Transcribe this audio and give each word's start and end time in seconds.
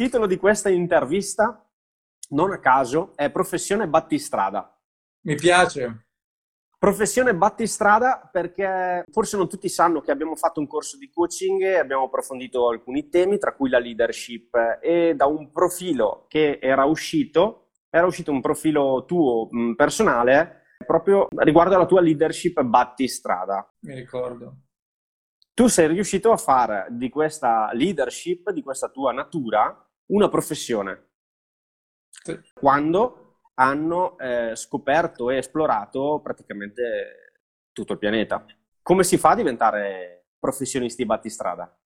titolo 0.00 0.26
di 0.26 0.38
questa 0.38 0.70
intervista, 0.70 1.62
non 2.30 2.52
a 2.52 2.58
caso, 2.58 3.12
è 3.16 3.30
Professione 3.30 3.86
Battistrada. 3.86 4.74
Mi 5.26 5.34
piace. 5.34 6.06
Professione 6.78 7.34
battistrada 7.34 8.26
perché 8.32 9.04
forse 9.10 9.36
non 9.36 9.46
tutti 9.46 9.68
sanno 9.68 10.00
che 10.00 10.10
abbiamo 10.10 10.36
fatto 10.36 10.58
un 10.58 10.66
corso 10.66 10.96
di 10.96 11.10
coaching 11.10 11.60
e 11.60 11.76
abbiamo 11.76 12.04
approfondito 12.04 12.70
alcuni 12.70 13.10
temi, 13.10 13.36
tra 13.36 13.54
cui 13.54 13.68
la 13.68 13.78
leadership, 13.78 14.78
e 14.80 15.12
da 15.14 15.26
un 15.26 15.52
profilo 15.52 16.24
che 16.28 16.58
era 16.62 16.86
uscito, 16.86 17.72
era 17.90 18.06
uscito 18.06 18.32
un 18.32 18.40
profilo 18.40 19.04
tuo 19.06 19.50
personale 19.76 20.62
proprio 20.86 21.28
riguardo 21.36 21.74
alla 21.74 21.84
tua 21.84 22.00
leadership 22.00 22.62
battistrada. 22.62 23.70
Mi 23.80 23.96
ricordo. 23.96 24.60
Tu 25.52 25.66
sei 25.66 25.88
riuscito 25.88 26.32
a 26.32 26.38
fare 26.38 26.86
di 26.88 27.10
questa 27.10 27.68
leadership, 27.74 28.50
di 28.50 28.62
questa 28.62 28.88
tua 28.88 29.12
natura, 29.12 29.84
una 30.10 30.28
professione. 30.28 31.08
Sì. 32.08 32.38
Quando 32.54 33.30
hanno 33.54 34.18
eh, 34.18 34.56
scoperto 34.56 35.30
e 35.30 35.36
esplorato 35.36 36.20
praticamente 36.22 37.42
tutto 37.72 37.92
il 37.92 37.98
pianeta. 37.98 38.44
Come 38.82 39.04
si 39.04 39.18
fa 39.18 39.30
a 39.30 39.36
diventare 39.36 40.28
professionisti 40.38 41.04
battistrada? 41.04 41.78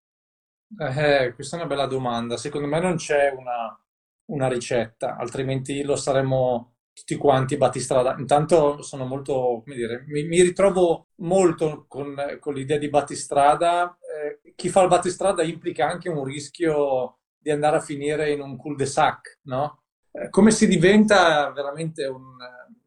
Eh, 0.79 1.33
questa 1.35 1.57
è 1.57 1.61
una 1.61 1.69
bella 1.69 1.87
domanda. 1.87 2.37
Secondo 2.37 2.67
me 2.67 2.81
non 2.81 2.97
c'è 2.97 3.31
una, 3.31 3.79
una 4.27 4.49
ricetta, 4.49 5.17
altrimenti 5.17 5.83
lo 5.83 5.97
saremmo 5.97 6.77
tutti 6.93 7.17
quanti 7.17 7.57
battistrada. 7.57 8.17
Intanto 8.19 8.83
sono 8.83 9.07
molto, 9.07 9.63
come 9.65 9.75
dire, 9.75 10.05
mi, 10.09 10.25
mi 10.25 10.43
ritrovo 10.43 11.09
molto 11.17 11.87
con, 11.89 12.15
con, 12.39 12.55
l'idea 12.55 12.79
di 12.79 12.91
battistrada. 12.91 13.97
Eh, 13.99 14.53
chi 14.55 14.69
fa 14.69 14.83
il 14.83 14.89
battistrada 14.89 15.43
implica 15.43 15.89
anche 15.89 16.11
un 16.11 16.25
rischio 16.25 17.21
di 17.43 17.51
andare 17.51 17.77
a 17.77 17.81
finire 17.81 18.31
in 18.33 18.41
un 18.41 18.57
cul-de-sac, 18.57 19.41
no? 19.43 19.83
Eh, 20.11 20.29
come 20.31 20.51
si 20.51 20.69
diventa 20.69 21.51
veramente 21.51 22.07
un, 22.07 22.37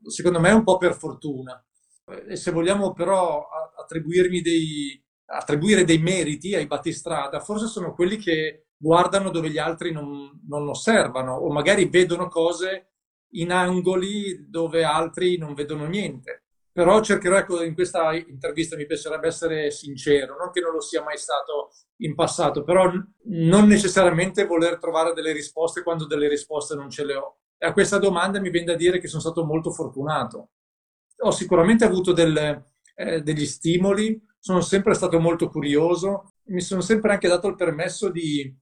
secondo 0.08 0.40
me 0.40 0.52
un 0.52 0.64
po' 0.64 0.78
per 0.78 0.96
fortuna. 0.96 1.64
Eh, 2.06 2.34
e 2.34 2.36
se 2.36 2.52
vogliamo 2.52 2.94
però 2.94 3.46
attribuirmi 3.78 4.42
dei, 4.42 5.04
attribuire 5.26 5.84
dei 5.84 5.98
meriti 6.00 6.56
ai 6.56 6.68
battistrada, 6.68 7.40
forse 7.40 7.68
sono 7.68 7.94
quelli 7.94 8.18
che 8.18 8.68
guardano 8.78 9.30
dove 9.30 9.50
gli 9.50 9.58
altri 9.58 9.92
non, 9.92 10.42
non 10.48 10.68
osservano 10.68 11.36
o 11.36 11.52
magari 11.52 11.86
vedono 11.86 12.28
cose 12.28 12.92
in 13.36 13.52
angoli 13.52 14.50
dove 14.50 14.84
altri 14.84 15.38
non 15.38 15.54
vedono 15.54 15.86
niente. 15.86 16.45
Però 16.76 17.00
cercherò, 17.00 17.38
ecco, 17.38 17.64
in 17.64 17.74
questa 17.74 18.14
intervista 18.14 18.76
mi 18.76 18.86
piacerebbe 18.86 19.28
essere 19.28 19.72
sincero, 19.72 20.36
non 20.36 20.52
che 20.52 20.60
non 20.60 20.74
lo 20.74 20.82
sia 20.82 21.02
mai 21.02 21.16
stato 21.18 21.72
in 22.00 22.16
passato, 22.16 22.66
però 22.66 22.92
non 23.28 23.66
necessariamente 23.66 24.46
voler 24.46 24.78
trovare 24.78 25.14
delle 25.14 25.32
risposte 25.32 25.84
quando 25.84 26.06
delle 26.06 26.28
risposte 26.28 26.76
non 26.76 26.90
ce 26.90 27.06
le 27.06 27.16
ho. 27.16 27.38
E 27.58 27.66
a 27.66 27.72
questa 27.72 27.98
domanda 27.98 28.42
mi 28.42 28.50
viene 28.50 28.66
da 28.66 28.76
dire 28.76 29.00
che 29.00 29.08
sono 29.08 29.22
stato 29.22 29.46
molto 29.46 29.72
fortunato. 29.72 30.50
Ho 31.20 31.32
sicuramente 31.32 31.86
avuto 31.86 32.12
del, 32.12 32.66
eh, 32.96 33.22
degli 33.22 33.46
stimoli, 33.46 34.22
sono 34.38 34.60
sempre 34.60 34.96
stato 34.96 35.18
molto 35.18 35.48
curioso, 35.48 36.34
mi 36.48 36.60
sono 36.60 36.82
sempre 36.82 37.14
anche 37.14 37.30
dato 37.30 37.48
il 37.48 37.56
permesso 37.56 38.10
di, 38.10 38.54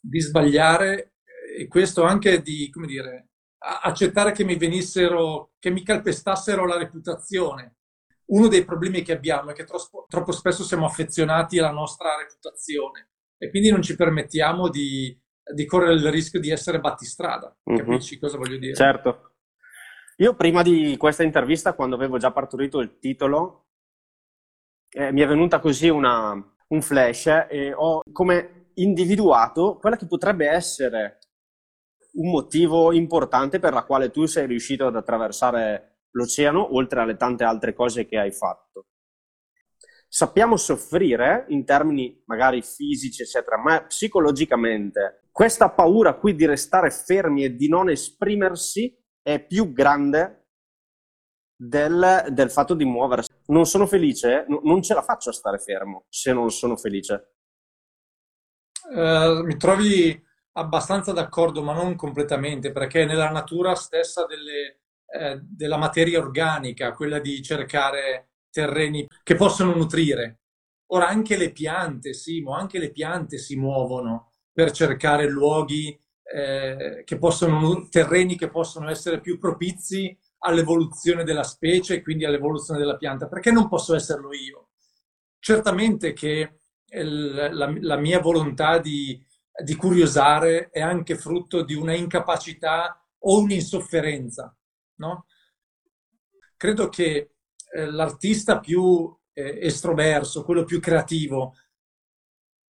di 0.00 0.20
sbagliare 0.20 1.12
e 1.56 1.68
questo 1.68 2.02
anche 2.02 2.42
di, 2.42 2.68
come 2.68 2.88
dire, 2.88 3.28
accettare 3.82 4.32
che 4.32 4.44
mi 4.44 4.56
venissero, 4.56 5.52
che 5.58 5.70
mi 5.70 5.82
calpestassero 5.82 6.66
la 6.66 6.78
reputazione. 6.78 7.76
Uno 8.26 8.48
dei 8.48 8.64
problemi 8.64 9.02
che 9.02 9.12
abbiamo 9.12 9.50
è 9.50 9.54
che 9.54 9.64
troppo, 9.64 10.06
troppo 10.08 10.32
spesso 10.32 10.64
siamo 10.64 10.86
affezionati 10.86 11.58
alla 11.58 11.70
nostra 11.70 12.16
reputazione 12.16 13.10
e 13.36 13.50
quindi 13.50 13.70
non 13.70 13.82
ci 13.82 13.94
permettiamo 13.94 14.68
di, 14.68 15.16
di 15.54 15.66
correre 15.66 15.94
il 15.94 16.10
rischio 16.10 16.40
di 16.40 16.50
essere 16.50 16.80
battistrada. 16.80 17.54
Mm-hmm. 17.70 17.78
Capisci 17.78 18.18
cosa 18.18 18.38
voglio 18.38 18.56
dire? 18.56 18.74
Certo. 18.74 19.34
Io 20.18 20.34
prima 20.34 20.62
di 20.62 20.96
questa 20.96 21.22
intervista, 21.22 21.74
quando 21.74 21.96
avevo 21.96 22.18
già 22.18 22.30
partorito 22.30 22.80
il 22.80 22.98
titolo, 22.98 23.66
eh, 24.90 25.12
mi 25.12 25.20
è 25.20 25.26
venuta 25.26 25.58
così 25.58 25.88
una, 25.88 26.32
un 26.68 26.82
flash 26.82 27.46
e 27.48 27.72
ho 27.74 28.02
come 28.12 28.70
individuato 28.74 29.76
quella 29.78 29.96
che 29.96 30.06
potrebbe 30.06 30.48
essere 30.48 31.18
un 32.14 32.30
motivo 32.30 32.92
importante 32.92 33.58
per 33.58 33.72
la 33.72 33.84
quale 33.84 34.10
tu 34.10 34.26
sei 34.26 34.46
riuscito 34.46 34.86
ad 34.86 34.96
attraversare 34.96 36.04
l'oceano, 36.10 36.74
oltre 36.74 37.00
alle 37.00 37.16
tante 37.16 37.44
altre 37.44 37.74
cose 37.74 38.06
che 38.06 38.18
hai 38.18 38.32
fatto. 38.32 38.86
Sappiamo 40.08 40.56
soffrire 40.56 41.46
in 41.48 41.64
termini 41.64 42.22
magari 42.26 42.60
fisici, 42.60 43.22
eccetera, 43.22 43.56
ma 43.56 43.82
psicologicamente 43.84 45.22
questa 45.32 45.70
paura 45.70 46.14
qui 46.18 46.34
di 46.34 46.44
restare 46.44 46.90
fermi 46.90 47.44
e 47.44 47.56
di 47.56 47.66
non 47.66 47.88
esprimersi 47.88 48.94
è 49.22 49.42
più 49.42 49.72
grande 49.72 50.48
del, 51.56 52.26
del 52.28 52.50
fatto 52.50 52.74
di 52.74 52.84
muoversi. 52.84 53.32
Non 53.46 53.64
sono 53.64 53.86
felice, 53.86 54.44
n- 54.48 54.60
non 54.64 54.82
ce 54.82 54.92
la 54.92 55.02
faccio 55.02 55.30
a 55.30 55.32
stare 55.32 55.58
fermo 55.58 56.04
se 56.10 56.34
non 56.34 56.50
sono 56.50 56.76
felice. 56.76 57.36
Uh, 58.90 59.42
mi 59.44 59.56
trovi 59.56 60.22
abbastanza 60.52 61.12
d'accordo, 61.12 61.62
ma 61.62 61.72
non 61.72 61.96
completamente, 61.96 62.72
perché 62.72 63.04
nella 63.04 63.30
natura 63.30 63.74
stessa 63.74 64.26
delle, 64.26 64.80
eh, 65.06 65.40
della 65.42 65.76
materia 65.76 66.18
organica, 66.18 66.92
quella 66.92 67.18
di 67.18 67.42
cercare 67.42 68.30
terreni 68.50 69.06
che 69.22 69.34
possono 69.34 69.74
nutrire. 69.74 70.40
Ora 70.92 71.08
anche 71.08 71.36
le 71.36 71.52
piante, 71.52 72.12
Simo, 72.12 72.54
anche 72.54 72.78
le 72.78 72.90
piante 72.90 73.38
si 73.38 73.56
muovono 73.56 74.32
per 74.52 74.70
cercare 74.72 75.26
luoghi 75.26 75.98
eh, 76.22 77.02
che 77.04 77.18
possono, 77.18 77.88
terreni 77.88 78.36
che 78.36 78.50
possono 78.50 78.90
essere 78.90 79.20
più 79.20 79.38
propizi 79.38 80.16
all'evoluzione 80.44 81.24
della 81.24 81.44
specie 81.44 81.94
e 81.94 82.02
quindi 82.02 82.26
all'evoluzione 82.26 82.78
della 82.78 82.96
pianta. 82.96 83.26
Perché 83.26 83.50
non 83.50 83.68
posso 83.68 83.94
esserlo 83.94 84.34
io? 84.34 84.68
Certamente 85.38 86.12
che 86.12 86.58
la, 87.00 87.74
la 87.80 87.96
mia 87.96 88.20
volontà 88.20 88.78
di 88.78 89.18
di 89.62 89.76
curiosare 89.76 90.70
è 90.70 90.80
anche 90.80 91.16
frutto 91.16 91.62
di 91.62 91.74
una 91.74 91.94
incapacità 91.94 93.04
o 93.18 93.40
un'insofferenza. 93.40 94.54
No? 94.96 95.26
Credo 96.56 96.88
che 96.88 97.34
eh, 97.72 97.90
l'artista 97.90 98.60
più 98.60 99.14
eh, 99.32 99.58
estroverso, 99.62 100.44
quello 100.44 100.64
più 100.64 100.80
creativo, 100.80 101.54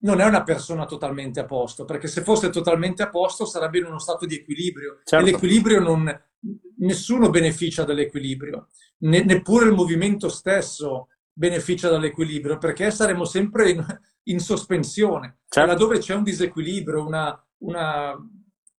non 0.03 0.21
è 0.21 0.25
una 0.25 0.43
persona 0.43 0.85
totalmente 0.85 1.41
a 1.41 1.45
posto, 1.45 1.85
perché 1.85 2.09
se 2.09 2.23
fosse 2.23 2.51
totalmente 2.51 3.03
a 3.03 3.09
posto 3.09 3.45
sarebbe 3.45 3.79
in 3.79 3.85
uno 3.85 3.99
stato 3.99 4.27
di 4.27 4.37
equilibrio. 4.37 5.01
Certo. 5.05 5.27
E 5.27 5.31
l'equilibrio 5.31 5.81
non... 5.81 6.25
Nessuno 6.79 7.31
beneficia 7.31 7.85
dall'equilibrio, 7.85 8.67
ne, 9.03 9.23
neppure 9.23 9.67
il 9.67 9.73
movimento 9.75 10.29
stesso 10.29 11.11
beneficia 11.33 11.89
dall'equilibrio, 11.89 12.59
perché 12.59 12.91
saremo 12.91 13.25
sempre 13.25 13.71
in, 13.71 13.85
in 14.25 14.39
sospensione. 14.39 15.39
Certo. 15.49 15.71
Laddove 15.71 15.99
c'è 15.99 16.15
un 16.15 16.23
disequilibrio, 16.23 17.05
una, 17.05 17.47
una, 17.59 18.17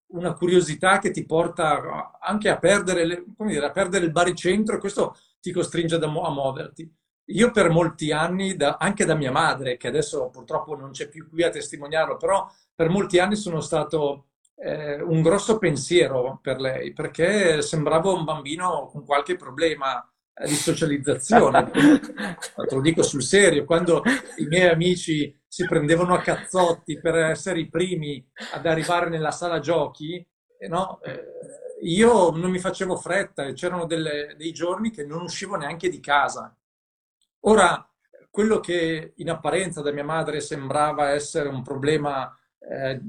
una, 0.08 0.34
curiosità 0.34 1.00
che 1.00 1.12
ti 1.12 1.26
porta 1.26 2.18
anche 2.20 2.50
a 2.50 2.58
perdere, 2.58 3.06
le, 3.06 3.24
dire, 3.38 3.66
a 3.66 3.72
perdere 3.72 4.06
il 4.06 4.12
baricentro, 4.12 4.80
questo 4.80 5.18
ti 5.40 5.52
costringe 5.52 5.96
a, 5.96 6.00
a 6.00 6.08
muoverti. 6.08 6.92
Io 7.28 7.52
per 7.52 7.70
molti 7.70 8.12
anni, 8.12 8.56
da, 8.56 8.78
anche 8.80 9.06
da 9.06 9.16
mia 9.16 9.32
madre, 9.32 9.78
che 9.78 9.88
adesso 9.88 10.30
purtroppo 10.30 10.76
non 10.76 10.92
c'è 10.92 11.08
più 11.08 11.30
qui 11.30 11.44
a 11.44 11.50
testimoniarlo, 11.50 12.18
però 12.18 12.50
per 12.76 12.90
molti 12.90 13.20
anni 13.20 13.36
sono 13.38 13.62
stato 13.62 14.28
eh, 14.56 15.02
un 15.02 15.22
grosso 15.22 15.58
pensiero 15.58 16.40
per 16.42 16.60
lei, 16.60 16.92
perché 16.94 17.62
sembrava 17.62 18.12
un 18.12 18.26
bambino 18.26 18.88
con 18.92 19.06
qualche 19.06 19.36
problema 19.36 20.06
di 20.46 20.56
socializzazione. 20.56 21.70
Te 21.70 22.76
lo 22.76 22.82
dico 22.82 23.04
sul 23.04 23.24
serio, 23.24 23.66
quando 23.66 24.02
i 24.38 24.46
miei 24.46 24.70
amici 24.70 25.36
si 25.48 25.66
prendevano 25.66 26.16
a 26.16 26.22
cazzotti 26.22 27.00
per 27.00 27.16
essere 27.16 27.60
i 27.60 27.70
primi 27.70 28.26
ad 28.54 28.66
arrivare 28.66 29.10
nella 29.10 29.32
sala 29.32 29.60
giochi, 29.60 30.26
eh, 30.58 30.68
no? 30.68 31.00
eh, 31.02 31.24
io 31.82 32.32
non 32.32 32.50
mi 32.50 32.60
facevo 32.60 32.96
fretta 32.96 33.46
e 33.46 33.54
c'erano 33.54 33.86
delle, 33.86 34.36
dei 34.38 34.52
giorni 34.52 34.90
che 34.90 35.06
non 35.06 35.22
uscivo 35.22 35.56
neanche 35.56 35.90
di 35.90 36.00
casa. 36.00 36.56
Ora, 37.42 37.88
quello 38.32 38.60
che 38.60 39.14
in 39.18 39.30
apparenza 39.30 39.82
da 39.82 39.92
mia 39.92 40.04
madre 40.04 40.40
sembrava 40.40 41.12
essere 41.12 41.50
un 41.50 41.62
problema 41.62 42.36
eh, 42.58 43.00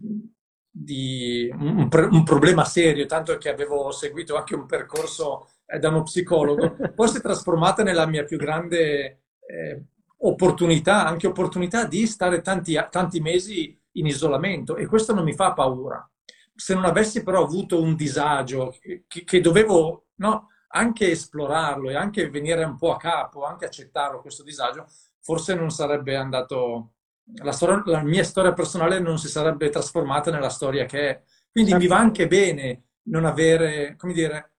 di 0.76 1.48
un, 1.52 1.88
un, 1.88 2.24
problema 2.24 2.64
serio, 2.64 3.06
tanto 3.06 3.38
che 3.38 3.48
avevo 3.48 3.92
seguito 3.92 4.36
anche 4.36 4.56
un 4.56 4.66
percorso 4.66 5.50
eh, 5.66 5.78
da 5.78 5.88
uno 5.88 6.02
psicologo, 6.02 6.76
poi 6.96 7.08
si 7.08 7.18
è 7.18 7.20
trasformata 7.20 7.84
nella 7.84 8.06
mia 8.06 8.24
più 8.24 8.36
grande 8.36 9.22
eh, 9.46 9.84
opportunità, 10.18 11.06
anche 11.06 11.28
opportunità 11.28 11.86
di 11.86 12.06
stare 12.08 12.40
tanti, 12.40 12.76
tanti 12.90 13.20
mesi 13.20 13.80
in 13.92 14.06
isolamento 14.06 14.74
e 14.74 14.86
questo 14.86 15.14
non 15.14 15.22
mi 15.22 15.34
fa 15.34 15.52
paura. 15.52 16.10
Se 16.56 16.74
non 16.74 16.84
avessi 16.84 17.22
però 17.22 17.44
avuto 17.44 17.80
un 17.80 17.94
disagio 17.94 18.76
che, 18.80 19.04
che 19.06 19.40
dovevo 19.40 20.06
no, 20.16 20.48
anche 20.68 21.12
esplorarlo 21.12 21.90
e 21.90 21.94
anche 21.94 22.28
venire 22.30 22.64
un 22.64 22.76
po' 22.76 22.92
a 22.92 22.96
capo, 22.96 23.44
anche 23.44 23.66
accettarlo 23.66 24.20
questo 24.20 24.42
disagio, 24.42 24.88
forse 25.20 25.54
non 25.54 25.70
sarebbe 25.70 26.16
andato 26.16 26.93
la, 27.42 27.52
storia, 27.52 27.82
la, 27.86 28.02
mia 28.02 28.24
storia 28.24 28.52
personale 28.52 28.98
non 29.00 29.18
si 29.18 29.28
sarebbe 29.28 29.70
trasformata 29.70 30.30
nella 30.30 30.48
storia 30.50 30.84
che 30.86 31.08
è. 31.10 31.22
Quindi 31.50 31.70
Certo. 31.70 31.84
mi 31.84 31.86
va 31.90 31.98
anche 31.98 32.26
bene 32.26 32.82
non 33.04 33.24
avere, 33.24 33.96
come 33.96 34.12
dire, 34.12 34.52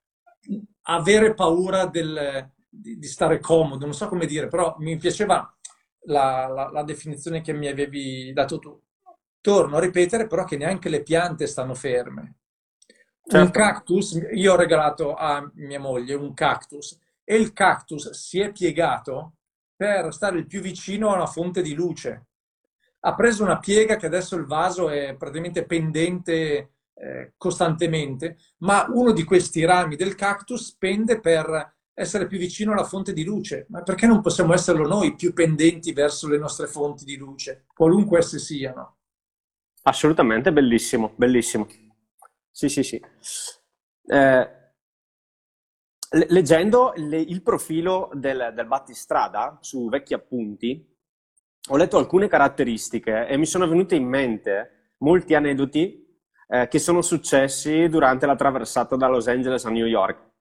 avere 0.83 1.33
paura 1.33 1.85
del- 1.88 2.50
di, 2.69 2.97
di 2.97 3.07
stare 3.07 3.39
comodo, 3.39 3.85
non 3.85 3.94
so 3.94 4.07
come 4.07 4.25
dire, 4.25 4.47
però 4.47 4.75
mi 4.79 4.97
piaceva 4.97 5.51
la, 6.07 6.47
la- 6.47 6.69
la 6.71 6.83
definizione 6.83 7.41
che 7.41 7.53
mi 7.53 7.67
avevi 7.67 8.31
dato 8.33 8.59
tu. 8.59 8.79
Torno 9.41 9.77
a 9.77 9.79
ripetere 9.79 10.27
però 10.27 10.44
che 10.44 10.57
neanche 10.57 10.89
le 10.89 11.03
piante 11.03 11.47
stanno 11.47 11.73
ferme. 11.75 12.35
Un 13.27 13.50
Certo. 13.50 13.51
cactus, 13.51 14.19
io 14.33 14.53
ho 14.53 14.56
regalato 14.56 15.15
a 15.15 15.50
mia 15.56 15.79
moglie 15.79 16.13
un 16.13 16.33
cactus 16.33 16.97
e 17.23 17.35
il 17.35 17.53
cactus 17.53 18.11
si 18.11 18.39
è 18.39 18.51
piegato 18.51 19.33
per 19.75 20.13
stare 20.13 20.38
il 20.38 20.45
più 20.47 20.61
vicino 20.61 21.09
a 21.11 21.15
una 21.15 21.25
fonte 21.25 21.61
di 21.61 21.73
luce. 21.73 22.27
Ha 23.06 23.13
preso 23.13 23.44
una 23.44 23.60
piega 23.60 23.98
che 23.98 24.07
adesso 24.07 24.36
il 24.36 24.46
vaso 24.46 24.90
è 24.90 25.16
praticamente 25.16 25.66
pendente 25.66 26.72
eh, 26.96 27.34
costantemente, 27.38 28.38
ma 28.60 28.88
uno 28.90 29.12
di 29.12 29.24
questi 29.24 29.63
rami 29.63 29.96
del 29.96 30.16
cactus 30.16 30.75
pende 30.75 31.19
per 31.19 31.74
essere 31.94 32.25
più 32.28 32.38
vicino 32.40 32.72
alla 32.72 32.84
fonte 32.84 33.13
di 33.13 33.24
luce. 33.24 33.68
Ma 33.69 33.84
perché 33.84 34.07
non 34.07 34.22
possiamo 34.22 34.54
esserlo 34.54 34.88
noi 34.88 35.16
più 35.16 35.34
pendenti 35.34 35.94
verso 35.94 36.28
le 36.28 36.38
nostre 36.40 36.68
fonti 36.68 37.06
di 37.06 37.16
luce, 37.16 37.66
qualunque 37.74 38.19
esse 38.19 38.40
siano? 38.40 38.98
Assolutamente, 39.84 40.52
bellissimo, 40.52 41.13
bellissimo. 41.16 41.68
Sì, 42.52 42.69
sì, 42.69 42.84
sì. 42.84 43.00
Eh, 44.07 44.50
le- 46.12 46.25
leggendo 46.30 46.94
le- 46.96 47.19
il 47.22 47.42
profilo 47.42 48.10
del, 48.13 48.52
del 48.56 48.66
battistrada 48.68 49.57
su 49.62 49.88
vecchi 49.90 50.13
appunti, 50.13 50.94
ho 51.69 51.77
letto 51.77 51.97
alcune 51.97 52.27
caratteristiche 52.27 53.27
e 53.27 53.38
mi 53.38 53.45
sono 53.45 53.67
venute 53.67 53.95
in 53.95 54.07
mente 54.07 54.94
molti 55.00 55.33
aneddoti 55.33 56.06
eh, 56.47 56.67
che 56.67 56.79
sono 56.79 57.01
successi 57.01 57.88
durante 57.89 58.25
la 58.25 58.35
traversata 58.35 58.95
da 58.95 59.07
Los 59.07 59.27
Angeles 59.27 59.65
a 59.65 59.69
New 59.69 59.85
York. 59.85 60.33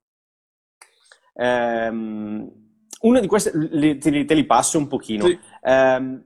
Ehm, 1.35 2.62
uno 3.00 3.21
di 3.21 3.26
questi, 3.26 3.50
li- 3.55 3.99
te, 3.99 4.11
li 4.11 4.25
te 4.25 4.35
li 4.35 4.44
passo 4.44 4.79
un 4.79 4.87
pochino. 4.87 5.26
Sì. 5.26 5.38
Ehm, 5.62 6.25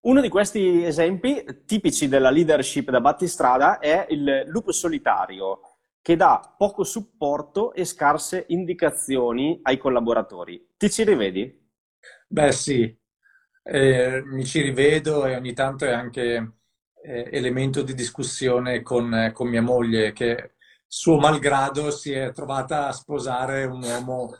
uno 0.00 0.20
di 0.20 0.28
questi 0.28 0.84
esempi 0.84 1.44
tipici 1.66 2.08
della 2.08 2.30
leadership 2.30 2.90
da 2.90 3.00
battistrada 3.00 3.78
è 3.78 4.06
il 4.10 4.44
lupo 4.46 4.72
solitario, 4.72 5.60
che 6.00 6.16
dà 6.16 6.54
poco 6.56 6.84
supporto 6.84 7.72
e 7.74 7.84
scarse 7.84 8.44
indicazioni 8.48 9.58
ai 9.62 9.76
collaboratori. 9.76 10.74
Ti 10.76 10.90
ci 10.90 11.02
rivedi? 11.04 11.66
Beh, 12.28 12.52
sì, 12.52 12.97
eh, 13.62 14.22
mi 14.24 14.44
ci 14.44 14.60
rivedo 14.60 15.26
e 15.26 15.36
ogni 15.36 15.52
tanto 15.52 15.84
è 15.84 15.92
anche 15.92 16.52
eh, 17.02 17.28
elemento 17.32 17.82
di 17.82 17.94
discussione 17.94 18.82
con, 18.82 19.12
eh, 19.14 19.32
con 19.32 19.48
mia 19.48 19.62
moglie, 19.62 20.12
che 20.12 20.52
suo 20.86 21.18
malgrado 21.18 21.90
si 21.90 22.12
è 22.12 22.32
trovata 22.32 22.88
a 22.88 22.92
sposare 22.92 23.64
un 23.64 23.82
uomo 23.82 24.34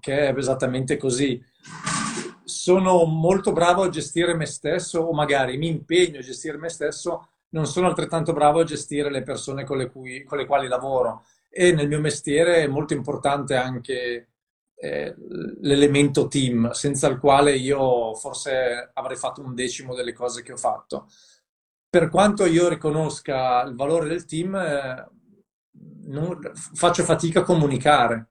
che 0.00 0.28
è 0.28 0.36
esattamente 0.36 0.96
così. 0.96 1.42
Sono 2.44 3.04
molto 3.04 3.52
bravo 3.52 3.82
a 3.82 3.88
gestire 3.88 4.34
me 4.34 4.46
stesso, 4.46 5.00
o 5.00 5.12
magari 5.12 5.56
mi 5.56 5.68
impegno 5.68 6.18
a 6.18 6.22
gestire 6.22 6.56
me 6.56 6.68
stesso, 6.68 7.28
non 7.50 7.66
sono 7.66 7.86
altrettanto 7.86 8.32
bravo 8.32 8.60
a 8.60 8.64
gestire 8.64 9.10
le 9.10 9.22
persone 9.22 9.64
con 9.64 9.76
le 9.76 9.90
cui- 9.90 10.24
con 10.24 10.38
le 10.38 10.46
quali 10.46 10.68
lavoro. 10.68 11.24
E 11.48 11.72
nel 11.72 11.88
mio 11.88 12.00
mestiere 12.00 12.62
è 12.62 12.66
molto 12.66 12.94
importante 12.94 13.56
anche 13.56 14.29
eh, 14.82 15.14
l'elemento 15.60 16.26
team, 16.26 16.70
senza 16.70 17.06
il 17.08 17.18
quale 17.18 17.54
io 17.54 18.14
forse 18.14 18.90
avrei 18.94 19.16
fatto 19.16 19.42
un 19.42 19.54
decimo 19.54 19.94
delle 19.94 20.14
cose 20.14 20.42
che 20.42 20.52
ho 20.52 20.56
fatto. 20.56 21.06
Per 21.88 22.08
quanto 22.08 22.46
io 22.46 22.68
riconosca 22.68 23.62
il 23.62 23.74
valore 23.74 24.08
del 24.08 24.24
team, 24.24 24.54
eh, 24.54 25.08
non- 26.06 26.38
faccio 26.54 27.02
fatica 27.04 27.40
a 27.40 27.44
comunicare. 27.44 28.30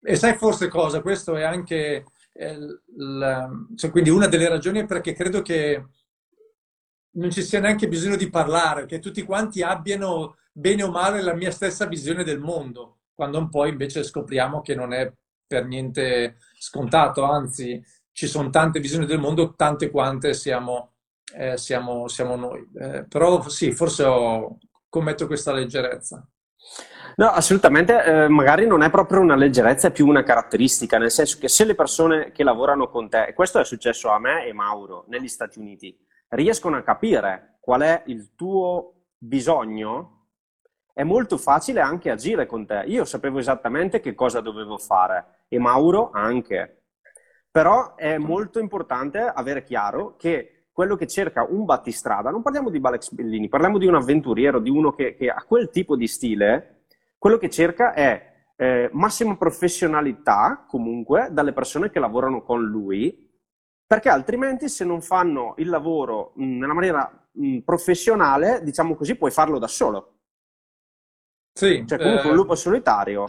E 0.00 0.14
sai 0.14 0.36
forse 0.36 0.68
cosa? 0.68 1.00
Questo 1.00 1.34
è 1.34 1.42
anche, 1.42 2.04
eh, 2.32 2.52
il- 2.96 3.66
cioè, 3.76 3.90
quindi 3.90 4.10
una 4.10 4.28
delle 4.28 4.48
ragioni 4.48 4.80
è 4.80 4.86
perché 4.86 5.12
credo 5.12 5.42
che 5.42 5.86
non 7.12 7.30
ci 7.30 7.42
sia 7.42 7.58
neanche 7.58 7.88
bisogno 7.88 8.16
di 8.16 8.30
parlare, 8.30 8.86
che 8.86 9.00
tutti 9.00 9.24
quanti 9.24 9.62
abbiano 9.62 10.36
bene 10.52 10.84
o 10.84 10.90
male 10.90 11.20
la 11.20 11.34
mia 11.34 11.50
stessa 11.50 11.86
visione 11.86 12.22
del 12.22 12.38
mondo, 12.38 12.98
quando 13.12 13.38
un 13.38 13.48
po' 13.48 13.66
invece 13.66 14.04
scopriamo 14.04 14.60
che 14.60 14.76
non 14.76 14.92
è 14.92 15.12
per 15.48 15.66
niente 15.66 16.36
scontato, 16.58 17.24
anzi 17.24 17.82
ci 18.12 18.26
sono 18.26 18.50
tante 18.50 18.78
visioni 18.78 19.06
del 19.06 19.18
mondo, 19.18 19.54
tante 19.54 19.90
quante 19.90 20.34
siamo, 20.34 20.92
eh, 21.34 21.56
siamo, 21.56 22.06
siamo 22.06 22.36
noi. 22.36 22.68
Eh, 22.78 23.06
però 23.08 23.48
sì, 23.48 23.72
forse 23.72 24.04
ho- 24.04 24.58
commetto 24.88 25.26
questa 25.26 25.52
leggerezza. 25.52 26.24
No, 27.16 27.26
assolutamente, 27.30 28.04
eh, 28.04 28.28
magari 28.28 28.66
non 28.66 28.82
è 28.82 28.90
proprio 28.90 29.20
una 29.20 29.34
leggerezza, 29.34 29.88
è 29.88 29.92
più 29.92 30.06
una 30.06 30.22
caratteristica, 30.22 30.98
nel 30.98 31.10
senso 31.10 31.38
che 31.40 31.48
se 31.48 31.64
le 31.64 31.74
persone 31.74 32.30
che 32.30 32.44
lavorano 32.44 32.88
con 32.88 33.08
te, 33.08 33.24
e 33.24 33.34
questo 33.34 33.58
è 33.58 33.64
successo 33.64 34.10
a 34.10 34.20
me 34.20 34.46
e 34.46 34.52
Mauro 34.52 35.04
negli 35.08 35.26
Stati 35.28 35.58
Uniti, 35.58 35.96
riescono 36.28 36.76
a 36.76 36.82
capire 36.82 37.58
qual 37.60 37.80
è 37.80 38.02
il 38.06 38.34
tuo 38.36 39.06
bisogno, 39.16 40.17
è 40.98 41.04
molto 41.04 41.38
facile 41.38 41.80
anche 41.80 42.10
agire 42.10 42.44
con 42.46 42.66
te. 42.66 42.82
Io 42.88 43.04
sapevo 43.04 43.38
esattamente 43.38 44.00
che 44.00 44.16
cosa 44.16 44.40
dovevo 44.40 44.78
fare 44.78 45.44
e 45.46 45.56
Mauro 45.56 46.10
anche. 46.12 46.86
Però 47.52 47.94
è 47.94 48.18
molto 48.18 48.58
importante 48.58 49.20
avere 49.20 49.62
chiaro 49.62 50.16
che 50.16 50.64
quello 50.72 50.96
che 50.96 51.06
cerca 51.06 51.46
un 51.48 51.64
battistrada, 51.64 52.30
non 52.30 52.42
parliamo 52.42 52.68
di 52.68 52.80
Balex 52.80 53.12
Bellini, 53.12 53.46
parliamo 53.46 53.78
di 53.78 53.86
un 53.86 53.94
avventuriero, 53.94 54.58
di 54.58 54.70
uno 54.70 54.92
che, 54.92 55.14
che 55.14 55.30
ha 55.30 55.44
quel 55.46 55.70
tipo 55.70 55.94
di 55.94 56.08
stile, 56.08 56.86
quello 57.16 57.36
che 57.36 57.48
cerca 57.48 57.94
è 57.94 58.48
eh, 58.56 58.90
massima 58.92 59.36
professionalità 59.36 60.64
comunque 60.66 61.28
dalle 61.30 61.52
persone 61.52 61.90
che 61.90 62.00
lavorano 62.00 62.42
con 62.42 62.60
lui, 62.64 63.24
perché 63.86 64.08
altrimenti 64.08 64.68
se 64.68 64.84
non 64.84 65.00
fanno 65.00 65.54
il 65.58 65.68
lavoro 65.68 66.32
mh, 66.34 66.44
nella 66.58 66.74
maniera 66.74 67.28
mh, 67.30 67.58
professionale, 67.58 68.62
diciamo 68.64 68.96
così, 68.96 69.14
puoi 69.14 69.30
farlo 69.30 69.60
da 69.60 69.68
solo. 69.68 70.14
Sì, 71.58 71.84
Cioè 71.84 71.98
comunque 71.98 72.28
un 72.28 72.34
eh, 72.34 72.36
lupo 72.36 72.54
solitario 72.54 73.24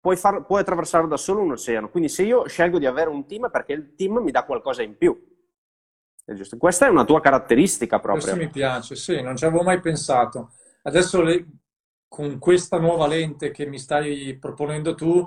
puoi, 0.00 0.14
far- 0.16 0.44
puoi 0.46 0.60
attraversare 0.60 1.08
da 1.08 1.16
solo 1.16 1.40
un 1.40 1.50
oceano, 1.50 1.88
quindi 1.88 2.08
se 2.08 2.22
io 2.22 2.46
scelgo 2.46 2.78
di 2.78 2.86
avere 2.86 3.10
un 3.10 3.26
team 3.26 3.46
è 3.46 3.50
perché 3.50 3.72
il 3.72 3.94
team 3.96 4.18
mi 4.18 4.30
dà 4.30 4.44
qualcosa 4.44 4.82
in 4.82 4.96
più. 4.96 5.20
È? 6.24 6.32
Questa 6.56 6.86
è 6.86 6.88
una 6.88 7.04
tua 7.04 7.20
caratteristica 7.20 7.98
Questo 7.98 8.30
proprio. 8.30 8.46
mi 8.46 8.52
piace, 8.52 8.94
sì, 8.94 9.20
non 9.20 9.34
ci 9.36 9.44
avevo 9.44 9.64
mai 9.64 9.80
pensato. 9.80 10.52
Adesso 10.82 11.22
le- 11.22 11.46
con 12.06 12.38
questa 12.38 12.78
nuova 12.78 13.08
lente 13.08 13.50
che 13.50 13.66
mi 13.66 13.80
stai 13.80 14.36
proponendo 14.38 14.94
tu, 14.94 15.26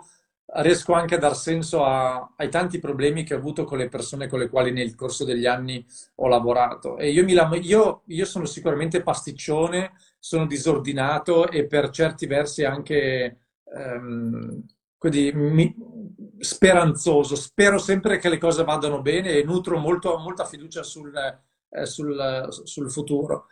riesco 0.57 0.93
anche 0.93 1.15
a 1.15 1.17
dar 1.17 1.35
senso 1.35 1.83
a- 1.83 2.33
ai 2.37 2.49
tanti 2.49 2.79
problemi 2.79 3.23
che 3.23 3.33
ho 3.33 3.37
avuto 3.37 3.65
con 3.65 3.79
le 3.79 3.89
persone 3.89 4.27
con 4.27 4.39
le 4.39 4.47
quali 4.47 4.71
nel 4.71 4.95
corso 4.95 5.25
degli 5.25 5.45
anni 5.45 5.85
ho 6.15 6.27
lavorato. 6.29 6.97
E 6.97 7.09
io, 7.09 7.23
mi 7.25 7.33
io- 7.67 8.03
io 8.05 8.25
sono 8.25 8.45
sicuramente 8.45 9.01
pasticcione, 9.01 9.91
sono 10.27 10.45
disordinato 10.47 11.49
e 11.49 11.67
per 11.67 11.89
certi 11.91 12.25
versi 12.25 12.63
anche 12.63 13.37
ehm, 13.65 14.63
mi- 15.33 15.75
speranzoso. 16.39 17.35
Spero 17.35 17.77
sempre 17.77 18.17
che 18.17 18.29
le 18.29 18.37
cose 18.37 18.63
vadano 18.63 19.01
bene 19.01 19.31
e 19.33 19.43
nutro 19.43 19.77
molto- 19.77 20.17
molta 20.17 20.45
fiducia 20.45 20.83
sul, 20.83 21.13
eh, 21.69 21.85
sul, 21.85 22.47
sul 22.63 22.91
futuro. 22.91 23.47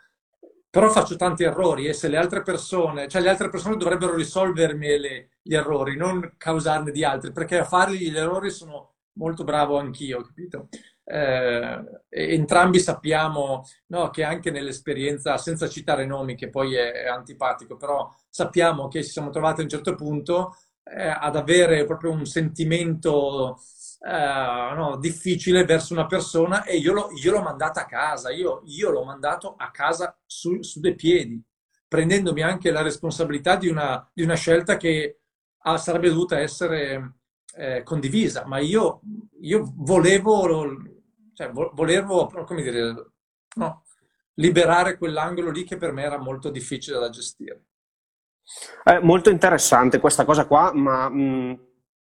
Però 0.70 0.90
faccio 0.90 1.14
tanti 1.16 1.44
errori 1.44 1.86
e 1.86 1.92
se 1.92 2.08
le 2.08 2.16
altre 2.16 2.42
persone, 2.42 3.06
cioè 3.08 3.22
le 3.22 3.28
altre 3.30 3.48
persone 3.48 3.76
dovrebbero 3.76 4.14
risolvermi 4.16 4.98
le- 4.98 5.28
gli 5.42 5.54
errori, 5.54 5.96
non 5.96 6.34
causarne 6.36 6.90
di 6.90 7.04
altri, 7.04 7.30
perché 7.32 7.58
a 7.58 7.64
fargli 7.64 8.10
gli 8.10 8.16
errori 8.16 8.50
sono 8.50 8.94
molto 9.12 9.44
bravo 9.44 9.78
anch'io, 9.78 10.22
capito? 10.22 10.68
Eh, 11.06 11.84
entrambi 12.08 12.80
sappiamo, 12.80 13.64
no, 13.88 14.10
che 14.10 14.24
anche 14.24 14.50
nell'esperienza, 14.50 15.36
senza 15.36 15.68
citare 15.68 16.06
nomi, 16.06 16.34
che 16.34 16.48
poi 16.48 16.74
è, 16.74 16.92
è 16.92 17.06
antipatico, 17.06 17.76
però 17.76 18.10
sappiamo 18.28 18.88
che 18.88 19.04
ci 19.04 19.10
siamo 19.10 19.30
trovati 19.30 19.60
a 19.60 19.64
un 19.64 19.68
certo 19.70 19.94
punto 19.94 20.56
eh, 20.84 21.06
ad 21.08 21.36
avere 21.36 21.84
proprio 21.84 22.10
un 22.12 22.24
sentimento 22.26 23.58
eh, 24.06 24.74
no, 24.74 24.98
difficile 25.00 25.64
verso 25.64 25.92
una 25.94 26.06
persona 26.06 26.64
e 26.64 26.76
io, 26.76 26.92
l'ho 26.92 27.08
io 27.22 27.32
l'ho 27.32 27.42
mandata 27.42 27.82
a 27.82 27.86
casa, 27.86 28.30
io, 28.30 28.62
io 28.66 28.90
l'ho 28.90 29.04
mandato 29.04 29.54
a 29.56 29.70
casa 29.70 30.16
su, 30.26 30.62
su 30.62 30.80
dei 30.80 30.94
piedi, 30.94 31.42
prendendomi 31.88 32.42
anche 32.42 32.70
la 32.70 32.82
responsabilità 32.82 33.56
di 33.56 33.68
una, 33.68 34.06
di 34.12 34.22
una 34.22 34.34
scelta 34.34 34.76
che 34.76 35.20
ah, 35.62 35.78
sarebbe 35.78 36.08
dovuta 36.10 36.38
essere 36.38 37.14
eh, 37.56 37.82
condivisa, 37.82 38.44
ma 38.46 38.58
io, 38.58 39.00
io 39.40 39.72
volevo, 39.76 40.66
cioè, 41.34 41.50
vo- 41.50 41.70
volevo, 41.74 42.26
come 42.46 42.62
dire, 42.62 43.12
no, 43.56 43.82
liberare 44.34 44.96
quell'angolo 44.96 45.50
lì 45.50 45.64
che 45.64 45.76
per 45.76 45.92
me 45.92 46.02
era 46.02 46.18
molto 46.18 46.50
difficile 46.50 46.98
da 46.98 47.10
gestire. 47.10 47.64
È 48.82 48.98
molto 49.00 49.30
interessante 49.30 50.00
questa 50.00 50.24
cosa 50.24 50.46
qua, 50.46 50.72
ma 50.74 51.08
mh, 51.08 51.58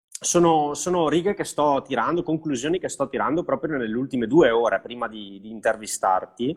sono, 0.09 0.75
sono, 0.75 1.09
righe 1.09 1.35
che 1.35 1.45
sto 1.45 1.83
tirando, 1.87 2.23
conclusioni 2.23 2.79
che 2.79 2.89
sto 2.89 3.09
tirando 3.09 3.45
proprio 3.45 3.77
nelle 3.77 3.97
ultime 3.97 4.27
due 4.27 4.51
ore 4.51 4.81
prima 4.81 5.09
di, 5.09 5.39
di 5.41 5.51
intervistarti 5.51 6.57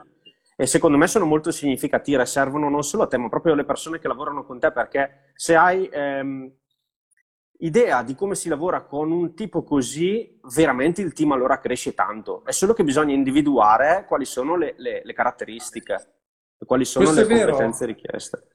e 0.58 0.65
secondo 0.65 0.98
me 0.98 1.08
sono 1.08 1.25
molto 1.25 1.51
significative, 1.51 2.25
servono 2.25 2.70
non 2.70 2.84
solo 2.84 3.03
a 3.03 3.08
te 3.08 3.17
ma 3.17 3.29
proprio 3.29 3.53
alle 3.53 3.65
persone 3.65 4.00
che 4.00 4.08
lavorano 4.08 4.46
con 4.46 4.60
te 4.60 4.72
perché 4.72 5.32
se 5.36 5.55
hai 5.55 5.88
ehm, 5.91 6.51
idea 7.60 8.04
di 8.04 8.16
come 8.16 8.36
si 8.36 8.50
lavora 8.50 8.84
con 8.84 9.12
un 9.12 9.34
tipo 9.34 9.64
così, 9.64 10.40
veramente 10.56 11.02
il 11.02 11.14
team 11.14 11.32
allora 11.32 11.60
cresce 11.60 11.94
tanto. 11.94 12.44
È 12.46 12.52
solo 12.52 12.74
che 12.74 12.84
bisogna 12.84 13.14
individuare 13.14 14.06
quali 14.08 14.26
sono 14.26 14.56
le, 14.56 14.76
le, 14.78 15.02
le 15.04 15.14
caratteristiche, 15.14 16.16
quali 16.66 16.86
sono 16.86 17.06
Questo 17.06 17.28
le 17.28 17.40
competenze 17.40 17.86
richieste. 17.86 18.48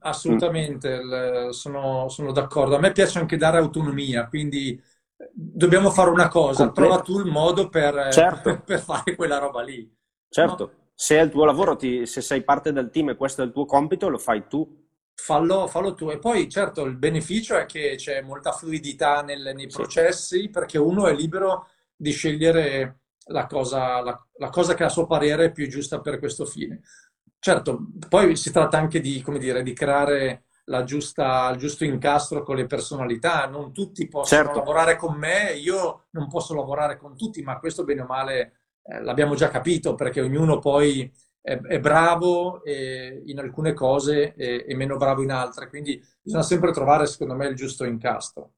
Assolutamente, 0.00 1.00
mm. 1.02 1.48
sono, 1.50 2.08
sono, 2.08 2.32
d'accordo. 2.32 2.76
A 2.76 2.78
me 2.78 2.92
piace 2.92 3.18
anche 3.18 3.36
dare 3.36 3.58
autonomia, 3.58 4.28
quindi 4.28 4.70
eh, 4.70 5.30
dobbiamo 5.32 5.90
fare 5.90 6.10
una 6.10 6.28
cosa, 6.28 6.64
Completo. 6.64 6.88
trova 6.88 7.02
tu 7.02 7.18
il 7.18 7.30
modo 7.30 7.68
per, 7.68 7.96
eh, 7.98 8.12
certo. 8.12 8.62
per, 8.64 8.80
fare 8.80 9.14
quella 9.14 9.38
roba 9.38 9.62
lì. 9.62 9.90
Certo, 10.28 10.64
no? 10.64 10.88
se 10.94 11.18
è 11.18 11.22
il 11.22 11.30
tuo 11.30 11.44
lavoro, 11.44 11.76
ti, 11.76 12.06
se 12.06 12.22
sei 12.22 12.42
parte 12.42 12.72
del 12.72 12.90
team 12.90 13.10
e 13.10 13.16
questo 13.16 13.42
è 13.42 13.44
il 13.44 13.52
tuo 13.52 13.66
compito, 13.66 14.08
lo 14.08 14.18
fai 14.18 14.46
tu. 14.48 14.88
Fallo, 15.22 15.66
fallo, 15.66 15.94
tu. 15.94 16.10
E 16.10 16.18
poi, 16.18 16.48
certo, 16.48 16.84
il 16.84 16.96
beneficio 16.96 17.56
è 17.56 17.66
che 17.66 17.94
c'è 17.96 18.22
molta 18.22 18.52
fluidità 18.52 19.22
nel, 19.22 19.52
nei 19.54 19.68
processi 19.68 20.48
perché 20.48 20.78
uno 20.78 21.06
è 21.06 21.14
libero 21.14 21.68
di 21.94 22.10
scegliere 22.10 23.00
la 23.26 23.46
cosa, 23.46 24.00
la, 24.00 24.26
la 24.38 24.48
cosa 24.48 24.74
che 24.74 24.84
a 24.84 24.88
suo 24.88 25.06
parere 25.06 25.46
è 25.46 25.52
più 25.52 25.68
giusta 25.68 26.00
per 26.00 26.18
questo 26.18 26.46
fine. 26.46 26.80
Certo, 27.38 27.86
poi 28.08 28.34
si 28.34 28.50
tratta 28.50 28.78
anche 28.78 29.00
di, 29.00 29.20
come 29.20 29.38
dire, 29.38 29.62
di 29.62 29.72
creare 29.74 30.44
giusta, 30.84 31.50
il 31.50 31.58
giusto 31.58 31.84
incastro 31.84 32.42
con 32.42 32.56
le 32.56 32.66
personalità. 32.66 33.46
Non 33.46 33.72
tutti 33.72 34.08
possono 34.08 34.42
certo. 34.42 34.58
lavorare 34.58 34.96
con 34.96 35.16
me, 35.16 35.52
io 35.52 36.06
non 36.10 36.28
posso 36.28 36.54
lavorare 36.54 36.96
con 36.96 37.16
tutti, 37.16 37.42
ma 37.42 37.58
questo 37.58 37.84
bene 37.84 38.02
o 38.02 38.06
male 38.06 38.52
eh, 38.82 39.02
l'abbiamo 39.02 39.34
già 39.34 39.48
capito 39.48 39.94
perché 39.94 40.20
ognuno 40.20 40.58
poi 40.58 41.12
è, 41.40 41.58
è 41.58 41.80
bravo 41.80 42.62
in 42.64 43.38
alcune 43.38 43.72
cose 43.72 44.34
e, 44.34 44.64
e 44.68 44.74
meno 44.74 44.96
bravo 44.96 45.22
in 45.22 45.30
altre, 45.30 45.68
quindi 45.68 46.00
bisogna 46.22 46.42
sempre 46.42 46.72
trovare, 46.72 47.06
secondo 47.06 47.34
me, 47.34 47.46
il 47.46 47.56
giusto 47.56 47.84
incastro. 47.84 48.52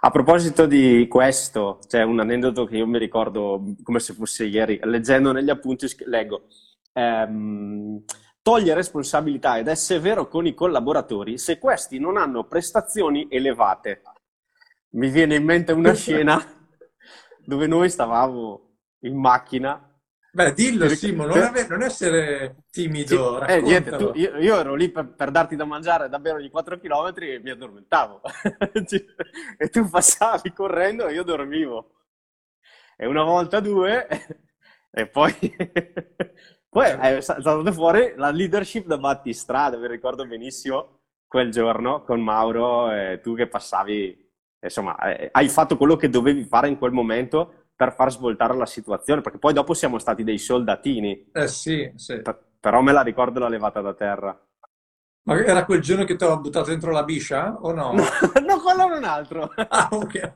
A 0.00 0.10
proposito 0.10 0.66
di 0.66 1.08
questo, 1.08 1.80
c'è 1.88 2.02
un 2.02 2.20
aneddoto 2.20 2.66
che 2.66 2.76
io 2.76 2.86
mi 2.86 2.98
ricordo 2.98 3.74
come 3.82 3.98
se 3.98 4.14
fosse 4.14 4.44
ieri, 4.44 4.78
leggendo 4.84 5.32
negli 5.32 5.50
appunti, 5.50 5.88
leggo, 6.04 6.46
ehm, 6.92 8.04
toglie 8.40 8.74
responsabilità 8.74 9.58
ed 9.58 9.66
è 9.66 9.74
severo 9.74 10.28
con 10.28 10.46
i 10.46 10.54
collaboratori 10.54 11.36
se 11.36 11.58
questi 11.58 11.98
non 11.98 12.16
hanno 12.16 12.44
prestazioni 12.44 13.26
elevate. 13.28 14.02
Mi 14.90 15.10
viene 15.10 15.34
in 15.34 15.44
mente 15.44 15.72
una 15.72 15.92
scena 15.94 16.40
dove 17.44 17.66
noi 17.66 17.90
stavamo 17.90 18.76
in 19.00 19.18
macchina 19.18 19.87
Beh, 20.38 20.52
dillo 20.52 20.88
Simo, 20.90 21.26
non, 21.26 21.36
ave- 21.36 21.66
non, 21.66 21.82
essere 21.82 22.62
timido, 22.70 23.44
sì, 23.44 23.52
eh, 23.52 23.60
niente, 23.60 23.96
tu, 23.96 24.12
io, 24.14 24.36
io, 24.36 24.56
ero 24.56 24.76
lì 24.76 24.88
per, 24.88 25.08
per, 25.08 25.32
darti 25.32 25.56
da 25.56 25.64
mangiare 25.64 26.08
davvero 26.08 26.36
ogni 26.36 26.48
4 26.48 26.78
km 26.78 27.12
e 27.16 27.40
mi 27.40 27.50
addormentavo. 27.50 28.20
e 29.58 29.68
tu 29.68 29.90
passavi 29.90 30.52
correndo 30.52 31.08
e 31.08 31.14
io 31.14 31.24
dormivo. 31.24 31.90
E 32.96 33.06
una 33.06 33.24
volta 33.24 33.58
due, 33.58 34.06
e 34.92 35.08
poi, 35.08 35.34
poi 36.70 36.86
è 36.86 37.20
saltato 37.20 37.72
fuori 37.72 38.12
la 38.14 38.30
leadership 38.30 38.86
da 38.86 38.96
battistrada, 38.96 39.76
mi 39.76 39.88
ricordo 39.88 40.24
benissimo 40.24 41.00
quel 41.26 41.50
giorno 41.50 42.04
con 42.04 42.20
Mauro 42.20 42.92
e 42.92 43.18
tu 43.20 43.34
che 43.34 43.48
passavi, 43.48 44.30
insomma, 44.60 44.96
eh, 45.00 45.30
hai 45.32 45.48
fatto 45.48 45.76
quello 45.76 45.96
che 45.96 46.08
dovevi 46.08 46.44
fare 46.44 46.68
in 46.68 46.78
quel 46.78 46.92
momento 46.92 47.57
per 47.78 47.94
far 47.94 48.10
svoltare 48.10 48.56
la 48.56 48.66
situazione, 48.66 49.20
perché 49.20 49.38
poi 49.38 49.52
dopo 49.52 49.72
siamo 49.72 50.00
stati 50.00 50.24
dei 50.24 50.38
soldatini. 50.38 51.30
Eh 51.32 51.46
sì, 51.46 51.88
sì. 51.94 52.20
però 52.58 52.80
me 52.80 52.90
la 52.90 53.02
ricordo 53.02 53.38
la 53.38 53.48
levata 53.48 53.80
da 53.80 53.94
terra. 53.94 54.36
Ma 55.22 55.38
era 55.44 55.64
quel 55.64 55.80
giorno 55.80 56.02
che 56.02 56.16
ti 56.16 56.24
ho 56.24 56.40
buttato 56.40 56.70
dentro 56.70 56.90
la 56.90 57.04
biscia 57.04 57.56
o 57.60 57.70
no? 57.72 57.92
No, 57.92 58.02
no 58.44 58.60
quello 58.60 58.86
era 58.86 58.96
un 58.96 59.04
altro. 59.04 59.52
Ah, 59.68 59.86
ok. 59.92 60.32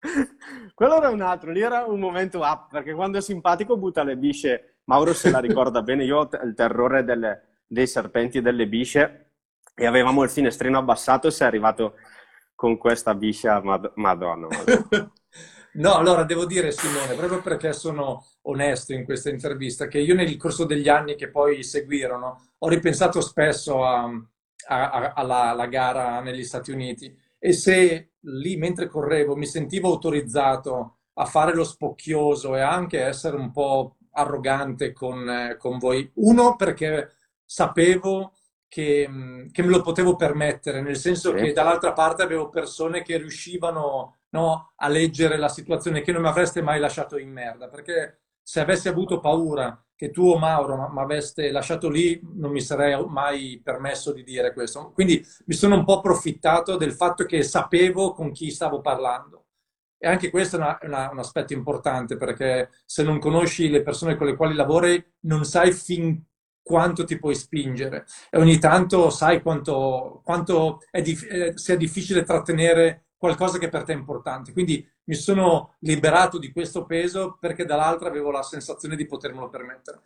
quello 0.74 0.96
era 0.98 1.08
un 1.08 1.22
altro, 1.22 1.50
lì 1.50 1.62
era 1.62 1.86
un 1.86 1.98
momento 1.98 2.40
up, 2.40 2.68
perché 2.68 2.92
quando 2.92 3.16
è 3.16 3.22
simpatico 3.22 3.78
butta 3.78 4.02
le 4.02 4.18
bisce. 4.18 4.80
Mauro 4.84 5.14
se 5.14 5.30
la 5.30 5.38
ricorda 5.38 5.80
bene, 5.80 6.04
io 6.04 6.18
ho 6.18 6.28
il 6.44 6.52
terrore 6.54 7.04
delle, 7.04 7.60
dei 7.66 7.86
serpenti 7.86 8.36
e 8.36 8.42
delle 8.42 8.68
bisce 8.68 9.30
e 9.74 9.86
avevamo 9.86 10.22
il 10.22 10.28
finestrino 10.28 10.76
abbassato 10.76 11.28
e 11.28 11.30
sei 11.30 11.46
arrivato 11.46 11.94
con 12.54 12.76
questa 12.76 13.14
biscia, 13.14 13.62
mad- 13.62 13.92
madonna. 13.94 14.46
madonna. 14.46 15.10
No, 15.74 15.94
allora 15.94 16.22
devo 16.22 16.46
dire 16.46 16.70
Simone, 16.70 17.14
proprio 17.14 17.40
perché 17.40 17.72
sono 17.72 18.24
onesto 18.42 18.92
in 18.92 19.04
questa 19.04 19.30
intervista, 19.30 19.88
che 19.88 19.98
io 19.98 20.14
nel 20.14 20.36
corso 20.36 20.64
degli 20.64 20.88
anni 20.88 21.16
che 21.16 21.30
poi 21.30 21.64
seguirono 21.64 22.50
ho 22.58 22.68
ripensato 22.68 23.20
spesso 23.20 23.84
a, 23.84 24.04
a, 24.04 24.90
a, 24.90 25.12
alla, 25.14 25.50
alla, 25.50 25.66
gara 25.66 26.20
negli 26.20 26.44
Stati 26.44 26.70
Uniti 26.70 27.12
e 27.38 27.52
se 27.52 28.12
lì 28.20 28.56
mentre 28.56 28.86
correvo 28.86 29.34
mi 29.34 29.46
sentivo 29.46 29.88
autorizzato 29.88 30.98
a 31.14 31.24
fare 31.24 31.54
lo 31.54 31.64
spocchioso 31.64 32.54
e 32.54 32.60
anche 32.60 33.00
essere 33.00 33.36
un 33.36 33.50
po' 33.50 33.96
arrogante 34.12 34.92
con, 34.92 35.28
eh, 35.28 35.56
con 35.58 35.78
voi, 35.78 36.08
uno 36.14 36.54
perché 36.54 37.16
sapevo 37.44 38.32
che, 38.68 39.08
che, 39.52 39.62
me 39.62 39.68
lo 39.68 39.82
potevo 39.82 40.16
permettere, 40.16 40.80
nel 40.80 40.96
senso 40.96 41.30
sì. 41.30 41.44
che 41.44 41.52
dall'altra 41.52 41.92
parte 41.92 42.22
avevo 42.22 42.48
persone 42.48 43.02
che 43.02 43.18
riuscivano 43.18 44.16
no, 44.34 44.72
a 44.74 44.88
leggere 44.88 45.36
la 45.38 45.48
situazione 45.48 46.02
che 46.02 46.10
non 46.10 46.22
mi 46.22 46.28
avreste 46.28 46.60
mai 46.60 46.80
lasciato 46.80 47.16
in 47.18 47.30
merda, 47.30 47.68
perché 47.68 48.22
se 48.42 48.60
avessi 48.60 48.88
avuto 48.88 49.20
paura 49.20 49.80
che 49.94 50.10
tu 50.10 50.28
o 50.28 50.36
Mauro 50.38 50.90
mi 50.92 51.00
aveste 51.00 51.52
lasciato 51.52 51.88
lì, 51.88 52.20
non 52.34 52.50
mi 52.50 52.60
sarei 52.60 53.00
mai 53.06 53.60
permesso 53.62 54.12
di 54.12 54.24
dire 54.24 54.52
questo. 54.52 54.90
Quindi 54.92 55.24
mi 55.46 55.54
sono 55.54 55.76
un 55.76 55.84
po' 55.84 55.98
approfittato 55.98 56.76
del 56.76 56.92
fatto 56.92 57.24
che 57.24 57.42
sapevo 57.44 58.12
con 58.12 58.32
chi 58.32 58.50
stavo 58.50 58.80
parlando. 58.80 59.46
E 59.96 60.08
anche 60.08 60.30
questo 60.30 60.56
è 60.56 60.58
una, 60.58 60.78
una, 60.82 61.10
un 61.12 61.18
aspetto 61.20 61.52
importante, 61.52 62.16
perché 62.16 62.70
se 62.84 63.04
non 63.04 63.20
conosci 63.20 63.70
le 63.70 63.82
persone 63.82 64.16
con 64.16 64.26
le 64.26 64.34
quali 64.36 64.54
lavori, 64.54 65.02
non 65.20 65.44
sai 65.44 65.72
fin 65.72 66.20
quanto 66.60 67.04
ti 67.04 67.18
puoi 67.18 67.36
spingere. 67.36 68.04
E 68.30 68.38
ogni 68.38 68.58
tanto 68.58 69.10
sai 69.10 69.42
quanto, 69.42 70.20
quanto 70.24 70.80
è 70.90 71.00
dif- 71.02 71.30
eh, 71.30 71.52
sia 71.56 71.76
difficile 71.76 72.24
trattenere 72.24 73.03
qualcosa 73.24 73.56
che 73.56 73.70
per 73.70 73.84
te 73.84 73.94
è 73.94 73.96
importante. 73.96 74.52
Quindi 74.52 74.86
mi 75.04 75.14
sono 75.14 75.76
liberato 75.78 76.38
di 76.38 76.52
questo 76.52 76.84
peso 76.84 77.38
perché 77.40 77.64
dall'altra 77.64 78.10
avevo 78.10 78.30
la 78.30 78.42
sensazione 78.42 78.96
di 78.96 79.06
potermelo 79.06 79.48
permettere. 79.48 80.02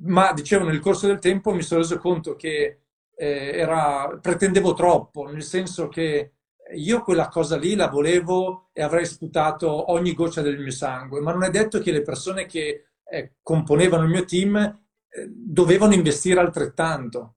Ma 0.00 0.34
dicevo, 0.34 0.64
nel 0.64 0.78
corso 0.78 1.06
del 1.06 1.20
tempo 1.20 1.54
mi 1.54 1.62
sono 1.62 1.80
reso 1.80 1.96
conto 1.98 2.36
che 2.36 2.82
eh, 3.16 3.50
era, 3.54 4.18
pretendevo 4.20 4.74
troppo, 4.74 5.24
nel 5.24 5.42
senso 5.42 5.88
che 5.88 6.34
io 6.74 7.00
quella 7.00 7.28
cosa 7.28 7.56
lì 7.56 7.74
la 7.74 7.88
volevo 7.88 8.68
e 8.74 8.82
avrei 8.82 9.06
sputato 9.06 9.90
ogni 9.90 10.12
goccia 10.12 10.42
del 10.42 10.58
mio 10.58 10.70
sangue, 10.70 11.20
ma 11.20 11.32
non 11.32 11.44
è 11.44 11.50
detto 11.50 11.80
che 11.80 11.92
le 11.92 12.02
persone 12.02 12.44
che 12.44 12.88
eh, 13.04 13.36
componevano 13.42 14.02
il 14.02 14.10
mio 14.10 14.24
team 14.26 14.54
eh, 14.56 15.26
dovevano 15.30 15.94
investire 15.94 16.40
altrettanto. 16.40 17.36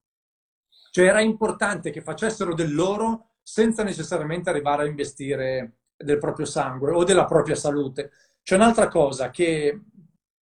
Cioè 0.92 1.06
era 1.06 1.22
importante 1.22 1.92
che 1.92 2.02
facessero 2.02 2.54
del 2.54 2.76
loro 2.76 3.31
senza 3.42 3.84
necessariamente 3.84 4.50
arrivare 4.50 4.84
a 4.84 4.88
investire 4.88 5.74
del 5.96 6.18
proprio 6.18 6.46
sangue 6.46 6.92
o 6.92 7.04
della 7.04 7.26
propria 7.26 7.56
salute. 7.56 8.12
C'è 8.44 8.56
un'altra 8.56 8.88
cosa 8.88 9.30
che 9.30 9.80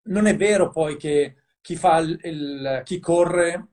non 0.03 0.25
è 0.25 0.35
vero 0.35 0.69
poi 0.69 0.97
che 0.97 1.35
chi, 1.61 1.75
fa 1.75 1.97
il, 1.97 2.19
il, 2.23 2.81
chi 2.85 2.99
corre 2.99 3.67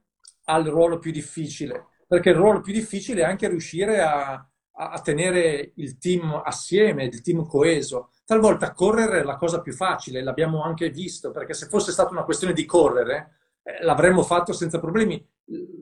ha 0.45 0.57
il 0.57 0.67
ruolo 0.67 0.99
più 0.99 1.11
difficile, 1.11 1.87
perché 2.07 2.29
il 2.29 2.35
ruolo 2.35 2.61
più 2.61 2.73
difficile 2.73 3.21
è 3.21 3.25
anche 3.25 3.47
riuscire 3.47 4.01
a, 4.01 4.33
a 4.79 5.01
tenere 5.01 5.71
il 5.75 5.97
team 5.97 6.41
assieme, 6.43 7.05
il 7.05 7.21
team 7.21 7.45
coeso. 7.45 8.11
Talvolta 8.25 8.73
correre 8.73 9.21
è 9.21 9.23
la 9.23 9.37
cosa 9.37 9.61
più 9.61 9.73
facile, 9.73 10.21
l'abbiamo 10.21 10.61
anche 10.61 10.89
visto, 10.89 11.31
perché 11.31 11.53
se 11.53 11.67
fosse 11.67 11.91
stata 11.91 12.11
una 12.11 12.23
questione 12.23 12.53
di 12.53 12.65
correre, 12.65 13.37
eh, 13.63 13.83
l'avremmo 13.83 14.23
fatto 14.23 14.53
senza 14.53 14.79
problemi. 14.79 15.25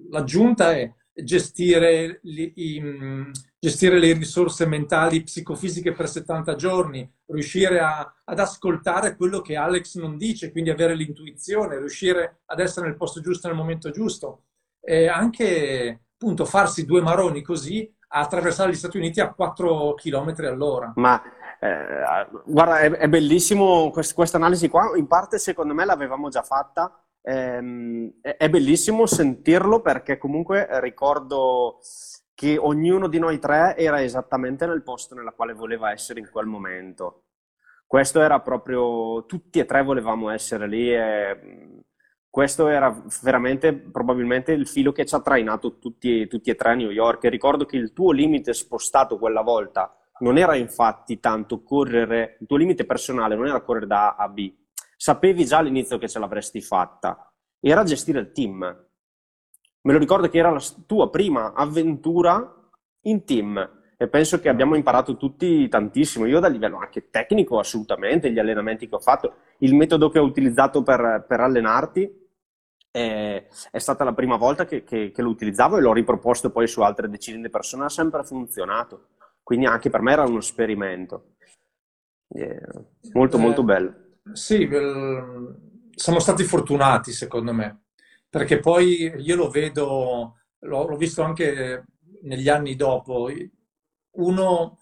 L'aggiunta 0.09 0.71
è 0.73 0.91
gestire, 1.23 2.19
i, 2.23 3.31
gestire 3.57 3.99
le 3.99 4.13
risorse 4.13 4.65
mentali 4.65 5.23
psicofisiche 5.23 5.93
per 5.93 6.09
70 6.09 6.55
giorni, 6.55 7.09
riuscire 7.27 7.79
a, 7.79 8.13
ad 8.23 8.39
ascoltare 8.39 9.15
quello 9.15 9.41
che 9.41 9.55
Alex 9.55 9.95
non 9.97 10.17
dice, 10.17 10.51
quindi 10.51 10.69
avere 10.69 10.95
l'intuizione, 10.95 11.79
riuscire 11.79 12.41
ad 12.45 12.59
essere 12.59 12.87
nel 12.87 12.97
posto 12.97 13.21
giusto 13.21 13.47
nel 13.47 13.55
momento 13.55 13.89
giusto. 13.91 14.43
E 14.81 15.07
anche 15.07 16.01
appunto 16.13 16.45
farsi 16.45 16.85
due 16.85 17.01
maroni 17.01 17.41
così 17.41 17.91
a 18.09 18.19
attraversare 18.19 18.71
gli 18.71 18.75
Stati 18.75 18.97
Uniti 18.97 19.19
a 19.19 19.33
4 19.33 19.93
km 19.95 20.33
all'ora. 20.39 20.91
Ma 20.95 21.21
eh, 21.59 22.27
guarda, 22.45 22.79
è, 22.79 22.91
è 22.91 23.07
bellissimo 23.07 23.89
questa 23.89 24.37
analisi 24.37 24.69
qua, 24.69 24.91
in 24.95 25.07
parte 25.07 25.39
secondo 25.39 25.73
me 25.73 25.85
l'avevamo 25.85 26.29
già 26.29 26.43
fatta 26.43 27.04
è 27.25 28.49
bellissimo 28.49 29.07
sentirlo 29.07 29.81
perché 29.81 30.19
comunque 30.19 30.67
ricordo 30.79 31.79
che 32.35 32.57
ognuno 32.57 33.07
di 33.07 33.17
noi 33.17 33.39
tre 33.39 33.75
era 33.75 34.03
esattamente 34.03 34.67
nel 34.67 34.83
posto 34.83 35.15
nella 35.15 35.31
quale 35.31 35.53
voleva 35.53 35.91
essere 35.91 36.19
in 36.19 36.29
quel 36.29 36.45
momento. 36.45 37.23
Questo 37.87 38.21
era 38.21 38.41
proprio, 38.41 39.25
tutti 39.25 39.57
e 39.57 39.65
tre 39.65 39.81
volevamo 39.81 40.29
essere 40.29 40.67
lì 40.67 40.93
e 40.93 41.83
questo 42.29 42.67
era 42.67 42.95
veramente 43.23 43.73
probabilmente 43.73 44.51
il 44.51 44.67
filo 44.67 44.91
che 44.91 45.05
ci 45.05 45.15
ha 45.15 45.21
trainato 45.21 45.79
tutti, 45.79 46.27
tutti 46.27 46.49
e 46.49 46.55
tre 46.55 46.71
a 46.71 46.75
New 46.75 46.89
York. 46.89 47.23
E 47.23 47.29
ricordo 47.29 47.65
che 47.65 47.77
il 47.77 47.93
tuo 47.93 48.11
limite 48.11 48.53
spostato 48.53 49.17
quella 49.17 49.41
volta 49.41 49.97
non 50.19 50.37
era 50.37 50.55
infatti 50.55 51.19
tanto 51.19 51.63
correre, 51.63 52.37
il 52.39 52.47
tuo 52.47 52.57
limite 52.57 52.85
personale 52.85 53.35
non 53.35 53.47
era 53.47 53.61
correre 53.61 53.87
da 53.87 54.15
A 54.15 54.25
a 54.25 54.29
B, 54.29 54.53
sapevi 54.95 55.45
già 55.45 55.59
all'inizio 55.59 55.97
che 55.97 56.07
ce 56.07 56.19
l'avresti 56.19 56.61
fatta, 56.61 57.31
era 57.59 57.83
gestire 57.83 58.19
il 58.19 58.31
team. 58.31 58.59
Me 58.59 59.93
lo 59.93 59.99
ricordo 59.99 60.29
che 60.29 60.37
era 60.37 60.49
la 60.49 60.61
tua 60.85 61.09
prima 61.09 61.53
avventura 61.53 62.53
in 63.01 63.23
team 63.23 63.83
e 63.97 64.07
penso 64.09 64.39
che 64.39 64.49
abbiamo 64.49 64.75
imparato 64.75 65.15
tutti 65.15 65.67
tantissimo. 65.67 66.25
Io, 66.25 66.39
da 66.39 66.47
livello 66.47 66.77
anche 66.77 67.09
tecnico, 67.09 67.59
assolutamente, 67.59 68.31
gli 68.31 68.39
allenamenti 68.39 68.87
che 68.87 68.95
ho 68.95 68.99
fatto, 68.99 69.35
il 69.59 69.73
metodo 69.73 70.09
che 70.09 70.19
ho 70.19 70.23
utilizzato 70.23 70.83
per, 70.83 71.25
per 71.27 71.39
allenarti 71.39 72.23
è, 72.91 73.47
è, 73.71 73.77
stata 73.77 74.03
la 74.03 74.13
prima 74.13 74.35
volta 74.37 74.65
che, 74.65 74.83
che, 74.83 75.11
che, 75.11 75.21
lo 75.21 75.29
utilizzavo 75.29 75.77
e 75.77 75.81
l'ho 75.81 75.93
riproposto 75.93 76.51
poi 76.51 76.67
su 76.67 76.81
altre 76.81 77.09
decine 77.09 77.41
di 77.41 77.49
persone, 77.49 77.85
ha 77.85 77.89
sempre 77.89 78.23
funzionato. 78.23 79.07
Quindi 79.41 79.65
anche 79.65 79.89
per 79.89 80.01
me 80.01 80.11
era 80.11 80.23
uno 80.23 80.39
esperimento. 80.39 81.35
Eh, 82.29 82.61
molto, 83.13 83.37
molto 83.37 83.63
bello. 83.63 84.04
Sì, 84.33 84.67
siamo 85.95 86.19
stati 86.19 86.43
fortunati 86.43 87.11
secondo 87.11 87.53
me, 87.53 87.83
perché 88.29 88.59
poi 88.59 89.13
io 89.17 89.35
lo 89.35 89.49
vedo, 89.49 90.39
l'ho, 90.59 90.87
l'ho 90.87 90.97
visto 90.97 91.21
anche 91.21 91.85
negli 92.23 92.49
anni 92.49 92.75
dopo, 92.75 93.29
uno 94.17 94.79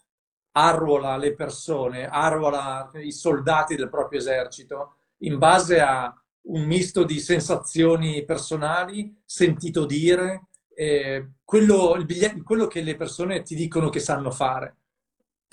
arruola 0.51 1.17
le 1.17 1.35
persone, 1.35 2.07
arruola 2.07 2.89
i 2.95 3.12
soldati 3.12 3.75
del 3.75 3.89
proprio 3.89 4.19
esercito 4.19 4.95
in 5.19 5.38
base 5.38 5.79
a 5.81 6.13
un 6.45 6.63
misto 6.65 7.03
di 7.03 7.19
sensazioni 7.19 8.23
personali, 8.25 9.21
sentito 9.25 9.85
dire, 9.85 10.47
eh, 10.75 11.33
quello, 11.43 11.95
biglietto, 12.05 12.43
quello 12.43 12.67
che 12.67 12.81
le 12.81 12.95
persone 12.95 13.41
ti 13.43 13.55
dicono 13.55 13.89
che 13.89 14.00
sanno 14.00 14.31
fare. 14.31 14.77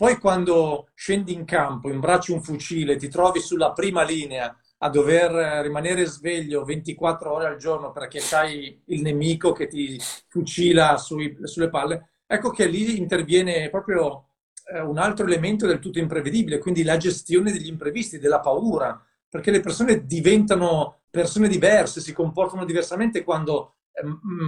Poi 0.01 0.17
quando 0.17 0.89
scendi 0.95 1.35
in 1.35 1.45
campo, 1.45 1.91
imbracci 1.91 2.33
un 2.33 2.41
fucile, 2.43 2.97
ti 2.97 3.09
trovi 3.09 3.39
sulla 3.39 3.73
prima 3.73 4.03
linea 4.03 4.59
a 4.79 4.89
dover 4.89 5.61
rimanere 5.63 6.07
sveglio 6.07 6.65
24 6.65 7.31
ore 7.31 7.47
al 7.49 7.59
giorno 7.59 7.93
perché 7.93 8.19
sai 8.19 8.81
il 8.87 9.03
nemico 9.03 9.53
che 9.53 9.67
ti 9.67 10.01
fucila 10.27 10.97
sui, 10.97 11.37
sulle 11.43 11.69
palle, 11.69 12.13
ecco 12.27 12.49
che 12.49 12.65
lì 12.65 12.97
interviene 12.97 13.69
proprio 13.69 14.29
eh, 14.73 14.81
un 14.81 14.97
altro 14.97 15.27
elemento 15.27 15.67
del 15.67 15.81
tutto 15.81 15.99
imprevedibile, 15.99 16.61
quindi 16.61 16.83
la 16.83 16.97
gestione 16.97 17.53
degli 17.53 17.69
imprevisti, 17.69 18.19
della 18.19 18.41
paura, 18.41 18.99
perché 19.29 19.51
le 19.51 19.61
persone 19.61 20.07
diventano 20.07 21.01
persone 21.11 21.47
diverse, 21.47 22.01
si 22.01 22.15
comportano 22.15 22.65
diversamente 22.65 23.23
quando 23.23 23.75
eh, 23.75 23.80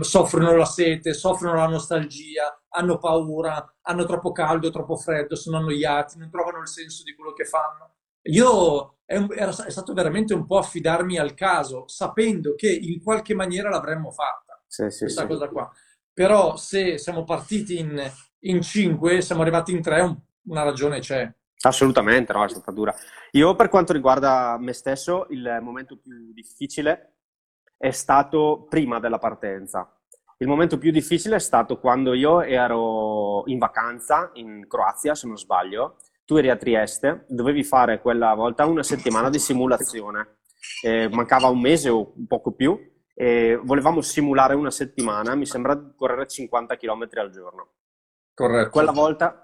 soffrono 0.00 0.54
la 0.56 0.64
sete, 0.64 1.12
soffrono 1.12 1.56
la 1.56 1.66
nostalgia, 1.66 2.62
hanno 2.68 2.98
paura, 2.98 3.76
hanno 3.82 4.04
troppo 4.04 4.32
caldo, 4.32 4.70
troppo 4.70 4.96
freddo, 4.96 5.34
sono 5.34 5.58
annoiati, 5.58 6.18
non 6.18 6.30
trovano 6.30 6.60
il 6.60 6.68
senso 6.68 7.02
di 7.02 7.14
quello 7.14 7.32
che 7.32 7.44
fanno. 7.44 7.96
Io 8.26 8.98
è, 9.04 9.16
un, 9.16 9.28
era, 9.34 9.50
è 9.50 9.70
stato 9.70 9.92
veramente 9.92 10.32
un 10.32 10.46
po' 10.46 10.58
affidarmi 10.58 11.18
al 11.18 11.34
caso, 11.34 11.88
sapendo 11.88 12.54
che 12.54 12.72
in 12.72 13.02
qualche 13.02 13.34
maniera 13.34 13.68
l'avremmo 13.68 14.10
fatta, 14.10 14.62
sì, 14.66 14.88
sì, 14.90 15.00
questa 15.00 15.22
sì. 15.22 15.26
cosa 15.26 15.48
qua. 15.48 15.70
Però 16.12 16.56
se 16.56 16.98
siamo 16.98 17.24
partiti 17.24 17.78
in, 17.78 18.00
in 18.40 18.60
cinque, 18.62 19.22
siamo 19.22 19.42
arrivati 19.42 19.72
in 19.72 19.82
tre, 19.82 20.02
un, 20.02 20.16
una 20.44 20.62
ragione 20.62 21.00
c'è. 21.00 21.32
Assolutamente, 21.64 22.32
no, 22.32 22.44
è 22.44 22.48
stata 22.48 22.70
dura. 22.70 22.94
Io 23.32 23.54
per 23.54 23.68
quanto 23.68 23.92
riguarda 23.92 24.56
me 24.58 24.72
stesso, 24.72 25.26
il 25.30 25.58
momento 25.62 25.96
più 25.96 26.32
difficile 26.32 27.11
è 27.82 27.90
stato 27.90 28.64
prima 28.68 29.00
della 29.00 29.18
partenza. 29.18 29.92
Il 30.38 30.46
momento 30.46 30.78
più 30.78 30.92
difficile 30.92 31.34
è 31.34 31.40
stato 31.40 31.80
quando 31.80 32.12
io 32.14 32.40
ero 32.40 33.42
in 33.46 33.58
vacanza 33.58 34.30
in 34.34 34.68
Croazia, 34.68 35.16
se 35.16 35.26
non 35.26 35.36
sbaglio, 35.36 35.96
tu 36.24 36.36
eri 36.36 36.48
a 36.48 36.54
Trieste, 36.54 37.24
dovevi 37.26 37.64
fare 37.64 38.00
quella 38.00 38.34
volta 38.34 38.66
una 38.66 38.84
settimana 38.84 39.30
di 39.30 39.40
simulazione. 39.40 40.36
Eh, 40.84 41.08
mancava 41.08 41.48
un 41.48 41.60
mese 41.60 41.88
o 41.88 42.12
poco 42.28 42.52
più 42.52 42.78
e 43.16 43.58
volevamo 43.60 44.00
simulare 44.00 44.54
una 44.54 44.70
settimana, 44.70 45.34
mi 45.34 45.44
sembra 45.44 45.76
correre 45.96 46.28
50 46.28 46.76
km 46.76 47.08
al 47.14 47.30
giorno. 47.30 47.68
Corretto. 48.32 48.70
Quella 48.70 48.92
volta, 48.92 49.41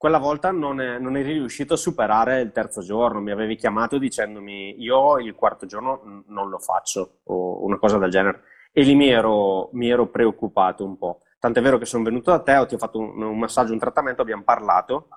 quella 0.00 0.16
volta 0.16 0.50
non, 0.50 0.80
è, 0.80 0.98
non, 0.98 1.18
eri 1.18 1.34
riuscito 1.34 1.74
a 1.74 1.76
superare 1.76 2.40
il 2.40 2.52
terzo 2.52 2.80
giorno, 2.80 3.20
mi 3.20 3.32
avevi 3.32 3.54
chiamato 3.54 3.98
dicendomi 3.98 4.80
io 4.80 5.18
il 5.18 5.34
quarto 5.34 5.66
giorno 5.66 6.24
non 6.28 6.48
lo 6.48 6.58
faccio 6.58 7.18
o 7.24 7.62
una 7.66 7.76
cosa 7.76 7.98
del 7.98 8.08
genere 8.08 8.44
e 8.72 8.80
lì 8.80 8.94
mi 8.94 9.08
ero, 9.08 9.68
mi 9.74 9.90
ero 9.90 10.06
preoccupato 10.08 10.86
un 10.86 10.96
po'. 10.96 11.20
Tant'è 11.38 11.60
vero 11.60 11.76
che 11.76 11.84
sono 11.84 12.02
venuto 12.02 12.30
da 12.30 12.40
te, 12.40 12.64
ti 12.66 12.76
ho 12.76 12.78
fatto 12.78 12.98
un, 12.98 13.20
un 13.20 13.38
massaggio, 13.38 13.74
un 13.74 13.78
trattamento, 13.78 14.22
abbiamo 14.22 14.42
parlato 14.42 15.08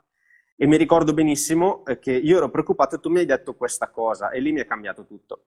e 0.58 0.68
mi 0.68 0.76
ricordo 0.76 1.14
benissimo 1.14 1.84
che 2.02 2.12
io 2.12 2.36
ero 2.36 2.50
preoccupato 2.50 2.96
e 2.96 3.00
tu 3.00 3.10
mi 3.10 3.20
hai 3.20 3.26
detto 3.26 3.56
questa 3.56 3.90
cosa 3.90 4.32
e 4.32 4.42
lì 4.42 4.52
mi 4.52 4.60
è 4.60 4.66
cambiato 4.66 5.06
tutto 5.06 5.46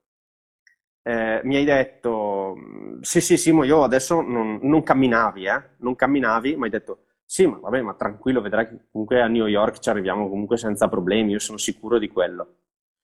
eh, 1.03 1.41
mi 1.45 1.57
hai 1.57 1.65
detto, 1.65 2.57
sì, 3.01 3.21
sì, 3.21 3.37
Simo, 3.37 3.63
io 3.65 3.85
adesso 3.85 4.23
non, 4.23 4.59
non 4.63 4.83
camminavi, 4.83 5.47
eh? 5.47 5.63
Non 5.79 5.95
camminavi, 5.95 6.57
mi 6.57 6.65
hai 6.65 6.71
detto, 6.71 7.05
sì, 7.27 7.45
ma 7.47 7.59
vabbè, 7.59 7.83
ma 7.83 7.95
tranquillo, 7.95 8.41
vedrai 8.41 8.69
che 8.69 8.87
comunque 8.91 9.21
a 9.21 9.27
New 9.27 9.47
York 9.47 9.81
ci 9.81 9.89
arriviamo 9.91 10.29
comunque 10.29 10.57
senza 10.57 10.89
problemi, 10.89 11.33
io 11.33 11.41
sono 11.41 11.59
sicuro 11.59 11.99
di 11.99 12.09
quello. 12.09 12.59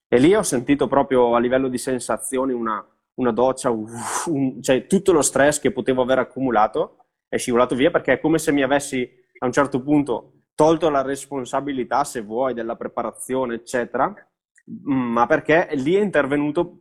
E 0.06 0.18
lì 0.18 0.32
ho 0.34 0.42
sentito 0.42 0.86
proprio 0.86 1.34
a 1.34 1.40
livello 1.40 1.68
di 1.68 1.78
sensazioni 1.78 2.52
una, 2.52 2.86
una 3.14 3.32
doccia, 3.32 3.70
un, 3.70 4.62
cioè 4.62 4.86
tutto 4.86 5.12
lo 5.12 5.22
stress 5.22 5.58
che 5.58 5.72
potevo 5.72 6.02
aver 6.02 6.18
accumulato 6.18 7.06
è 7.28 7.36
scivolato 7.36 7.74
via 7.74 7.90
perché 7.90 8.12
è 8.12 8.20
come 8.20 8.38
se 8.38 8.52
mi 8.52 8.62
avessi 8.62 9.10
a 9.38 9.46
un 9.46 9.52
certo 9.52 9.82
punto 9.82 10.42
tolto 10.54 10.88
la 10.88 11.02
responsabilità, 11.02 12.04
se 12.04 12.20
vuoi, 12.20 12.54
della 12.54 12.76
preparazione, 12.76 13.54
eccetera, 13.54 14.14
ma 14.84 15.26
perché 15.26 15.70
lì 15.72 15.94
è 15.94 16.00
intervenuto 16.00 16.80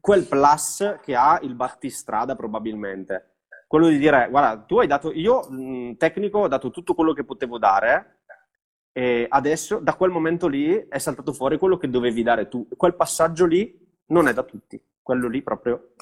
quel 0.00 0.24
plus 0.26 0.98
che 1.02 1.14
ha 1.14 1.38
il 1.42 1.54
battistrada 1.54 2.34
probabilmente. 2.34 3.37
Quello 3.68 3.88
di 3.88 3.98
dire, 3.98 4.28
guarda, 4.30 4.62
tu 4.62 4.78
hai 4.80 4.86
dato, 4.86 5.12
io 5.12 5.46
tecnico 5.96 6.40
ho 6.40 6.48
dato 6.48 6.70
tutto 6.70 6.94
quello 6.94 7.12
che 7.12 7.24
potevo 7.24 7.58
dare 7.58 8.22
e 8.92 9.26
adesso 9.28 9.78
da 9.78 9.94
quel 9.94 10.10
momento 10.10 10.48
lì 10.48 10.74
è 10.88 10.98
saltato 10.98 11.32
fuori 11.32 11.58
quello 11.58 11.76
che 11.76 11.90
dovevi 11.90 12.22
dare 12.22 12.48
tu. 12.48 12.66
Quel 12.76 12.96
passaggio 12.96 13.44
lì 13.44 13.78
non 14.06 14.26
è 14.26 14.32
da 14.32 14.42
tutti, 14.42 14.82
quello 15.02 15.28
lì 15.28 15.42
proprio. 15.42 15.92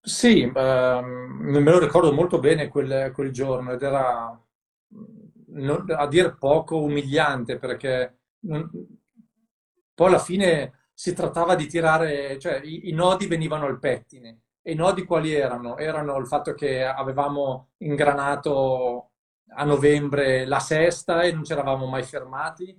Sì, 0.00 0.42
ehm, 0.42 1.48
me 1.50 1.70
lo 1.70 1.80
ricordo 1.80 2.12
molto 2.12 2.38
bene 2.38 2.68
quel, 2.68 3.10
quel 3.12 3.32
giorno 3.32 3.72
ed 3.72 3.82
era 3.82 4.40
non, 5.48 5.84
a 5.88 6.06
dir 6.06 6.36
poco 6.38 6.80
umiliante 6.80 7.58
perché 7.58 8.18
non, 8.46 8.70
poi 9.92 10.06
alla 10.06 10.20
fine 10.20 10.90
si 10.94 11.12
trattava 11.12 11.56
di 11.56 11.66
tirare, 11.66 12.38
cioè 12.38 12.60
i, 12.62 12.88
i, 12.88 12.92
nodi 12.92 13.26
venivano 13.26 13.66
al 13.66 13.78
pettine. 13.78 14.42
E 14.66 14.72
i 14.72 14.74
nodi 14.74 15.04
quali 15.04 15.32
erano? 15.32 15.76
Erano 15.76 16.18
il 16.18 16.26
fatto 16.26 16.52
che 16.54 16.84
avevamo 16.84 17.68
ingranato 17.78 19.10
a 19.54 19.64
novembre 19.64 20.44
la 20.44 20.58
sesta 20.58 21.22
e 21.22 21.30
non 21.30 21.44
ci 21.44 21.52
eravamo 21.52 21.86
mai 21.86 22.02
fermati, 22.02 22.76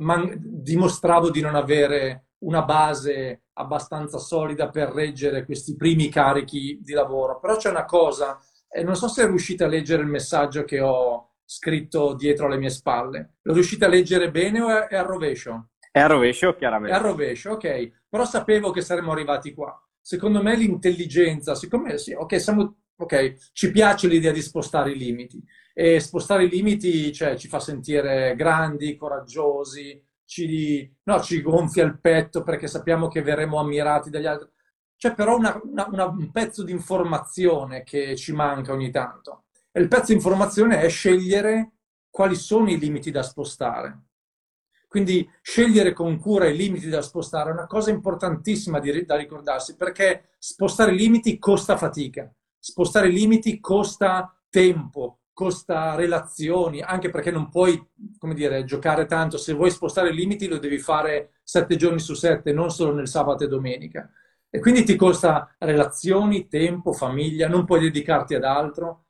ma 0.00 0.22
dimostravo 0.36 1.30
di 1.30 1.40
non 1.40 1.54
avere 1.54 2.26
una 2.40 2.60
base 2.60 3.44
abbastanza 3.54 4.18
solida 4.18 4.68
per 4.68 4.90
reggere 4.90 5.46
questi 5.46 5.76
primi 5.76 6.10
carichi 6.10 6.78
di 6.82 6.92
lavoro. 6.92 7.40
Però 7.40 7.56
c'è 7.56 7.70
una 7.70 7.86
cosa, 7.86 8.38
e 8.68 8.82
non 8.82 8.94
so 8.94 9.08
se 9.08 9.26
riuscite 9.26 9.64
a 9.64 9.68
leggere 9.68 10.02
il 10.02 10.08
messaggio 10.08 10.64
che 10.64 10.82
ho 10.82 11.36
scritto 11.42 12.12
dietro 12.12 12.48
alle 12.48 12.58
mie 12.58 12.68
spalle. 12.68 13.36
Lo 13.44 13.54
riuscite 13.54 13.86
a 13.86 13.88
leggere 13.88 14.30
bene 14.30 14.60
o 14.60 14.88
è 14.88 14.94
al 14.94 15.06
rovescio? 15.06 15.70
È 15.90 16.00
a 16.00 16.06
rovescio, 16.06 16.54
chiaramente. 16.54 16.94
È 16.94 16.98
a 16.98 17.00
rovescio, 17.00 17.52
ok. 17.52 18.02
Però 18.10 18.26
sapevo 18.26 18.72
che 18.72 18.82
saremmo 18.82 19.12
arrivati 19.12 19.54
qua. 19.54 19.74
Secondo 20.00 20.42
me 20.42 20.56
l'intelligenza, 20.56 21.54
siccome 21.54 21.98
sì, 21.98 22.12
ok, 22.12 22.40
siamo, 22.40 22.78
ok, 22.96 23.50
ci 23.52 23.70
piace 23.70 24.08
l'idea 24.08 24.32
di 24.32 24.42
spostare 24.42 24.92
i 24.92 24.98
limiti. 24.98 25.42
E 25.72 26.00
spostare 26.00 26.44
i 26.44 26.48
limiti 26.48 27.12
cioè, 27.12 27.36
ci 27.36 27.48
fa 27.48 27.60
sentire 27.60 28.34
grandi, 28.36 28.96
coraggiosi, 28.96 30.02
ci, 30.24 30.88
no, 31.04 31.20
ci 31.20 31.42
gonfia 31.42 31.84
il 31.84 31.98
petto 32.00 32.42
perché 32.42 32.66
sappiamo 32.66 33.08
che 33.08 33.22
verremo 33.22 33.58
ammirati 33.58 34.10
dagli 34.10 34.26
altri. 34.26 34.48
C'è 34.96 35.14
però 35.14 35.36
una, 35.36 35.58
una, 35.64 35.88
una, 35.90 36.06
un 36.06 36.30
pezzo 36.30 36.62
di 36.62 36.72
informazione 36.72 37.82
che 37.82 38.14
ci 38.16 38.32
manca 38.32 38.72
ogni 38.72 38.90
tanto. 38.90 39.44
E 39.72 39.80
il 39.80 39.88
pezzo 39.88 40.06
di 40.06 40.14
informazione 40.14 40.80
è 40.80 40.88
scegliere 40.88 41.72
quali 42.10 42.34
sono 42.34 42.70
i 42.70 42.78
limiti 42.78 43.10
da 43.10 43.22
spostare. 43.22 44.09
Quindi 44.90 45.30
scegliere 45.40 45.92
con 45.92 46.18
cura 46.18 46.48
i 46.48 46.56
limiti 46.56 46.88
da 46.88 47.00
spostare 47.00 47.50
è 47.50 47.52
una 47.52 47.68
cosa 47.68 47.90
importantissima 47.90 48.80
di, 48.80 49.04
da 49.04 49.14
ricordarsi 49.14 49.76
perché 49.76 50.30
spostare 50.36 50.90
i 50.90 50.96
limiti 50.96 51.38
costa 51.38 51.76
fatica, 51.76 52.28
spostare 52.58 53.06
i 53.06 53.12
limiti 53.12 53.60
costa 53.60 54.36
tempo, 54.48 55.20
costa 55.32 55.94
relazioni, 55.94 56.80
anche 56.80 57.08
perché 57.08 57.30
non 57.30 57.50
puoi, 57.50 57.80
come 58.18 58.34
dire, 58.34 58.64
giocare 58.64 59.06
tanto. 59.06 59.36
Se 59.38 59.52
vuoi 59.52 59.70
spostare 59.70 60.10
i 60.10 60.14
limiti 60.14 60.48
lo 60.48 60.58
devi 60.58 60.78
fare 60.78 61.34
sette 61.44 61.76
giorni 61.76 62.00
su 62.00 62.14
sette, 62.14 62.52
non 62.52 62.72
solo 62.72 62.92
nel 62.92 63.06
sabato 63.06 63.44
e 63.44 63.46
domenica. 63.46 64.10
E 64.50 64.58
quindi 64.58 64.82
ti 64.82 64.96
costa 64.96 65.54
relazioni, 65.60 66.48
tempo, 66.48 66.92
famiglia, 66.92 67.46
non 67.46 67.64
puoi 67.64 67.78
dedicarti 67.78 68.34
ad 68.34 68.42
altro. 68.42 69.04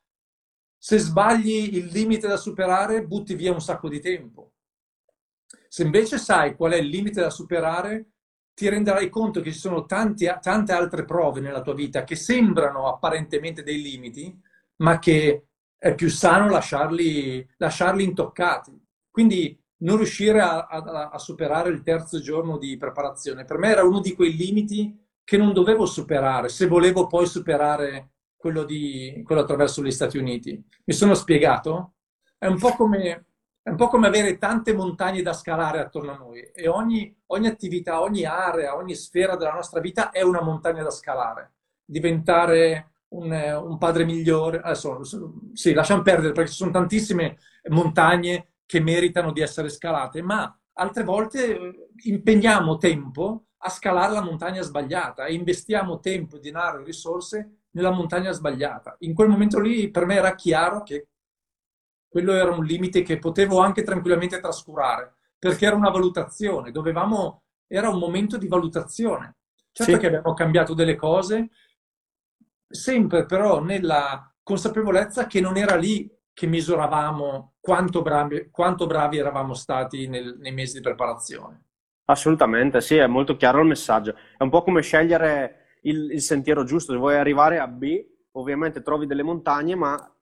Se 0.77 0.99
sbagli 0.99 1.75
il 1.79 1.87
limite 1.87 2.29
da 2.29 2.37
superare, 2.37 3.07
butti 3.07 3.35
via 3.35 3.51
un 3.51 3.63
sacco 3.63 3.89
di 3.89 4.01
tempo. 4.01 4.50
Se 5.73 5.85
invece 5.85 6.19
sai 6.19 6.57
qual 6.57 6.73
è 6.73 6.79
il 6.79 6.89
limite 6.89 7.21
da 7.21 7.31
superare, 7.31 8.07
ti 8.55 8.69
renderai 8.69 9.09
conto 9.09 9.41
che 9.41 9.53
ci 9.53 9.59
sono 9.61 9.87
tanti, 9.87 10.29
tante 10.41 10.73
altre 10.73 11.05
prove 11.05 11.41
nella 11.41 11.63
tua 11.63 11.75
vita 11.75 12.03
che 12.03 12.17
sembrano 12.17 12.89
apparentemente 12.89 13.63
dei 13.63 13.81
limiti, 13.81 14.37
ma 14.79 14.99
che 14.99 15.47
è 15.79 15.95
più 15.95 16.11
sano 16.11 16.51
lasciarli, 16.51 17.49
lasciarli 17.57 18.03
intoccati. 18.03 18.85
Quindi 19.09 19.57
non 19.83 19.99
riuscire 19.99 20.41
a, 20.41 20.67
a, 20.67 21.11
a, 21.11 21.19
superare 21.19 21.71
il 21.71 21.83
terzo 21.83 22.19
giorno 22.21 22.59
di 22.59 22.77
preparazione, 22.77 23.45
per 23.45 23.59
me 23.59 23.69
era 23.69 23.85
uno 23.85 24.01
di 24.01 24.15
quei 24.15 24.35
limiti 24.37 24.99
che 25.23 25.37
non 25.37 25.53
dovevo 25.53 25.87
superare, 25.87 26.49
se 26.49 26.67
volevo 26.67 27.07
poi 27.07 27.27
superare 27.27 28.15
quello, 28.35 28.65
di, 28.65 29.23
quello 29.25 29.43
attraverso 29.43 29.85
gli 29.85 29.93
Stati 29.93 30.19
Uniti. 30.19 30.61
Mi 30.85 30.95
sono 30.95 31.15
spiegato? 31.15 31.95
È 32.37 32.47
un 32.47 32.59
po' 32.59 32.75
come, 32.75 33.27
un 33.63 33.77
po 33.77 33.89
come 33.89 34.07
avere 34.07 34.39
tante 34.39 34.73
montagne 34.73 35.23
da 35.23 35.33
scalare 35.33 35.81
attorno 35.81 36.13
a 36.13 36.17
noi 36.17 36.41
e 36.55 36.67
ogni, 36.67 37.15
ogni 37.27 37.47
attività, 37.47 38.01
ogni 38.01 38.25
area, 38.25 38.75
ogni 38.75 38.95
sfera 38.95 39.37
della 39.37 39.53
nostra 39.53 39.81
vita 39.81 40.11
è 40.11 40.23
una 40.23 40.43
montagna 40.43 40.83
da 40.83 40.91
scalare. 40.91 41.53
Diventare 41.85 42.91
un, 43.09 43.31
un, 43.31 43.79
padre 43.79 44.05
migliore. 44.05 44.61
Adesso, 44.61 45.01
sì, 45.53 45.73
lasciamo 45.73 46.03
perdere 46.03 46.33
perché 46.33 46.51
ci 46.51 46.57
sono 46.57 46.71
tantissime 46.71 47.39
montagne 47.69 48.53
che 48.65 48.81
meritano 48.81 49.33
di 49.33 49.41
essere 49.41 49.69
scalate, 49.69 50.23
ma 50.23 50.57
altre 50.75 51.05
volte 51.05 51.57
eh, 51.57 51.89
impegniamo 52.05 52.77
tempo 52.79 53.47
a 53.59 53.69
scalare 53.69 54.13
la 54.13 54.23
montagna 54.23 54.63
sbagliata 54.63 55.27
e 55.27 55.35
investiamo 55.35 56.01
tempo, 56.01 56.39
denaro 56.39 56.81
e 56.81 56.85
risorse 56.85 57.65
nella 57.73 57.91
montagna 57.91 58.33
sbagliata. 58.33 58.97
In 59.01 59.13
quel 59.13 59.29
momento 59.29 59.61
lì 59.61 59.91
per 59.91 60.07
me 60.07 60.15
era 60.15 60.35
chiaro 60.35 60.83
che 60.83 61.09
quello 62.11 62.33
era 62.33 62.51
un 62.51 62.65
limite 62.65 63.03
che 63.03 63.19
potevo 63.19 63.61
anche 63.61 63.85
tranquillamente 63.85 64.41
trascurare, 64.41 65.15
perché 65.39 65.65
era 65.65 65.77
una 65.77 65.91
valutazione, 65.91 66.73
dovevamo, 66.73 67.45
era 67.69 67.89
un 67.89 67.99
momento 67.99 68.37
di 68.37 68.49
valutazione. 68.49 69.37
Certo 69.73 69.93
sì. 69.93 69.99
che 69.99 70.07
abbiamo 70.09 70.35
cambiato 70.35 70.75
delle 70.75 70.97
cose, 70.97 71.51
sempre 72.69 73.25
però 73.27 73.63
nella 73.63 74.35
consapevolezza 74.43 75.29
che 75.29 75.41
non 75.41 75.57
era 75.57 75.77
lì 75.77 76.13
che 76.33 76.47
misuravamo 76.49 77.55
quanto 77.61 78.03
bravi, 78.03 78.49
quanto 78.51 78.87
bravi 78.87 79.19
eravamo 79.19 79.55
stati 79.55 80.09
nel, 80.09 80.37
nei 80.41 80.53
mesi 80.53 80.79
di 80.79 80.81
preparazione. 80.81 81.67
Assolutamente, 82.07 82.81
sì, 82.81 82.97
è 82.97 83.07
molto 83.07 83.37
chiaro 83.37 83.61
il 83.61 83.69
messaggio. 83.69 84.17
È 84.37 84.43
un 84.43 84.51
po' 84.51 84.65
come 84.65 84.83
scegliere 84.83 85.77
il, 85.83 86.11
il 86.11 86.21
sentiero 86.21 86.65
giusto. 86.65 86.93
Se 86.93 86.99
vuoi 86.99 87.15
arrivare 87.15 87.61
a 87.61 87.69
B, 87.69 88.05
ovviamente 88.33 88.83
trovi 88.83 89.07
delle 89.07 89.23
montagne, 89.23 89.77
ma 89.77 90.13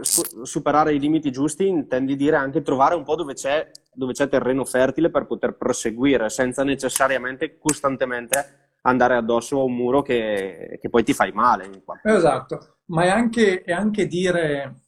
superare 0.00 0.94
i 0.94 0.98
limiti 0.98 1.30
giusti 1.30 1.66
intendi 1.66 2.16
dire 2.16 2.36
anche 2.36 2.62
trovare 2.62 2.94
un 2.94 3.04
po' 3.04 3.14
dove 3.14 3.34
c'è, 3.34 3.70
dove 3.92 4.12
c'è 4.12 4.28
terreno 4.28 4.64
fertile 4.64 5.10
per 5.10 5.26
poter 5.26 5.56
proseguire 5.56 6.28
senza 6.28 6.64
necessariamente 6.64 7.58
costantemente 7.58 8.70
andare 8.82 9.16
addosso 9.16 9.60
a 9.60 9.64
un 9.64 9.74
muro 9.74 10.02
che, 10.02 10.78
che 10.80 10.88
poi 10.88 11.04
ti 11.04 11.12
fai 11.12 11.32
male. 11.32 11.82
Esatto, 12.02 12.78
ma 12.86 13.04
è 13.04 13.08
anche, 13.08 13.62
è 13.62 13.72
anche 13.72 14.06
dire 14.06 14.82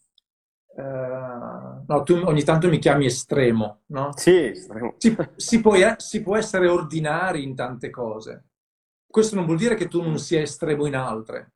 Uh, 0.72 1.84
no, 1.86 2.02
tu 2.04 2.14
ogni 2.24 2.44
tanto 2.44 2.68
mi 2.68 2.78
chiami 2.78 3.04
estremo, 3.04 3.82
no? 3.86 4.12
Sì, 4.16 4.46
estremo. 4.46 4.94
Si, 4.98 5.14
si, 5.34 5.60
può, 5.60 5.74
si, 5.96 6.22
può, 6.22 6.36
essere 6.36 6.68
ordinari 6.68 7.42
in 7.42 7.56
tante 7.56 7.90
cose. 7.90 8.44
Questo 9.04 9.34
non 9.34 9.46
vuol 9.46 9.58
dire 9.58 9.74
che 9.74 9.88
tu 9.88 10.00
non 10.00 10.18
sia 10.18 10.40
estremo 10.40 10.86
in 10.86 10.94
altre, 10.94 11.54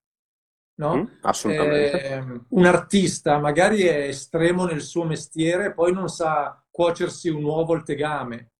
no? 0.77 0.97
Mm, 0.97 1.05
assolutamente. 1.23 2.03
Eh, 2.03 2.41
un 2.49 2.65
artista 2.65 3.39
magari 3.39 3.83
è 3.83 4.09
estremo 4.09 4.65
nel 4.65 4.83
suo 4.83 5.05
mestiere, 5.05 5.73
poi 5.73 5.93
non 5.93 6.09
sa 6.09 6.63
cuocersi 6.71 7.29
un 7.29 7.45
uovo 7.45 7.75
al 7.75 7.85
tegame. 7.85 8.51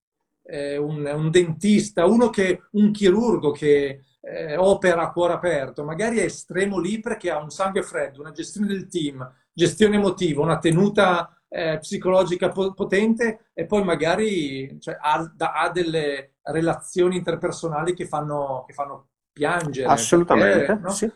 Eh, 0.47 0.77
un, 0.77 1.05
un, 1.05 1.31
dentista, 1.31 2.05
uno 2.05 2.29
che, 2.29 2.61
un 2.73 2.91
chirurgo 2.91 3.49
che 3.51 4.03
eh, 4.21 4.55
opera 4.57 5.01
a 5.01 5.11
cuore 5.11 5.33
aperto, 5.33 5.83
magari 5.83 6.19
è 6.19 6.23
estremo 6.23 6.79
lì 6.79 6.99
perché 6.99 7.31
ha 7.31 7.41
un 7.41 7.49
sangue 7.49 7.81
freddo, 7.81 8.21
una 8.21 8.31
gestione 8.31 8.67
del 8.67 8.87
team, 8.87 9.27
gestione 9.51 9.95
emotiva, 9.95 10.43
una 10.43 10.59
tenuta 10.59 11.35
eh, 11.47 11.77
psicologica 11.79 12.49
potente 12.49 13.49
e 13.53 13.65
poi 13.65 13.83
magari 13.83 14.77
cioè, 14.79 14.97
ha, 14.99 15.33
ha, 15.37 15.69
delle 15.69 16.35
relazioni 16.41 17.17
interpersonali 17.17 17.93
che 17.93 18.05
fanno, 18.05 18.65
che 18.67 18.73
fanno 18.73 19.09
piangere. 19.31 19.87
Assolutamente, 19.87 20.65
perché, 20.65 20.81
no? 20.81 20.89
sì. 20.89 21.11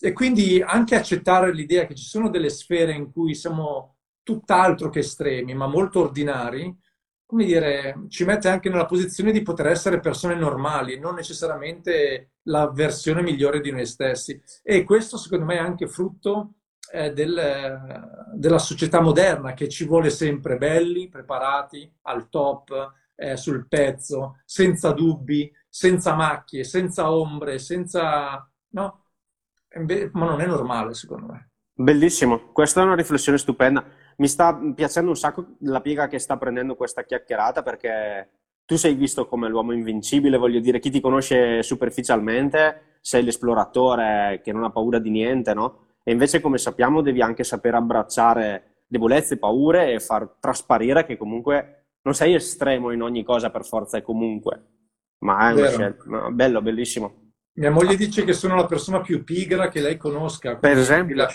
E 0.00 0.12
quindi 0.12 0.62
anche 0.62 0.94
accettare 0.94 1.52
l'idea 1.52 1.86
che 1.86 1.94
ci 1.94 2.04
sono 2.04 2.28
delle 2.28 2.50
sfere 2.50 2.92
in 2.92 3.10
cui 3.10 3.34
siamo 3.34 3.96
tutt'altro 4.22 4.90
che 4.90 4.98
estremi, 5.00 5.54
ma 5.54 5.66
molto 5.66 6.00
ordinari, 6.00 6.76
come 7.26 7.44
dire, 7.44 8.04
ci 8.08 8.24
mette 8.24 8.48
anche 8.48 8.68
nella 8.68 8.86
posizione 8.86 9.32
di 9.32 9.42
poter 9.42 9.66
essere 9.66 10.00
persone 10.00 10.36
normali, 10.36 10.98
non 10.98 11.14
necessariamente 11.14 12.30
la 12.44 12.70
versione 12.70 13.20
migliore 13.22 13.60
di 13.60 13.72
noi 13.72 13.84
stessi. 13.84 14.40
E 14.62 14.84
questo 14.84 15.16
secondo 15.16 15.44
me 15.44 15.56
è 15.56 15.58
anche 15.58 15.88
frutto 15.88 16.54
eh, 16.92 17.12
del, 17.12 18.28
della 18.34 18.58
società 18.58 19.00
moderna 19.00 19.54
che 19.54 19.68
ci 19.68 19.84
vuole 19.84 20.10
sempre 20.10 20.56
belli, 20.56 21.08
preparati, 21.08 21.92
al 22.02 22.28
top, 22.28 22.92
eh, 23.16 23.36
sul 23.36 23.66
pezzo, 23.66 24.40
senza 24.44 24.92
dubbi, 24.92 25.50
senza 25.68 26.14
macchie, 26.14 26.64
senza 26.64 27.10
ombre, 27.10 27.58
senza... 27.58 28.48
No? 28.68 29.05
Ma 30.12 30.26
non 30.26 30.40
è 30.40 30.46
normale, 30.46 30.94
secondo 30.94 31.26
me. 31.32 31.50
Bellissimo, 31.78 32.52
questa 32.52 32.80
è 32.80 32.84
una 32.84 32.94
riflessione 32.94 33.36
stupenda. 33.36 33.84
Mi 34.16 34.28
sta 34.28 34.58
piacendo 34.74 35.10
un 35.10 35.16
sacco 35.16 35.56
la 35.60 35.82
piega 35.82 36.06
che 36.06 36.18
sta 36.18 36.38
prendendo 36.38 36.74
questa 36.74 37.02
chiacchierata 37.04 37.62
perché 37.62 38.30
tu 38.64 38.76
sei 38.76 38.94
visto 38.94 39.26
come 39.26 39.48
l'uomo 39.48 39.72
invincibile, 39.72 40.38
voglio 40.38 40.60
dire, 40.60 40.78
chi 40.80 40.90
ti 40.90 41.00
conosce 41.00 41.62
superficialmente, 41.62 42.98
sei 43.00 43.22
l'esploratore 43.22 44.40
che 44.42 44.52
non 44.52 44.64
ha 44.64 44.70
paura 44.70 44.98
di 44.98 45.10
niente, 45.10 45.54
no? 45.54 45.84
E 46.02 46.12
invece, 46.12 46.40
come 46.40 46.58
sappiamo, 46.58 47.02
devi 47.02 47.20
anche 47.20 47.44
sapere 47.44 47.76
abbracciare 47.76 48.84
debolezze, 48.86 49.38
paure 49.38 49.92
e 49.92 50.00
far 50.00 50.36
trasparire 50.40 51.04
che 51.04 51.16
comunque 51.16 51.88
non 52.02 52.14
sei 52.14 52.34
estremo 52.34 52.92
in 52.92 53.02
ogni 53.02 53.24
cosa 53.24 53.50
per 53.50 53.64
forza 53.64 53.98
e 53.98 54.02
comunque. 54.02 54.62
Ma 55.18 55.48
è 55.48 55.52
una 55.52 55.62
Vero. 55.62 55.68
scelta. 55.68 56.04
No, 56.06 56.32
bello, 56.32 56.62
bellissimo. 56.62 57.25
Mia 57.56 57.70
moglie 57.70 57.96
dice 57.96 58.24
che 58.24 58.32
sono 58.32 58.54
la 58.54 58.66
persona 58.66 59.00
più 59.00 59.24
pigra 59.24 59.68
che 59.68 59.80
lei 59.80 59.96
conosca. 59.96 60.56
Per 60.56 60.78
esempio. 60.78 61.26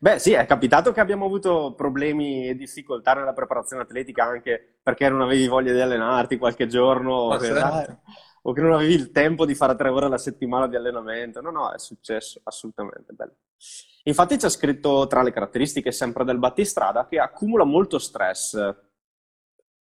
Beh, 0.00 0.18
sì, 0.18 0.32
è 0.32 0.46
capitato 0.46 0.92
che 0.92 1.00
abbiamo 1.00 1.26
avuto 1.26 1.74
problemi 1.76 2.48
e 2.48 2.56
difficoltà 2.56 3.14
nella 3.14 3.32
preparazione 3.32 3.82
atletica 3.82 4.24
anche 4.24 4.78
perché 4.82 5.08
non 5.08 5.20
avevi 5.20 5.46
voglia 5.46 5.72
di 5.72 5.80
allenarti 5.80 6.38
qualche 6.38 6.66
giorno. 6.66 7.28
Ma 7.28 7.38
certo 7.38 8.00
o 8.42 8.52
che 8.52 8.60
non 8.60 8.72
avevi 8.72 8.94
il 8.94 9.10
tempo 9.10 9.44
di 9.44 9.54
fare 9.54 9.76
tre 9.76 9.88
ore 9.88 10.06
alla 10.06 10.18
settimana 10.18 10.66
di 10.66 10.76
allenamento. 10.76 11.40
No, 11.40 11.50
no, 11.50 11.72
è 11.72 11.78
successo, 11.78 12.40
assolutamente 12.44 13.12
bello. 13.12 13.34
Infatti 14.04 14.36
c'è 14.36 14.48
scritto 14.48 15.06
tra 15.06 15.22
le 15.22 15.32
caratteristiche 15.32 15.92
sempre 15.92 16.24
del 16.24 16.38
battistrada 16.38 17.06
che 17.06 17.18
accumula 17.18 17.64
molto 17.64 17.98
stress. 17.98 18.74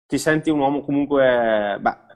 Ti 0.06 0.18
senti 0.18 0.50
un 0.50 0.58
uomo 0.58 0.82
comunque, 0.82 1.78
beh, 1.80 2.07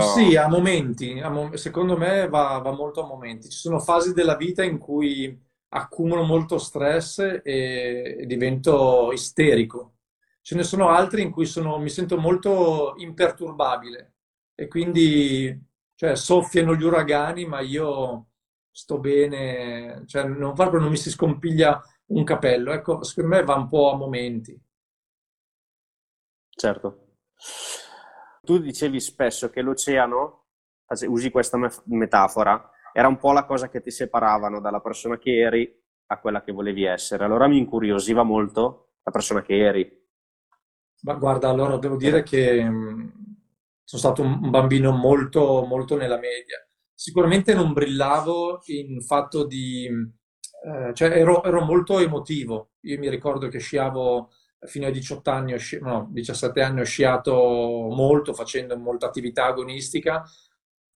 sì. 0.00 0.24
Uh, 0.26 0.30
sì, 0.30 0.36
a 0.36 0.48
momenti, 0.48 1.20
a 1.20 1.28
mom- 1.28 1.54
secondo 1.54 1.96
me 1.96 2.28
va, 2.28 2.58
va, 2.58 2.72
molto 2.72 3.02
a 3.02 3.06
momenti. 3.06 3.48
Ci 3.50 3.58
sono 3.58 3.78
fasi 3.78 4.12
della 4.14 4.36
vita 4.36 4.64
in 4.64 4.78
cui 4.78 5.38
accumulo 5.70 6.24
molto 6.24 6.58
stress 6.58 7.18
e, 7.18 8.16
e 8.20 8.26
divento 8.26 9.10
isterico 9.12 9.96
Ce 10.40 10.54
ne 10.54 10.62
sono 10.62 10.88
altri 10.88 11.22
in 11.22 11.30
cui 11.30 11.44
sono, 11.46 11.78
mi 11.78 11.90
sento 11.90 12.16
molto 12.18 12.94
imperturbabile 12.96 14.14
e 14.54 14.66
quindi 14.66 15.56
cioè, 15.94 16.16
soffiano 16.16 16.74
gli 16.74 16.82
uragani, 16.84 17.44
ma 17.44 17.60
io 17.60 18.28
sto 18.70 18.98
bene, 18.98 20.04
cioè, 20.06 20.24
non, 20.24 20.54
proprio 20.54 20.80
non 20.80 20.90
mi 20.90 20.96
si 20.96 21.10
scompiglia 21.10 21.82
un 22.06 22.24
capello. 22.24 22.72
Ecco, 22.72 23.02
secondo 23.04 23.36
me 23.36 23.44
va 23.44 23.56
un 23.56 23.68
po' 23.68 23.90
a 23.92 23.96
momenti. 23.96 24.58
Certo. 26.62 26.88
Tu 28.48 28.56
dicevi 28.56 28.98
spesso 28.98 29.50
che 29.50 29.60
l'oceano, 29.60 30.46
usi 31.08 31.30
questa 31.30 31.58
metafora, 31.84 32.70
era 32.94 33.06
un 33.06 33.18
po' 33.18 33.32
la 33.32 33.44
cosa 33.44 33.68
che 33.68 33.82
ti 33.82 33.90
separavano 33.90 34.58
dalla 34.58 34.80
persona 34.80 35.18
che 35.18 35.38
eri 35.38 35.70
a 36.06 36.18
quella 36.18 36.40
che 36.40 36.52
volevi 36.52 36.84
essere. 36.84 37.24
Allora 37.24 37.46
mi 37.46 37.58
incuriosiva 37.58 38.22
molto 38.22 38.92
la 39.02 39.10
persona 39.10 39.42
che 39.42 39.54
eri. 39.54 40.06
Ma 41.02 41.12
guarda, 41.16 41.50
allora 41.50 41.76
devo 41.76 41.96
dire 41.96 42.22
che 42.22 42.64
mh, 42.64 43.12
sono 43.84 44.00
stato 44.00 44.22
un 44.22 44.48
bambino 44.48 44.92
molto, 44.92 45.66
molto 45.68 45.98
nella 45.98 46.18
media. 46.18 46.56
sicuramente 46.94 47.52
non 47.52 47.74
brillavo 47.74 48.62
in 48.68 49.02
fatto 49.02 49.44
di... 49.44 49.84
Eh, 49.84 50.94
cioè 50.94 51.10
ero, 51.10 51.44
ero, 51.44 51.66
molto 51.66 51.98
emotivo. 51.98 52.70
Io 52.84 52.98
mi 52.98 53.10
ricordo 53.10 53.48
che 53.48 53.58
sciavo 53.58 54.30
fino 54.66 54.86
ai 54.86 54.92
18 54.92 55.30
anni, 55.30 55.58
sci- 55.58 55.78
no, 55.80 56.08
17 56.10 56.62
anni 56.62 56.80
ho 56.80 56.84
sciato 56.84 57.32
molto, 57.90 58.34
facendo 58.34 58.76
molta 58.76 59.06
attività 59.06 59.46
agonistica, 59.46 60.24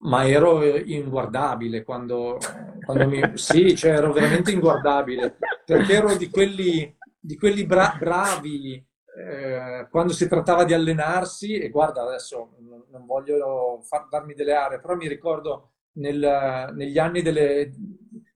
ma 0.05 0.27
ero 0.27 0.65
inguardabile 0.65 1.85
quando, 1.85 2.39
quando 2.85 3.09
mi... 3.09 3.21
Sì, 3.35 3.77
cioè 3.77 3.93
ero 3.93 4.13
veramente 4.13 4.51
inguardabile, 4.51 5.37
perché 5.65 5.95
ero 5.95 6.17
di 6.17 6.29
quelli, 6.29 6.97
di 7.19 7.37
quelli 7.37 7.65
bra- 7.65 7.97
bravi 7.99 8.85
eh, 9.15 9.87
quando 9.91 10.13
si 10.13 10.27
trattava 10.27 10.65
di 10.65 10.75
allenarsi, 10.75 11.59
e 11.59 11.69
guarda 11.69 12.03
adesso 12.03 12.57
non 12.91 13.07
voglio 13.07 13.81
far, 13.83 14.09
darmi 14.09 14.35
delle 14.35 14.55
aree, 14.55 14.81
però 14.81 14.97
mi 14.97 15.07
ricordo 15.07 15.73
nel, 15.95 16.73
negli 16.75 16.99
anni 16.99 17.23
delle, 17.23 17.73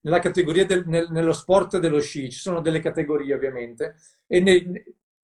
nella 0.03 0.19
categoria 0.19 0.67
del, 0.67 0.87
nel, 0.87 1.09
nello 1.11 1.33
sport 1.33 1.79
dello 1.79 2.01
sci, 2.01 2.31
ci 2.31 2.39
sono 2.39 2.61
delle 2.61 2.81
categorie 2.81 3.35
ovviamente, 3.35 3.97
e 4.27 4.41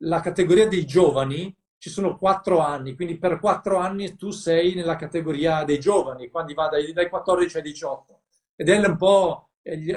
nella 0.03 0.21
categoria 0.21 0.69
dei 0.69 0.85
giovani 0.85 1.55
ci 1.79 1.91
sono 1.91 2.17
quattro 2.17 2.61
anni, 2.61 2.95
quindi 2.95 3.19
per 3.19 3.41
quattro 3.41 3.79
anni 3.79 4.17
tu 4.17 4.31
sei 4.31 4.75
nella 4.75 4.97
categoria 4.97 5.65
dei 5.65 5.81
giovani, 5.81 6.29
quando 6.29 6.55
va 6.55 6.69
dai, 6.69 6.93
dai 6.93 7.09
14 7.09 7.57
ai 7.57 7.62
18. 7.62 8.21
Ed 8.55 8.69
è 8.69 8.87
un 8.87 8.97
po' 8.97 9.49
gli, 9.62 9.93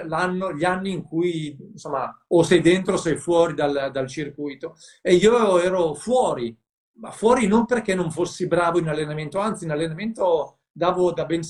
anni 0.64 0.92
in 0.92 1.04
cui 1.04 1.56
insomma 1.74 2.24
o 2.28 2.44
sei 2.44 2.62
dentro 2.62 2.94
o 2.96 2.98
sei 2.98 3.18
fuori 3.18 3.54
dal, 3.54 3.90
dal 3.92 4.08
circuito. 4.08 4.78
E 5.02 5.14
io 5.14 5.60
ero 5.60 5.94
fuori, 5.94 6.56
ma 6.94 7.12
fuori 7.12 7.46
non 7.46 7.66
perché 7.66 7.94
non 7.94 8.10
fossi 8.10 8.48
bravo 8.48 8.80
in 8.80 8.88
allenamento, 8.88 9.38
anzi 9.40 9.66
in 9.66 9.72
allenamento 9.72 10.60
davo, 10.72 11.12
da 11.12 11.26
ben, 11.26 11.42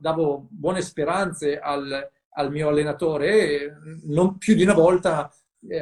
davo 0.00 0.48
buone 0.50 0.82
speranze 0.82 1.58
al, 1.58 2.10
al, 2.30 2.50
mio 2.50 2.68
allenatore 2.68 3.28
e 3.28 3.72
non 4.06 4.38
più 4.38 4.54
di 4.54 4.62
una 4.62 4.74
volta 4.74 5.32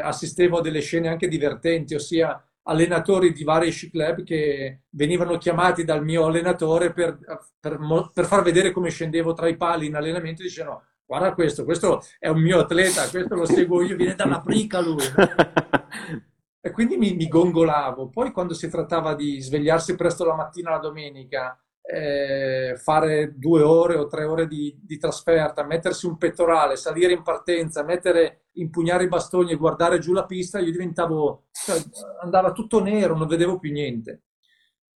assistevo 0.00 0.58
a 0.58 0.60
delle 0.60 0.80
scene 0.80 1.08
anche 1.08 1.28
divertenti, 1.28 1.94
ossia 1.94 2.42
allenatori 2.64 3.32
di 3.32 3.42
vari 3.42 3.70
sci 3.70 3.90
club 3.90 4.22
che 4.22 4.82
venivano 4.90 5.36
chiamati 5.36 5.84
dal 5.84 6.04
mio 6.04 6.26
allenatore 6.26 6.92
per, 6.92 7.18
per, 7.58 7.78
per 8.12 8.24
far 8.24 8.42
vedere 8.42 8.70
come 8.70 8.90
scendevo 8.90 9.32
tra 9.32 9.48
i 9.48 9.56
pali 9.56 9.86
in 9.86 9.96
allenamento 9.96 10.42
e 10.42 10.44
dicevano 10.44 10.84
guarda 11.04 11.34
questo, 11.34 11.64
questo 11.64 12.02
è 12.18 12.28
un 12.28 12.40
mio 12.40 12.60
atleta, 12.60 13.08
questo 13.08 13.34
lo 13.34 13.44
seguo 13.44 13.82
io, 13.82 13.96
viene 13.96 14.14
dalla 14.14 14.40
prica 14.40 14.80
lui. 14.80 15.02
e 16.58 16.70
quindi 16.70 16.96
mi, 16.96 17.14
mi, 17.14 17.28
gongolavo. 17.28 18.08
Poi 18.08 18.30
quando 18.30 18.54
si 18.54 18.70
trattava 18.70 19.14
di 19.14 19.38
svegliarsi 19.40 19.94
presto 19.94 20.24
la 20.24 20.34
mattina 20.34 20.70
la 20.70 20.78
domenica, 20.78 21.58
eh, 21.82 22.76
fare 22.76 23.34
due 23.36 23.62
ore 23.62 23.96
o 23.96 24.06
tre 24.06 24.24
ore 24.24 24.46
di, 24.46 24.78
di, 24.80 24.98
trasferta, 24.98 25.64
mettersi 25.64 26.06
un 26.06 26.16
pettorale, 26.16 26.76
salire 26.76 27.12
in 27.12 27.22
partenza, 27.22 27.82
mettere, 27.82 28.46
impugnare 28.52 29.04
i 29.04 29.08
bastoni 29.08 29.52
e 29.52 29.56
guardare 29.56 29.98
giù 29.98 30.12
la 30.12 30.24
pista, 30.24 30.60
io 30.60 30.70
diventavo, 30.70 31.46
cioè, 31.50 31.76
andava 32.22 32.52
tutto 32.52 32.80
nero, 32.80 33.16
non 33.16 33.26
vedevo 33.26 33.58
più 33.58 33.72
niente. 33.72 34.22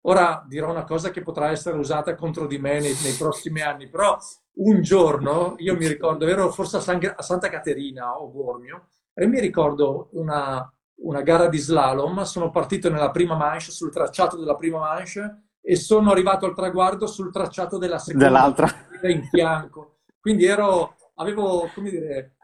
Ora 0.02 0.44
dirò 0.46 0.70
una 0.70 0.84
cosa 0.84 1.10
che 1.10 1.22
potrà 1.22 1.50
essere 1.50 1.76
usata 1.76 2.14
contro 2.14 2.46
di 2.46 2.58
me 2.58 2.78
nei, 2.78 2.94
nei 3.02 3.14
prossimi 3.18 3.60
anni, 3.60 3.88
però 3.88 4.16
un 4.58 4.80
giorno, 4.80 5.56
io 5.58 5.76
mi 5.76 5.88
ricordo, 5.88 6.26
ero 6.26 6.50
forse 6.52 6.76
a, 6.76 6.80
San, 6.80 7.00
a 7.14 7.22
Santa 7.22 7.48
Caterina 7.48 8.16
o 8.20 8.28
Bormio, 8.28 8.86
e 9.12 9.26
mi 9.26 9.40
ricordo 9.40 10.10
una, 10.12 10.72
una 11.02 11.22
gara 11.22 11.48
di 11.48 11.58
slalom, 11.58 12.22
sono 12.22 12.50
partito 12.50 12.88
nella 12.88 13.10
prima 13.10 13.34
manche, 13.34 13.72
sul 13.72 13.90
tracciato 13.90 14.36
della 14.36 14.54
prima 14.54 14.78
manche, 14.78 15.45
e 15.68 15.74
sono 15.74 16.12
arrivato 16.12 16.46
al 16.46 16.54
traguardo 16.54 17.08
sul 17.08 17.32
tracciato 17.32 17.76
della 17.76 17.98
seconda, 17.98 18.26
dell'altra 18.26 18.72
in 19.02 19.24
fianco. 19.24 19.96
Quindi 20.20 20.44
ero, 20.44 20.94
avevo, 21.16 21.68
come 21.74 21.90
dire, 21.90 22.36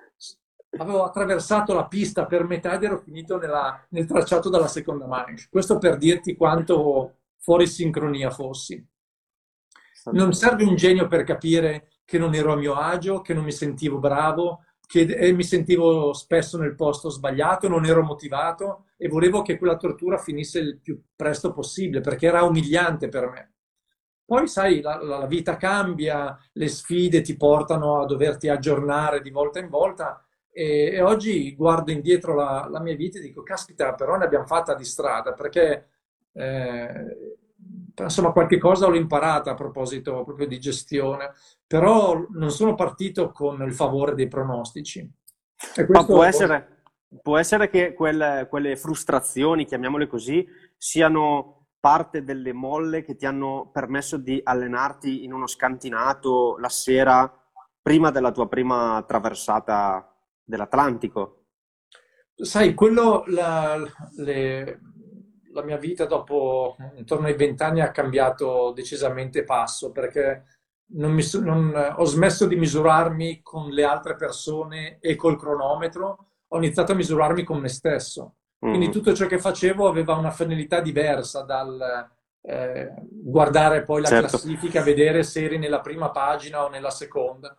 avevo 0.78 1.04
attraversato 1.04 1.72
la 1.72 1.87
pista 1.87 2.26
per 2.26 2.42
metà 2.42 2.74
ed 2.74 2.82
ero 2.82 2.98
finito 2.98 3.38
nella, 3.38 3.87
nel 3.90 4.06
tracciato 4.06 4.48
della 4.50 4.66
seconda 4.66 5.06
manche. 5.06 5.46
Questo 5.48 5.78
per 5.78 5.98
dirti 5.98 6.35
quanto 6.35 7.18
fuori 7.38 7.68
sincronia 7.68 8.30
fossi. 8.30 8.85
Non 10.11 10.32
serve 10.32 10.64
un 10.64 10.74
genio 10.74 11.06
per 11.06 11.22
capire 11.22 11.92
che 12.04 12.18
non 12.18 12.35
ero 12.35 12.52
a 12.52 12.56
mio 12.56 12.74
agio, 12.74 13.20
che 13.20 13.35
non 13.35 13.44
mi 13.44 13.52
sentivo 13.52 13.98
bravo, 13.98 14.64
che 14.92 15.33
mi 15.33 15.42
sentivo 15.42 16.12
spesso 16.12 16.59
nel 16.59 16.74
posto 16.74 17.09
sbagliato, 17.09 17.66
non 17.66 17.87
ero 17.87 18.02
motivato 18.02 18.88
e 18.98 19.09
volevo 19.09 19.40
che 19.40 19.57
quella 19.57 19.78
tortura 19.78 20.18
finisse 20.18 20.59
il 20.59 20.81
più 20.81 21.02
presto 21.16 21.50
possibile 21.50 22.02
perché 22.02 22.26
era 22.26 22.42
umiliante 22.42 23.09
per 23.09 23.31
me. 23.31 23.52
Poi, 24.22 24.46
sai, 24.48 24.83
la, 24.83 25.02
la 25.02 25.26
vita 25.26 25.57
cambia, 25.57 26.38
le 26.52 26.68
sfide 26.68 27.22
ti 27.22 27.38
portano 27.38 28.02
a 28.02 28.05
doverti 28.05 28.50
aggiornare 28.50 29.22
di 29.22 29.31
volta 29.31 29.61
in 29.61 29.70
volta 29.70 30.22
e, 30.50 30.90
e 30.92 31.00
oggi 31.00 31.55
guardo 31.55 31.90
indietro 31.90 32.35
la, 32.35 32.68
la, 32.70 32.81
mia 32.81 32.94
vita 32.94 33.16
e 33.16 33.22
dico, 33.22 33.42
caspita, 33.42 33.94
però 33.94 34.18
ne 34.18 34.26
abbiamo 34.26 34.44
fatta 34.44 34.74
di 34.74 34.85
strada 34.85 35.33
perché 35.33 35.88
eh, 36.35 37.38
insomma 37.96 38.33
qualche 38.33 38.59
cosa 38.59 38.87
l'ho 38.87 38.96
imparata 38.96 39.52
a 39.52 39.55
proposito 39.55 40.24
proprio 40.24 40.46
di 40.46 40.59
gestione, 40.59 41.33
però 41.66 42.26
non 42.31 42.50
sono 42.50 42.74
partito 42.74 43.31
con 43.31 43.62
il 43.62 43.72
favore 43.72 44.14
dei 44.14 44.28
pronostici. 44.28 45.09
Ma 45.88 46.05
può 46.05 46.24
essere, 46.24 46.83
può 47.22 47.38
essere 47.38 47.68
che 47.68 47.92
quelle, 47.94 48.46
quelle 48.48 48.76
frustrazioni, 48.76 49.64
chiamiamole 49.64 50.07
così, 50.07 50.46
siano 50.76 51.66
parte 51.78 52.22
delle 52.22 52.52
molle 52.52 53.02
che 53.02 53.16
ti 53.16 53.26
hanno 53.26 53.70
permesso 53.72 54.16
di 54.16 54.40
allenarti 54.42 55.24
in 55.24 55.33
uno 55.33 55.46
scantinato 55.46 56.57
la 56.59 56.68
sera 56.68 57.31
prima 57.83 58.11
della 58.11 58.31
tua 58.31 58.48
prima 58.48 59.02
traversata 59.07 60.16
dell'Atlantico? 60.44 61.38
Sai, 62.35 62.74
quello, 62.74 63.24
la, 63.26 63.83
le, 64.16 64.81
la 65.52 65.62
mia 65.62 65.76
vita 65.76 66.04
dopo 66.06 66.76
intorno 66.96 67.26
ai 67.26 67.34
vent'anni 67.34 67.80
ha 67.80 67.90
cambiato 67.90 68.72
decisamente 68.72 69.44
passo 69.44 69.90
perché 69.92 70.44
non 70.94 71.12
mi, 71.12 71.22
non, 71.40 71.94
ho 71.96 72.04
smesso 72.04 72.46
di 72.46 72.56
misurarmi 72.56 73.40
con 73.42 73.70
le 73.70 73.84
altre 73.84 74.16
persone 74.16 74.98
e 75.00 75.16
col 75.16 75.38
cronometro, 75.38 76.26
ho 76.48 76.56
iniziato 76.58 76.92
a 76.92 76.94
misurarmi 76.94 77.44
con 77.44 77.58
me 77.58 77.68
stesso. 77.68 78.34
Quindi 78.58 78.88
mm. 78.88 78.90
tutto 78.90 79.14
ciò 79.14 79.26
che 79.26 79.38
facevo 79.38 79.88
aveva 79.88 80.14
una 80.14 80.30
finalità 80.30 80.80
diversa 80.80 81.42
dal 81.42 82.10
eh, 82.42 82.94
guardare 83.00 83.82
poi 83.82 84.02
la 84.02 84.08
certo. 84.08 84.28
classifica, 84.28 84.82
vedere 84.82 85.22
se 85.22 85.44
eri 85.44 85.58
nella 85.58 85.80
prima 85.80 86.10
pagina 86.10 86.64
o 86.64 86.68
nella 86.68 86.90
seconda. 86.90 87.56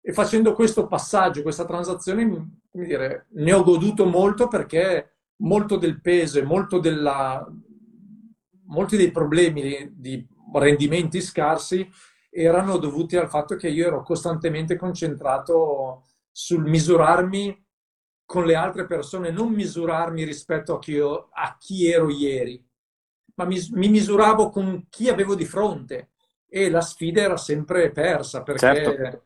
E 0.00 0.12
facendo 0.12 0.52
questo 0.52 0.86
passaggio, 0.86 1.42
questa 1.42 1.64
transazione, 1.64 2.60
dire, 2.70 3.26
ne 3.30 3.52
ho 3.52 3.62
goduto 3.62 4.04
molto 4.04 4.46
perché 4.46 5.15
molto 5.38 5.76
del 5.76 6.00
peso 6.00 6.38
e 6.38 6.42
molto 6.42 6.78
della, 6.78 7.46
molti 8.66 8.96
dei 8.96 9.10
problemi 9.10 9.92
di 9.94 10.26
rendimenti 10.52 11.20
scarsi 11.20 11.88
erano 12.30 12.76
dovuti 12.76 13.16
al 13.16 13.28
fatto 13.28 13.56
che 13.56 13.68
io 13.68 13.86
ero 13.86 14.02
costantemente 14.02 14.76
concentrato 14.76 16.04
sul 16.30 16.64
misurarmi 16.64 17.64
con 18.24 18.44
le 18.44 18.54
altre 18.54 18.86
persone, 18.86 19.30
non 19.30 19.52
misurarmi 19.52 20.24
rispetto 20.24 20.74
a 20.74 20.78
chi, 20.78 20.92
io, 20.92 21.28
a 21.32 21.56
chi 21.58 21.90
ero 21.90 22.10
ieri, 22.10 22.62
ma 23.36 23.44
mi, 23.44 23.58
mi, 23.72 23.88
misuravo 23.88 24.50
con 24.50 24.86
chi 24.88 25.08
avevo 25.08 25.34
di 25.34 25.44
fronte. 25.44 26.10
E 26.48 26.70
la 26.70 26.80
sfida 26.80 27.22
era 27.22 27.36
sempre 27.36 27.90
persa 27.90 28.42
perché 28.42 28.60
certo 28.60 29.25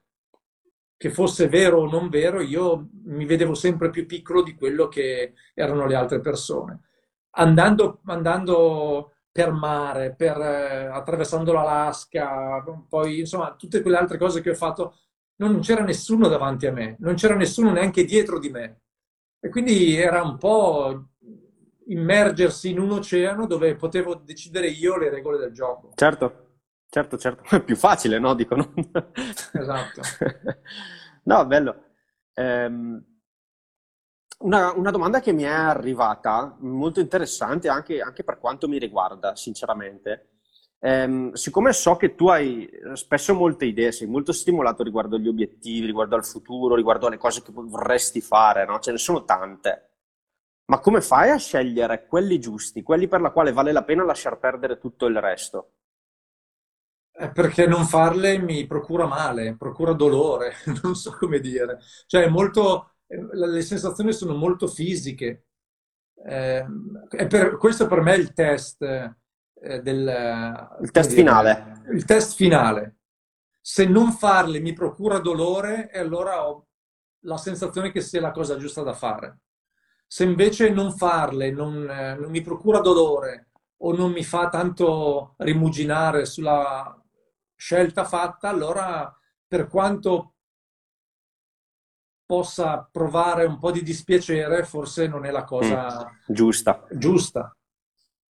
che 1.01 1.09
fosse 1.09 1.49
vero 1.49 1.79
o 1.79 1.91
non 1.91 2.11
vero, 2.11 2.43
io 2.43 2.91
mi 3.05 3.25
vedevo 3.25 3.55
sempre 3.55 3.89
più 3.89 4.05
piccolo 4.05 4.43
di 4.43 4.55
quello 4.55 4.87
che 4.89 5.33
erano 5.55 5.87
le 5.87 5.95
altre 5.95 6.21
persone. 6.21 6.79
Andando, 7.37 8.01
andando 8.05 9.13
per 9.33 9.51
mare, 9.51 10.15
per, 10.15 10.39
eh, 10.39 10.85
attraversando 10.93 11.55
l'Alaska, 11.55 12.63
poi 12.87 13.21
insomma 13.21 13.55
tutte 13.55 13.81
quelle 13.81 13.97
altre 13.97 14.19
cose 14.19 14.43
che 14.43 14.51
ho 14.51 14.55
fatto, 14.55 14.99
non 15.37 15.61
c'era 15.61 15.85
nessuno 15.85 16.29
davanti 16.29 16.67
a 16.67 16.73
me, 16.73 16.97
non 16.99 17.15
c'era 17.15 17.35
nessuno 17.35 17.73
neanche 17.73 18.05
dietro 18.05 18.39
di 18.39 18.51
me. 18.51 18.81
E 19.41 19.49
quindi 19.49 19.97
era 19.97 20.21
un 20.21 20.37
po' 20.37 21.07
immergersi 21.87 22.73
in 22.73 22.79
un 22.79 22.91
oceano 22.91 23.47
dove 23.47 23.75
potevo 23.75 24.17
decidere 24.17 24.67
io 24.67 24.99
le 24.99 25.09
regole 25.09 25.39
del 25.39 25.53
gioco. 25.53 25.93
Certo. 25.95 26.50
Certo, 26.93 27.17
certo, 27.17 27.45
è 27.57 27.63
più 27.63 27.77
facile, 27.77 28.19
no? 28.19 28.35
Dicono. 28.35 28.73
Esatto. 29.53 30.01
no, 31.23 31.47
bello. 31.47 31.85
Ehm, 32.35 33.05
una, 34.41 34.73
una, 34.73 34.91
domanda 34.91 35.21
che 35.21 35.33
mi 35.33 35.45
è 35.45 35.49
arrivata, 35.49 36.57
molto 36.61 36.99
interessante 36.99 37.69
anche, 37.69 38.01
anche 38.01 38.25
per 38.25 38.39
quanto 38.39 38.67
mi 38.67 38.79
riguarda, 38.79 39.37
sinceramente. 39.37 40.31
Ehm, 40.81 41.33
siccome 41.35 41.73
so 41.73 41.95
che 41.97 42.17
tu 42.17 42.27
hai 42.29 42.69
spesso 42.95 43.35
molte 43.35 43.67
idee, 43.67 43.93
sei 43.93 44.09
molto 44.09 44.33
stimolato 44.33 44.83
riguardo 44.83 45.15
agli 45.15 45.29
obiettivi, 45.29 45.87
riguardo 45.87 46.17
al 46.17 46.25
futuro, 46.25 46.75
riguardo 46.75 47.07
alle 47.07 47.19
cose 47.19 47.43
che 47.43 47.53
vorresti 47.53 48.21
fare, 48.21 48.65
no? 48.65 48.81
Ce 48.81 48.91
ne 48.91 48.99
sono 48.99 49.25
tante. 49.25 49.91
Ma 50.67 50.81
come 50.81 51.01
fai 51.03 51.31
a 51.31 51.37
scegliere 51.37 52.07
quelli 52.07 52.41
giusti, 52.41 52.83
quelli 52.83 53.07
per 53.09 53.21
la 53.21 53.31
quale 53.31 53.53
vale 53.53 53.73
la 53.73 53.85
pena 53.85 54.05
lasciar 54.05 54.39
perdere 54.39 54.79
tutto 54.79 55.07
il 55.07 55.21
resto? 55.21 55.75
Perché 57.29 57.67
non 57.67 57.85
farle 57.85 58.39
mi 58.39 58.67
procura 58.67 59.07
male, 59.07 59.57
procura 59.57 59.93
dolore, 59.93 60.55
non 60.83 60.95
so 60.95 61.17
come 61.19 61.41
dire. 61.41 61.79
Cioè, 62.07 62.29
molto, 62.29 62.95
le 63.07 63.63
sensazioni 63.63 64.13
sono 64.13 64.35
molto 64.35 64.67
fisiche. 64.67 65.47
Eh, 66.25 66.67
per, 67.29 67.57
questo 67.57 67.87
per 67.87 68.01
me 68.01 68.15
è 68.15 68.19
il 68.19 68.33
test 68.33 68.83
eh, 68.83 69.83
del... 69.83 70.79
Il 70.81 70.91
test 70.91 71.09
dire, 71.11 71.21
finale. 71.21 71.83
Il 71.93 72.05
test 72.05 72.35
finale. 72.35 72.97
Se 73.61 73.85
non 73.87 74.13
farle 74.13 74.61
mi 74.61 74.73
procura 74.73 75.19
dolore, 75.19 75.91
e 75.91 75.99
allora 75.99 76.49
ho 76.49 76.67
la 77.25 77.37
sensazione 77.37 77.93
che 77.93 78.01
sia 78.01 78.21
la 78.21 78.31
cosa 78.31 78.57
giusta 78.57 78.83
da 78.83 78.95
fare. 78.95 79.41
Se 80.07 80.25
invece 80.25 80.71
non 80.71 80.97
farle 80.97 81.51
non, 81.51 81.89
eh, 81.89 82.15
non 82.15 82.31
mi 82.31 82.41
procura 82.41 82.81
dolore 82.81 83.51
o 83.83 83.95
non 83.95 84.11
mi 84.11 84.25
fa 84.25 84.49
tanto 84.49 85.35
rimuginare 85.39 86.25
sulla 86.25 87.00
scelta 87.61 88.05
fatta, 88.05 88.49
allora 88.49 89.15
per 89.47 89.69
quanto 89.69 90.37
possa 92.25 92.89
provare 92.91 93.45
un 93.45 93.59
po' 93.59 93.71
di 93.71 93.83
dispiacere, 93.83 94.65
forse 94.65 95.07
non 95.07 95.27
è 95.27 95.31
la 95.31 95.45
cosa 95.45 96.11
mm, 96.11 96.33
giusta. 96.35 96.87
giusta. 96.91 97.55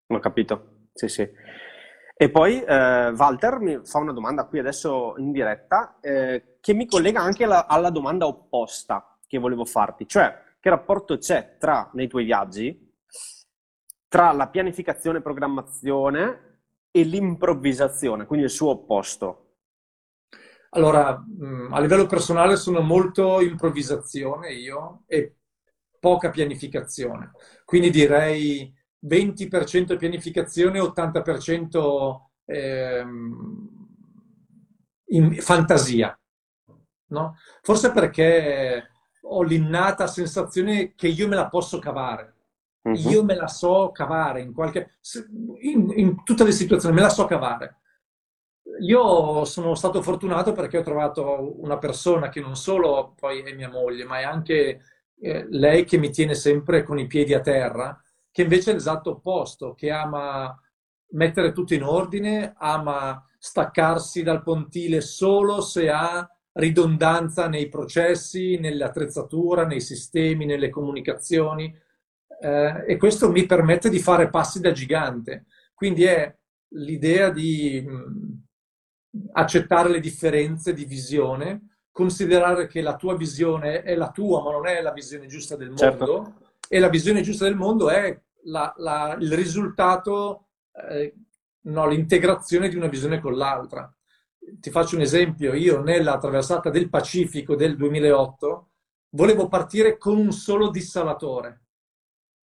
Ho 0.09 0.19
capito, 0.19 0.88
sì, 0.93 1.07
sì. 1.07 1.31
E 2.16 2.31
poi 2.31 2.61
eh, 2.61 3.11
Walter 3.11 3.61
mi 3.61 3.81
fa 3.85 3.99
una 3.99 4.12
domanda 4.12 4.47
qui 4.47 4.59
adesso 4.59 5.14
in 5.19 5.31
diretta 5.31 5.99
eh, 6.01 6.57
che 6.61 6.75
mi 6.75 6.87
collega 6.87 7.21
anche 7.21 7.45
alla, 7.45 7.69
alla, 7.69 7.90
domanda 7.90 8.27
opposta 8.27 9.16
che 9.29 9.38
volevo 9.38 9.64
farti, 9.64 10.09
cioè 10.09 10.43
che 10.59 10.69
rapporto 10.71 11.19
c'è 11.19 11.57
tra, 11.57 11.88
nei 11.93 12.09
tuoi 12.09 12.25
viaggi, 12.25 12.95
tra 14.09 14.33
la 14.33 14.49
pianificazione 14.49 15.19
e 15.19 15.23
programmazione 15.23 16.49
e 16.90 17.03
l'improvvisazione, 17.03 18.26
quindi 18.26 18.46
il 18.46 18.50
suo 18.50 18.70
opposto? 18.70 19.44
Allora, 20.70 21.09
a 21.70 21.81
livello 21.81 22.07
personale 22.07 22.57
sono 22.57 22.81
molto 22.81 23.40
improvvisazione 23.40 24.53
io 24.53 25.03
e 25.07 25.35
poca 25.98 26.31
pianificazione. 26.31 27.33
Quindi 27.64 27.90
direi 27.90 28.72
20% 29.05 29.96
pianificazione, 29.96 30.79
80% 30.79 32.20
ehm, 32.44 33.68
fantasia. 35.40 36.16
No? 37.07 37.37
Forse 37.62 37.90
perché 37.90 38.90
ho 39.22 39.42
l'innata 39.42 40.07
sensazione 40.07 40.94
che 40.94 41.09
io 41.09 41.26
me 41.26 41.35
la 41.35 41.48
posso 41.48 41.81
cavare. 41.81 42.35
Uh-huh. 42.83 43.11
Io 43.11 43.25
me 43.25 43.35
la 43.35 43.49
so 43.49 43.90
cavare 43.93 44.40
in 44.40 44.53
qualche... 44.53 44.99
In, 45.61 45.93
in, 45.95 46.23
tutte 46.25 46.45
le 46.45 46.53
situazioni, 46.53 46.95
me 46.95 47.03
la 47.03 47.11
so 47.11 47.27
cavare. 47.27 47.77
Io 48.81 49.45
sono 49.45 49.75
stato 49.75 50.01
fortunato 50.01 50.53
perché 50.53 50.79
ho 50.79 50.83
trovato 50.83 51.61
una 51.61 51.79
persona 51.79 52.29
che 52.29 52.40
non 52.40 52.57
solo 52.57 53.14
poi 53.19 53.40
è 53.40 53.55
mia 53.55 53.69
moglie, 53.69 54.05
ma 54.05 54.21
è 54.21 54.23
anche 54.23 54.81
eh, 55.21 55.47
lei 55.51 55.85
che 55.85 55.99
mi 55.99 56.11
tiene 56.11 56.35
sempre 56.35 56.83
con 56.83 56.99
i 56.99 57.07
piedi 57.07 57.35
a 57.35 57.40
terra, 57.40 58.01
che 58.31 58.43
invece 58.43 58.71
è 58.71 58.75
l'esatto 58.75 59.11
opposto, 59.11 59.75
che 59.75 59.90
ama 59.90 60.59
mettere 61.12 61.53
tutto 61.53 61.75
in 61.75 61.83
ordine, 61.83 62.55
ama 62.57 63.23
staccarsi 63.38 64.23
dal 64.23 64.43
pontile 64.43 65.01
solo 65.01 65.61
se 65.61 65.90
ha 65.90 66.27
ridondanza 66.53 67.49
nei 67.49 67.69
processi, 67.69 68.59
nell'attrezzatura, 68.59 69.66
nei 69.66 69.81
sistemi, 69.81 70.45
nelle 70.47 70.69
comunicazioni 70.69 71.75
eh, 72.40 72.85
e 72.87 72.96
questo 72.96 73.31
mi 73.31 73.44
permette 73.44 73.90
di 73.90 73.98
fare 73.98 74.31
passi 74.31 74.61
da 74.61 74.72
gigante. 74.72 75.44
Quindi 75.74 76.05
è 76.05 76.35
l'idea 76.74 77.31
di 77.31 77.85
mh, 77.87 79.29
accettare 79.33 79.90
le 79.90 80.00
differenze 80.00 80.72
di 80.72 80.85
visione, 80.85 81.76
considerare 81.90 82.66
che 82.66 82.81
la 82.81 82.96
tua 82.96 83.16
visione 83.16 83.83
è 83.83 83.94
la 83.94 84.11
tua, 84.11 84.42
ma 84.42 84.53
non 84.53 84.66
è 84.66 84.81
la 84.81 84.92
visione 84.92 85.26
giusta 85.26 85.57
del 85.57 85.68
mondo, 85.68 85.83
certo. 85.83 86.35
e 86.68 86.79
la 86.79 86.88
visione 86.88 87.20
giusta 87.20 87.44
del 87.44 87.57
mondo 87.57 87.90
è 87.90 88.18
la, 88.44 88.72
la, 88.79 89.16
il 89.18 89.33
risultato, 89.33 90.46
eh, 90.88 91.14
no, 91.62 91.88
l'integrazione 91.88 92.68
di 92.68 92.76
una 92.76 92.88
visione 92.88 93.20
con 93.20 93.37
l'altra. 93.37 93.92
Ti 94.38 94.70
faccio 94.70 94.96
un 94.96 95.03
esempio, 95.03 95.53
io 95.53 95.83
nella 95.83 96.16
traversata 96.16 96.70
del 96.70 96.88
Pacifico 96.88 97.55
del 97.55 97.76
2008 97.76 98.68
volevo 99.11 99.48
partire 99.48 99.98
con 99.98 100.16
un 100.16 100.33
solo 100.33 100.70
dissalatore 100.70 101.64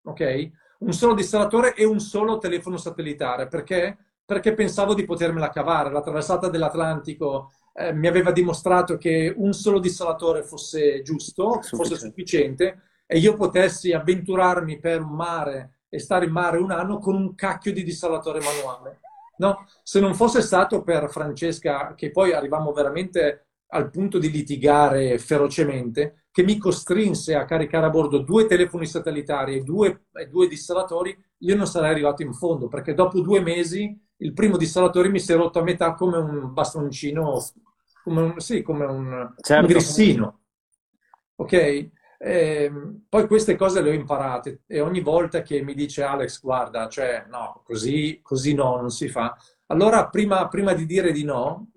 ok? 0.05 0.49
Un 0.79 0.93
solo 0.93 1.13
dissalatore 1.13 1.73
e 1.75 1.85
un 1.85 1.99
solo 1.99 2.37
telefono 2.37 2.77
satellitare. 2.77 3.47
Perché? 3.47 3.97
Perché 4.25 4.53
pensavo 4.53 4.93
di 4.93 5.05
potermela 5.05 5.49
cavare. 5.49 5.91
La 5.91 6.01
traversata 6.01 6.49
dell'Atlantico 6.49 7.51
eh, 7.73 7.93
mi 7.93 8.07
aveva 8.07 8.31
dimostrato 8.31 8.97
che 8.97 9.33
un 9.35 9.53
solo 9.53 9.79
dissalatore 9.79 10.43
fosse 10.43 11.01
giusto, 11.01 11.61
fosse 11.61 11.95
sufficiente, 11.95 12.81
e 13.05 13.17
io 13.19 13.35
potessi 13.35 13.91
avventurarmi 13.91 14.79
per 14.79 15.01
un 15.01 15.15
mare 15.15 15.71
e 15.89 15.99
stare 15.99 16.25
in 16.25 16.31
mare 16.31 16.57
un 16.57 16.71
anno 16.71 16.97
con 16.97 17.15
un 17.15 17.35
cacchio 17.35 17.71
di 17.71 17.83
dissalatore 17.83 18.39
manuale. 18.39 18.99
No? 19.37 19.65
Se 19.83 19.99
non 19.99 20.15
fosse 20.15 20.41
stato 20.41 20.81
per 20.81 21.09
Francesca, 21.09 21.93
che 21.95 22.11
poi 22.11 22.33
arrivavamo 22.33 22.71
veramente 22.71 23.47
al 23.67 23.89
punto 23.89 24.17
di 24.17 24.31
litigare 24.31 25.17
ferocemente, 25.17 26.24
che 26.35 26.43
mi 26.43 26.57
costrinse 26.57 27.33
a 27.33 27.45
caricare 27.45 27.85
a 27.85 27.89
bordo 27.89 28.17
due 28.17 28.45
telefoni 28.45 28.85
satellitari 28.85 29.55
e 29.55 29.61
due, 29.61 30.07
e 30.11 30.27
due 30.27 30.49
dissalatori, 30.49 31.17
io 31.37 31.55
non 31.55 31.65
sarei 31.65 31.91
arrivato 31.91 32.23
in 32.23 32.33
fondo, 32.33 32.67
perché 32.67 32.93
dopo 32.93 33.21
due 33.21 33.39
mesi 33.39 33.97
il 34.17 34.33
primo 34.33 34.57
dissalatore 34.57 35.07
mi 35.07 35.21
si 35.21 35.31
è 35.31 35.37
rotto 35.37 35.59
a 35.59 35.63
metà 35.63 35.93
come 35.93 36.17
un 36.17 36.51
bastoncino, 36.51 37.41
come 38.03 38.21
un, 38.21 38.39
sì, 38.41 38.63
come 38.63 38.83
un, 38.83 39.33
certo. 39.39 39.65
un 39.65 39.71
grissino. 39.71 40.39
Ok? 41.35 41.53
E, 41.53 41.89
ehm, 42.19 43.05
poi 43.07 43.27
queste 43.27 43.55
cose 43.55 43.81
le 43.81 43.91
ho 43.91 43.93
imparate 43.93 44.63
e 44.67 44.81
ogni 44.81 44.99
volta 44.99 45.41
che 45.41 45.61
mi 45.61 45.73
dice 45.73 46.03
Alex, 46.03 46.41
guarda, 46.41 46.89
cioè 46.89 47.27
no, 47.29 47.61
così, 47.63 48.19
così 48.21 48.53
no, 48.53 48.75
non 48.75 48.91
si 48.91 49.07
fa. 49.07 49.37
Allora, 49.67 50.09
prima, 50.09 50.49
prima 50.49 50.73
di 50.73 50.85
dire 50.85 51.13
di 51.13 51.23
no, 51.23 51.69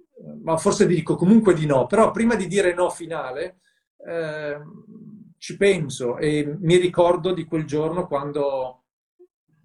ma 0.42 0.56
forse 0.56 0.84
dico 0.88 1.14
comunque 1.14 1.54
di 1.54 1.64
no, 1.64 1.86
però 1.86 2.10
prima 2.10 2.34
di 2.34 2.48
dire 2.48 2.74
no 2.74 2.90
finale, 2.90 3.58
eh, 4.06 4.60
ci 5.38 5.56
penso 5.56 6.16
e 6.18 6.56
mi 6.60 6.76
ricordo 6.76 7.32
di 7.32 7.44
quel 7.44 7.64
giorno 7.64 8.06
quando, 8.06 8.84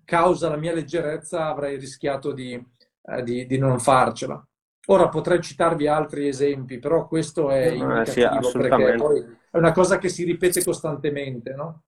causa 0.06 0.50
la 0.50 0.58
mia 0.58 0.74
leggerezza, 0.74 1.48
avrei 1.48 1.78
rischiato 1.78 2.32
di, 2.32 2.54
eh, 2.54 3.24
di, 3.24 3.46
di 3.46 3.58
non 3.58 3.80
farcela. 3.80 4.46
Ora 4.88 5.08
potrei 5.08 5.42
citarvi 5.42 5.88
altri 5.88 6.28
esempi, 6.28 6.78
però 6.78 7.08
questo 7.08 7.50
è 7.50 7.72
eh, 7.72 8.06
sì, 8.06 8.22
perché 8.52 8.96
poi 8.96 9.22
è 9.50 9.58
una 9.58 9.72
cosa 9.72 9.98
che 9.98 10.10
si 10.10 10.26
ripete 10.26 10.64
costantemente, 10.64 11.54
no? 11.54 11.84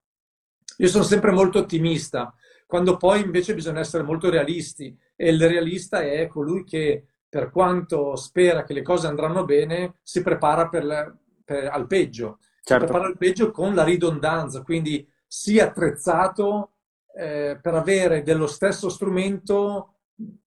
Io 0.78 0.88
sono 0.88 1.04
sempre 1.04 1.30
molto 1.30 1.58
ottimista, 1.58 2.34
quando 2.66 2.96
poi 2.96 3.22
invece 3.22 3.54
bisogna 3.54 3.80
essere 3.80 4.02
molto 4.02 4.30
realisti 4.30 4.96
e 5.14 5.30
il 5.30 5.46
realista 5.46 6.00
è 6.00 6.26
colui 6.26 6.64
che 6.64 7.06
per 7.28 7.50
quanto 7.50 8.16
spera 8.16 8.64
che 8.64 8.72
le 8.72 8.82
cose 8.82 9.06
andranno 9.06 9.44
bene, 9.44 9.96
si 10.02 10.22
prepara 10.22 10.68
per, 10.68 10.84
la, 10.84 11.16
per, 11.46 11.68
al 11.68 11.86
peggio. 11.86 12.40
Certo. 12.62 12.84
Prepara 12.84 13.06
al 13.06 13.16
peggio 13.16 13.50
con 13.50 13.74
la 13.74 13.84
ridondanza, 13.84 14.62
quindi 14.62 15.08
sia 15.26 15.66
attrezzato 15.66 16.72
eh, 17.16 17.58
per 17.62 17.74
avere 17.74 18.22
dello 18.22 18.46
stesso 18.46 18.88
strumento, 18.90 20.00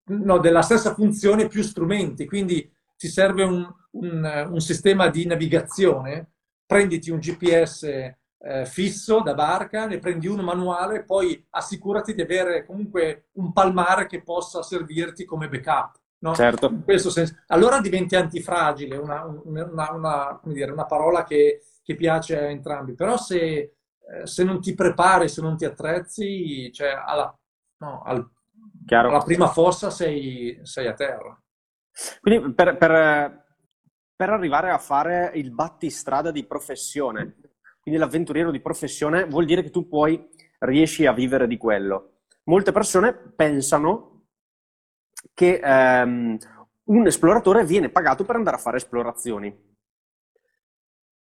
no, 0.05 0.37
della 0.37 0.61
stessa 0.61 0.93
funzione 0.93 1.47
più 1.47 1.63
strumenti. 1.63 2.27
Quindi 2.27 2.69
ti 2.97 3.07
serve 3.07 3.43
un, 3.43 3.67
un, 3.91 4.47
un 4.51 4.59
sistema 4.59 5.07
di 5.07 5.25
navigazione, 5.25 6.33
prenditi 6.65 7.09
un 7.09 7.19
GPS 7.19 7.83
eh, 8.41 8.65
fisso 8.65 9.21
da 9.21 9.33
barca, 9.33 9.85
ne 9.85 9.99
prendi 9.99 10.27
uno 10.27 10.43
manuale, 10.43 11.03
poi 11.03 11.45
assicurati 11.51 12.13
di 12.13 12.21
avere 12.21 12.65
comunque 12.65 13.29
un 13.33 13.51
palmare 13.51 14.07
che 14.07 14.21
possa 14.21 14.61
servirti 14.61 15.25
come 15.25 15.49
backup. 15.49 15.98
No? 16.21 16.33
Certo. 16.33 16.67
In 16.67 16.83
questo 16.83 17.09
senso. 17.09 17.35
Allora 17.47 17.79
diventi 17.79 18.15
antifragile, 18.15 18.97
una, 18.97 19.23
una, 19.23 19.91
una, 19.93 20.41
dire, 20.43 20.71
una 20.71 20.85
parola 20.85 21.23
che, 21.23 21.61
che, 21.81 21.95
piace 21.95 22.37
a 22.37 22.49
entrambi. 22.49 22.93
Però 22.93 23.17
se, 23.17 23.37
eh, 23.37 23.73
se, 24.25 24.43
non 24.43 24.59
ti 24.59 24.73
prepari, 24.73 25.29
se 25.29 25.41
non 25.41 25.55
ti 25.55 25.65
attrezzi, 25.65 26.71
cioè 26.73 26.89
alla, 26.89 27.33
no, 27.77 28.01
al, 28.03 28.29
alla 28.87 29.23
prima 29.23 29.47
fossa 29.47 29.89
sei, 29.89 30.59
sei, 30.63 30.87
a 30.87 30.93
terra. 30.93 31.41
Quindi 32.19 32.53
per, 32.53 32.77
per, 32.77 33.45
per 34.15 34.29
arrivare 34.29 34.71
a 34.71 34.77
fare 34.77 35.31
il 35.35 35.51
battistrada 35.51 36.31
di 36.31 36.45
professione, 36.45 37.37
quindi 37.79 37.99
l'avventuriero 37.99 38.51
di 38.51 38.59
professione, 38.59 39.25
vuol 39.25 39.45
dire 39.45 39.63
che 39.63 39.69
tu 39.69 39.87
poi 39.87 40.29
riesci 40.59 41.05
a 41.05 41.13
vivere 41.13 41.47
di 41.47 41.55
quello. 41.57 42.23
Molte 42.43 42.71
persone 42.71 43.13
pensano 43.13 44.08
che 45.33 45.59
ehm, 45.63 46.37
un 46.85 47.07
esploratore 47.07 47.65
viene 47.65 47.89
pagato 47.89 48.23
per 48.23 48.35
andare 48.35 48.57
a 48.57 48.59
fare 48.59 48.77
esplorazioni. 48.77 49.67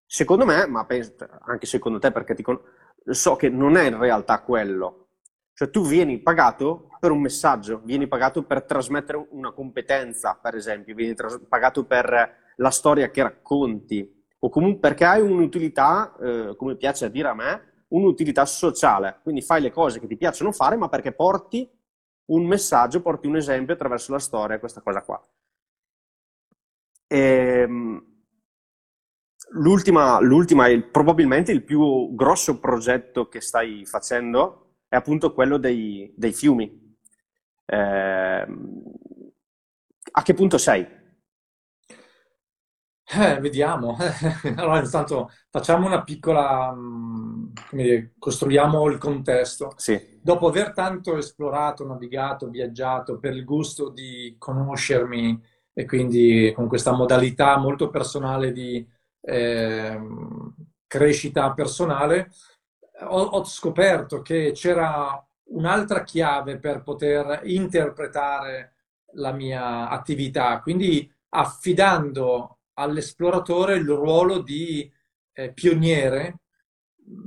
Secondo 0.05 0.45
me, 0.45 0.67
ma 0.67 0.85
penso, 0.87 1.15
anche 1.47 1.67
secondo 1.67 1.99
te 1.99 2.13
perché 2.13 2.35
ti 2.35 2.43
con... 2.43 2.61
so 3.05 3.37
che 3.37 3.49
non 3.49 3.77
è 3.77 3.87
in 3.87 3.99
realtà 3.99 4.41
quello. 4.43 5.09
Cioè 5.53 5.71
tu 5.71 5.85
vieni 5.87 6.19
pagato 6.19 6.91
per 7.01 7.11
un 7.11 7.21
messaggio, 7.21 7.81
vieni 7.83 8.07
pagato 8.07 8.45
per 8.45 8.65
trasmettere 8.65 9.27
una 9.31 9.53
competenza, 9.53 10.39
per 10.41 10.55
esempio, 10.55 10.95
vieni 10.95 11.15
tras- 11.15 11.41
pagato 11.49 11.85
per 11.85 12.45
la 12.57 12.71
storia 12.71 13.11
che 13.11 13.23
racconti, 13.23 14.25
o 14.39 14.49
comunque 14.51 14.81
perché 14.81 15.05
hai 15.05 15.23
un'utilità, 15.23 16.15
eh, 16.21 16.55
come 16.57 16.77
piace 16.77 17.07
a 17.07 17.09
dire 17.09 17.29
a 17.29 17.35
me, 17.35 17.85
un'utilità 17.89 18.45
sociale. 18.45 19.21
Quindi 19.23 19.43
fai 19.43 19.63
le 19.63 19.71
cose 19.71 19.99
che 19.99 20.07
ti 20.07 20.17
piacciono 20.17 20.53
fare, 20.53 20.77
ma 20.77 20.89
perché 20.89 21.13
porti 21.13 21.69
un 22.27 22.47
messaggio, 22.47 23.03
porti 23.03 23.27
un 23.27 23.37
esempio 23.37 23.75
attraverso 23.75 24.13
la 24.13 24.19
storia, 24.19 24.59
questa 24.59 24.81
cosa 24.81 25.03
qua. 25.03 25.21
E, 27.09 27.19
ehm, 27.19 28.05
l'ultima, 29.51 30.21
l'ultima 30.21 30.67
e 30.67 30.83
probabilmente 30.83 31.53
il 31.53 31.63
più 31.63 32.15
grosso 32.15 32.59
progetto 32.59 33.29
che 33.29 33.41
stai 33.41 33.85
facendo 33.87 34.79
è 34.89 34.97
appunto 34.97 35.33
quello 35.33 35.57
dei, 35.59 36.13
dei 36.17 36.33
fiumi. 36.33 36.97
Eh, 37.67 38.47
a 40.13 40.23
che 40.23 40.35
punto 40.35 40.59
sei? 40.59 40.96
Eh, 43.19 43.41
vediamo. 43.41 43.97
allora, 44.57 44.83
intanto 44.83 45.31
facciamo 45.51 45.87
una 45.87 46.03
piccola, 46.03 46.73
mm, 46.75 47.47
come 47.71 47.83
dire, 47.83 48.13
costruiamo 48.19 48.89
il 48.91 48.99
contesto. 48.99 49.73
Sì. 49.77 50.19
Dopo 50.21 50.49
aver 50.49 50.73
tanto 50.73 51.17
esplorato, 51.17 51.87
navigato, 51.87 52.49
viaggiato 52.49 53.19
per 53.19 53.35
il 53.35 53.45
gusto 53.45 53.89
di 53.89 54.35
conoscermi 54.39 55.41
e 55.73 55.85
quindi 55.87 56.53
con 56.55 56.69
questa 56.69 56.93
modalità 56.93 57.57
molto 57.59 57.89
personale 57.89 58.53
di 58.53 58.87
eh, 59.23 60.01
crescita 60.87 61.53
personale, 61.53 62.31
ho, 63.09 63.21
ho 63.21 63.45
scoperto 63.45 64.23
che 64.23 64.53
c'era 64.55 65.23
un'altra 65.49 66.03
chiave 66.03 66.59
per 66.59 66.83
poter 66.83 67.41
interpretare 67.45 68.75
la 69.15 69.33
mia 69.33 69.89
attività, 69.89 70.61
quindi 70.61 71.11
affidando 71.31 72.56
all'esploratore 72.79 73.77
il 73.77 73.87
ruolo 73.87 74.41
di 74.41 74.91
eh, 75.33 75.53
pioniere, 75.53 76.41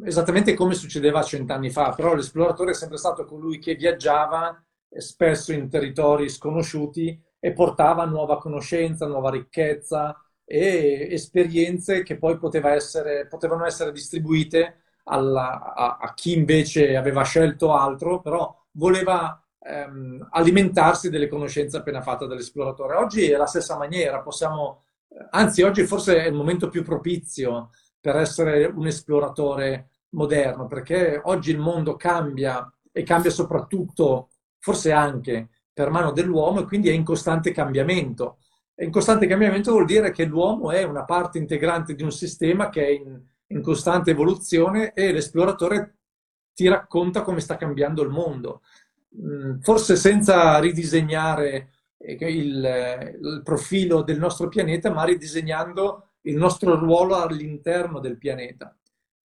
esattamente 0.03 0.53
come 0.53 0.73
succedeva 0.73 1.23
cent'anni 1.23 1.69
fa, 1.69 1.93
però 1.93 2.13
l'esploratore 2.13 2.71
è 2.71 2.75
sempre 2.75 2.97
stato 2.97 3.25
colui 3.25 3.59
che 3.59 3.75
viaggiava 3.75 4.61
eh, 4.89 5.01
spesso 5.01 5.53
in 5.53 5.69
territori 5.69 6.29
sconosciuti 6.29 7.19
e 7.39 7.53
portava 7.53 8.05
nuova 8.05 8.37
conoscenza, 8.37 9.07
nuova 9.07 9.29
ricchezza 9.29 10.15
e 10.43 11.07
esperienze 11.11 12.03
che 12.03 12.17
poi 12.17 12.37
essere, 12.63 13.27
potevano 13.27 13.65
essere 13.65 13.91
distribuite 13.91 14.81
alla, 15.05 15.73
a, 15.73 15.97
a, 16.01 16.13
chi 16.13 16.33
invece 16.33 16.95
aveva 16.95 17.23
scelto 17.23 17.73
altro, 17.73 18.19
però 18.19 18.55
voleva 18.71 19.41
ehm, 19.59 20.27
alimentarsi 20.31 21.09
delle 21.09 21.27
conoscenze 21.27 21.77
appena 21.77 22.01
fatte 22.01 22.27
dall'esploratore. 22.27 22.95
Oggi 22.95 23.29
è 23.29 23.37
la 23.37 23.45
stessa 23.45 23.77
maniera, 23.77 24.21
possiamo 24.21 24.83
anzi 25.31 25.61
oggi 25.61 25.85
forse 25.85 26.23
è 26.23 26.27
il 26.27 26.33
momento 26.33 26.69
più 26.69 26.83
propizio 26.83 27.71
per 27.99 28.15
essere 28.15 28.65
un 28.65 28.87
esploratore 28.87 29.89
moderno, 30.11 30.67
perché 30.67 31.19
oggi 31.23 31.51
il 31.51 31.59
mondo 31.59 31.95
cambia 31.95 32.71
e 32.91 33.03
cambia 33.03 33.31
soprattutto, 33.31 34.29
forse 34.59 34.91
anche 34.91 35.49
per 35.73 35.89
mano 35.89 36.11
dell'uomo, 36.11 36.61
e 36.61 36.65
quindi 36.65 36.89
è 36.89 36.93
in 36.93 37.03
costante 37.03 37.51
cambiamento. 37.51 38.39
E 38.73 38.85
in 38.85 38.91
costante 38.91 39.27
cambiamento 39.27 39.71
vuol 39.71 39.85
dire 39.85 40.11
che 40.11 40.25
l'uomo 40.25 40.71
è 40.71 40.83
una 40.83 41.05
parte 41.05 41.37
integrante 41.37 41.95
di 41.95 42.03
un 42.03 42.11
sistema 42.11 42.69
che 42.69 42.85
è 42.85 42.89
in, 42.89 43.21
in 43.47 43.61
costante 43.61 44.11
evoluzione 44.11 44.93
e 44.93 45.11
l'esploratore 45.11 45.97
ti 46.53 46.67
racconta 46.67 47.21
come 47.21 47.39
sta 47.39 47.57
cambiando 47.57 48.01
il 48.03 48.09
mondo. 48.09 48.61
Mm, 49.17 49.59
forse 49.59 49.95
senza 49.95 50.59
ridisegnare 50.59 51.78
il, 51.99 53.17
il 53.21 53.41
profilo 53.43 54.01
del 54.01 54.19
nostro 54.19 54.47
pianeta, 54.47 54.91
ma 54.91 55.03
ridisegnando 55.03 56.09
il 56.21 56.35
nostro 56.35 56.77
ruolo 56.77 57.15
all'interno 57.15 57.99
del 57.99 58.17
pianeta. 58.17 58.75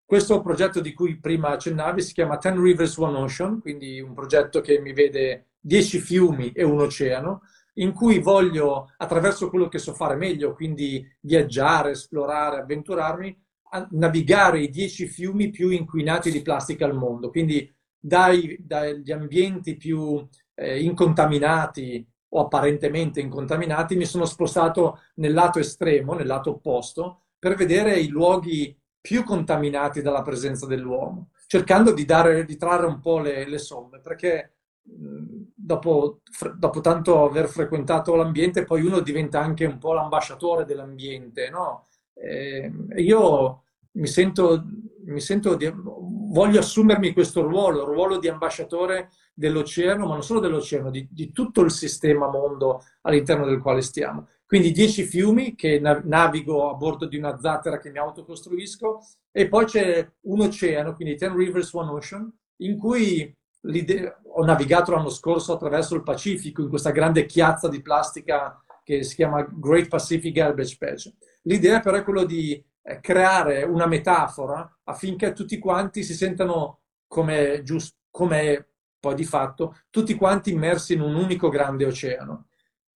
Questo 0.06 0.42
progetto 0.42 0.82
di 0.82 0.94
cui 0.94 1.20
prima 1.20 1.50
accennavi 1.50 2.02
si 2.02 2.14
chiama 2.14 2.38
Ten 2.38 2.62
Rivers 2.62 2.98
One 2.98 3.18
Ocean, 3.18 3.62
quindi 3.62 4.02
un 4.02 4.14
progetto 4.14 4.60
che 4.60 4.80
mi 4.80 4.92
vede 4.92 5.52
dieci 5.60 6.00
fiumi 6.00 6.52
e 6.52 6.64
un 6.64 6.82
oceano, 6.82 7.44
in 7.76 7.94
cui 7.94 8.20
voglio, 8.20 8.92
attraverso 8.98 9.50
quello 9.50 9.70
che 9.70 9.78
so 9.78 9.94
fare 9.94 10.16
meglio, 10.16 10.54
quindi 10.54 11.08
viaggiare, 11.22 11.92
esplorare, 11.92 12.60
avventurarmi, 12.60 13.40
navigare 13.92 14.60
i 14.60 14.70
dieci 14.70 15.08
fiumi 15.08 15.50
più 15.50 15.70
inquinati 15.70 16.30
di 16.30 16.42
plastica 16.42 16.86
al 16.86 16.94
mondo. 16.94 17.30
Quindi 17.30 17.74
dai, 17.98 18.58
dagli 18.60 19.14
ambienti 19.14 19.78
più 19.78 20.28
eh, 20.56 20.84
incontaminati 20.84 22.06
o 22.34 22.40
apparentemente 22.42 23.20
incontaminati, 23.20 23.96
mi 23.96 24.06
sono 24.06 24.26
spostato 24.26 25.00
nel 25.16 25.34
lato 25.34 25.60
estremo, 25.60 26.14
nel 26.14 26.28
lato 26.28 26.52
opposto, 26.52 27.22
per 27.38 27.56
vedere 27.56 28.00
i 28.00 28.08
luoghi 28.08 28.78
più 29.00 29.24
contaminati 29.24 30.02
dalla 30.02 30.22
presenza 30.22 30.66
dell'uomo, 30.66 31.32
cercando 31.48 31.92
di, 31.92 32.06
dare, 32.06 32.46
di 32.46 32.56
trarre 32.56 32.86
un 32.86 33.00
po' 33.00 33.20
le, 33.20 33.48
le 33.48 33.58
somme, 33.58 34.00
perché 34.00 34.54
dopo, 34.84 36.22
dopo, 36.56 36.82
tanto 36.82 37.26
aver 37.26 37.48
frequentato 37.48 38.16
l'ambiente, 38.16 38.64
poi 38.64 38.86
uno 38.86 39.00
diventa 39.00 39.40
anche 39.40 39.66
un 39.66 39.78
po' 39.78 39.94
l'ambasciatore 39.94 40.66
dell'ambiente, 40.66 41.50
no? 41.50 41.88
E 42.14 42.72
io 42.98 43.64
mi 43.94 44.08
sento, 44.08 44.64
mi 45.06 45.20
sento 45.20 45.56
di, 45.56 45.72
voglio 45.74 46.60
assumermi 46.60 47.14
questo 47.14 47.42
ruolo, 47.42 47.82
il 47.82 47.94
ruolo 47.94 48.20
di 48.20 48.28
ambasciatore 48.28 49.10
dell'oceano, 49.34 50.06
ma 50.06 50.14
non 50.14 50.24
solo 50.24 50.40
dell'oceano, 50.40 50.90
di, 50.90 51.08
di 51.10 51.32
tutto 51.32 51.62
il 51.62 51.72
sistema 51.72 52.30
mondo 52.30 52.84
all'interno 53.02 53.46
del 53.46 53.60
quale 53.60 53.82
stiamo. 53.82 54.28
Quindi 54.46 54.72
dieci 54.72 55.04
fiumi 55.04 55.56
che 55.56 55.80
navigo 55.80 56.70
a 56.70 56.74
bordo 56.74 57.06
di 57.06 57.18
una 57.18 57.40
zattera 57.40 57.80
che 57.80 57.90
mi 57.90 58.00
autocostruisco 58.00 59.00
e 59.32 59.48
poi 59.48 59.66
c'è 59.66 60.10
un 60.22 60.42
oceano, 60.42 60.94
quindi 60.94 61.16
Ten 61.16 61.36
Rivers 61.36 61.74
One 61.74 61.92
Ocean, 61.92 62.30
in 62.58 62.78
cui 62.78 63.34
ho 64.34 64.44
navigato 64.44 64.92
l'anno 64.92 65.10
scorso 65.10 65.54
attraverso 65.54 65.96
il 65.96 66.04
Pacifico 66.04 66.62
in 66.62 66.70
questa 66.70 66.92
grande 66.92 67.26
chiazza 67.26 67.70
di 67.70 67.82
plastica 67.82 68.62
che 68.84 69.04
si 69.04 69.16
chiama 69.16 69.48
Great 69.50 69.88
Pacific 69.88 70.34
Garbage 70.34 70.76
Patch. 70.78 71.14
L'idea 71.44 71.80
però 71.80 71.98
è 71.98 72.04
quella 72.04 72.26
di 72.26 72.62
creare 73.02 73.64
una 73.64 73.86
metafora 73.86 74.80
affinché 74.84 75.34
tutti 75.34 75.60
quanti 75.60 76.04
si 76.04 76.14
sentano 76.14 76.80
come, 77.08 77.62
giusto, 77.64 77.98
come 78.10 78.68
poi 79.00 79.16
di 79.16 79.26
fatto 79.26 79.78
tutti 79.90 80.16
quanti 80.16 80.52
immersi 80.52 80.94
in 80.94 81.02
un 81.02 81.16
unico 81.16 81.50
grande 81.50 81.86
oceano. 81.86 82.48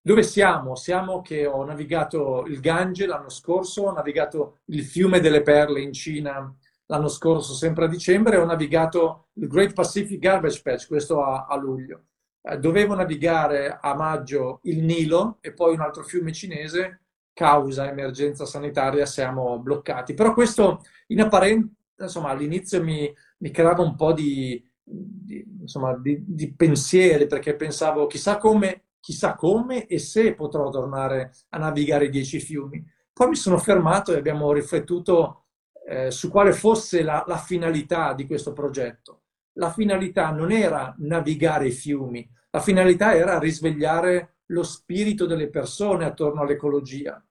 Dove 0.02 0.22
siamo? 0.24 0.76
Siamo 0.76 1.22
che 1.22 1.46
ho 1.46 1.64
navigato 1.64 2.44
il 2.46 2.60
Gange 2.60 3.06
l'anno 3.06 3.30
scorso, 3.30 3.84
ho 3.84 3.94
navigato 3.94 4.60
il 4.66 4.84
fiume 4.84 5.22
delle 5.22 5.42
perle 5.42 5.80
in 5.82 5.94
Cina 5.94 6.54
l'anno 6.88 7.08
scorso, 7.08 7.54
sempre 7.54 7.86
a 7.86 7.88
dicembre, 7.88 8.36
e 8.36 8.40
ho 8.40 8.46
navigato 8.46 9.28
il 9.36 9.48
Great 9.48 9.74
Pacific 9.74 10.20
Garbage 10.20 10.62
Patch, 10.62 10.88
questo 10.88 11.24
a, 11.24 11.46
a 11.48 11.56
luglio. 11.56 12.08
Eh, 12.42 12.60
dovevo 12.60 12.94
navigare 12.96 13.78
a 13.80 13.96
maggio 13.96 14.60
il 14.64 14.84
Nilo 14.84 15.38
e 15.40 15.54
poi 15.54 15.74
un 15.74 15.80
altro 15.80 16.04
fiume 16.04 16.34
cinese, 16.34 17.03
causa 17.34 17.90
emergenza 17.90 18.46
sanitaria, 18.46 19.06
siamo 19.06 19.60
bloccati. 19.60 20.14
Però 20.14 20.34
questo 20.34 20.84
in 21.08 21.22
apparenza, 21.22 21.70
insomma, 22.00 22.30
all'inizio 22.30 22.84
mi, 22.84 23.12
mi 23.40 23.52
creava 23.52 23.82
un 23.82 23.96
po' 23.96 24.14
di, 24.14 24.64
di, 24.82 25.44
insomma, 25.62 25.98
di, 25.98 26.24
di, 26.26 26.54
pensieri, 26.54 27.28
perché 27.28 27.56
pensavo 27.56 28.08
chissà 28.08 28.38
come, 28.38 28.84
chissà 29.00 29.36
come 29.36 29.88
e 29.88 29.98
se 30.00 30.34
potrò 30.36 30.70
tornare 30.70 31.34
a 31.50 31.58
navigare 31.58 32.06
i 32.06 32.10
dieci 32.10 32.40
fiumi. 32.40 32.84
Poi 33.12 33.30
mi 33.30 33.36
sono 33.36 33.58
fermato 33.58 34.14
e 34.14 34.18
abbiamo 34.18 34.52
riflettuto 34.52 35.44
eh, 35.86 36.12
su 36.12 36.30
quale 36.30 36.54
fosse 36.54 37.04
la, 37.04 37.24
la 37.28 37.38
finalità 37.38 38.14
di 38.14 38.26
questo 38.26 38.54
progetto. 38.54 39.22
La 39.54 39.72
finalità 39.72 40.32
non 40.32 40.52
era 40.52 40.96
navigare 41.00 41.68
i 41.68 41.72
fiumi, 41.72 42.28
la 42.50 42.60
finalità 42.60 43.16
era 43.16 43.38
risvegliare 43.38 44.33
lo 44.54 44.64
spirito 44.64 45.26
delle 45.26 45.50
persone 45.50 46.06
attorno 46.06 46.42
all'ecologia. 46.42 47.24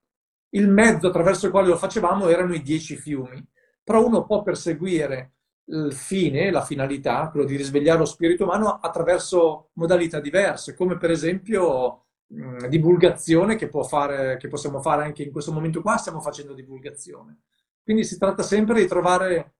Il 0.50 0.68
mezzo 0.68 1.08
attraverso 1.08 1.46
il 1.46 1.52
quale 1.52 1.68
lo 1.68 1.76
facevamo 1.76 2.28
erano 2.28 2.52
i 2.52 2.62
dieci 2.62 2.96
fiumi, 2.96 3.42
però 3.82 4.04
uno 4.04 4.26
può 4.26 4.42
perseguire 4.42 5.34
il 5.66 5.92
fine, 5.92 6.50
la 6.50 6.64
finalità, 6.64 7.30
quello 7.30 7.46
di 7.46 7.56
risvegliare 7.56 8.00
lo 8.00 8.04
spirito 8.04 8.44
umano 8.44 8.78
attraverso 8.80 9.70
modalità 9.74 10.20
diverse, 10.20 10.74
come 10.74 10.98
per 10.98 11.10
esempio 11.10 12.06
mh, 12.26 12.66
divulgazione 12.66 13.56
che, 13.56 13.70
fare, 13.88 14.36
che 14.36 14.48
possiamo 14.48 14.82
fare 14.82 15.04
anche 15.04 15.22
in 15.22 15.30
questo 15.30 15.52
momento 15.52 15.80
qua, 15.80 15.96
stiamo 15.96 16.20
facendo 16.20 16.52
divulgazione. 16.52 17.42
Quindi 17.82 18.04
si 18.04 18.18
tratta 18.18 18.42
sempre 18.42 18.80
di 18.80 18.86
trovare, 18.86 19.54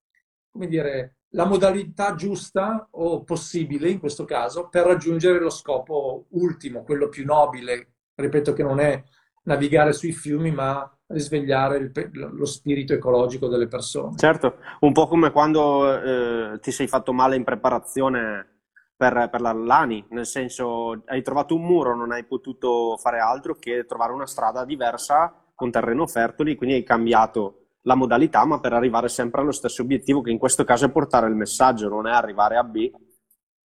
come 0.51 0.67
dire, 0.67 1.17
la 1.35 1.45
modalità 1.45 2.15
giusta 2.15 2.89
o 2.91 3.23
possibile 3.25 3.89
in 3.89 3.99
questo 3.99 4.25
caso 4.25 4.69
per 4.69 4.87
raggiungere 4.87 5.39
lo 5.39 5.51
scopo 5.51 6.27
ultimo, 6.31 6.83
quello 6.83 7.09
più 7.09 7.25
nobile, 7.25 7.95
ripeto 8.15 8.53
che 8.53 8.63
non 8.63 8.81
è 8.81 9.03
navigare 9.45 9.93
sui 9.93 10.13
fiumi, 10.13 10.51
ma 10.51 10.89
risvegliare 11.07 11.77
il, 11.79 12.11
lo 12.13 12.45
spirito 12.45 12.93
ecologico 12.93 13.49
delle 13.49 13.67
persone. 13.67 14.17
Certo, 14.17 14.57
un 14.81 14.93
po' 14.93 15.07
come 15.07 15.31
quando 15.31 16.01
eh, 16.01 16.59
ti 16.61 16.71
sei 16.71 16.87
fatto 16.87 17.13
male 17.13 17.37
in 17.37 17.45
preparazione 17.45 18.61
per, 18.97 19.29
per 19.31 19.41
la 19.41 19.53
Lani, 19.53 20.05
nel 20.11 20.27
senso 20.27 21.03
hai 21.07 21.23
trovato 21.23 21.55
un 21.55 21.63
muro, 21.63 21.97
non 21.97 22.13
hai 22.13 22.25
potuto 22.25 22.97
fare 22.99 23.19
altro 23.19 23.57
che 23.57 23.85
trovare 23.87 24.13
una 24.13 24.27
strada 24.27 24.65
diversa 24.65 25.35
con 25.55 25.71
terreno 25.71 26.07
fertili, 26.07 26.55
quindi 26.55 26.77
hai 26.77 26.85
cambiato 26.85 27.62
la 27.83 27.95
modalità, 27.95 28.45
ma 28.45 28.61
per 28.61 28.73
arrivare 28.73 29.09
sempre 29.09 29.41
allo 29.41 29.53
stesso 29.53 29.83
obiettivo, 29.83 30.21
che 30.21 30.31
in 30.31 30.39
questo 30.39 30.65
caso 30.65 30.87
è 30.87 30.91
portare 30.91 31.29
il 31.29 31.35
messaggio, 31.35 31.89
non 31.89 32.07
è 32.07 32.13
arrivare 32.13 32.57
a 32.57 32.65
B. 32.65 32.91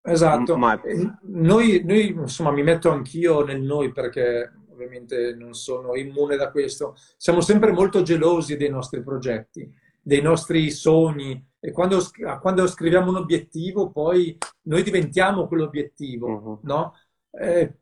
Esatto. 0.01 0.57
Ma... 0.57 0.79
Noi, 1.23 1.83
noi, 1.83 2.07
insomma, 2.07 2.51
mi 2.51 2.63
metto 2.63 2.89
anch'io 2.89 3.43
nel 3.43 3.61
noi 3.61 3.91
perché 3.91 4.51
ovviamente 4.71 5.35
non 5.35 5.53
sono 5.53 5.95
immune 5.95 6.35
da 6.35 6.51
questo. 6.51 6.95
Siamo 7.17 7.41
sempre 7.41 7.71
molto 7.71 8.03
gelosi 8.03 8.57
dei 8.57 8.69
nostri 8.69 9.03
progetti, 9.03 9.69
dei 10.01 10.21
nostri 10.21 10.69
sogni 10.69 11.45
e 11.59 11.71
quando, 11.71 11.99
quando 12.39 12.67
scriviamo 12.67 13.09
un 13.09 13.17
obiettivo 13.17 13.89
poi 13.91 14.37
noi 14.63 14.83
diventiamo 14.83 15.47
quell'obiettivo, 15.47 16.27
uh-huh. 16.27 16.59
no? 16.61 16.93
Eh, 17.31 17.79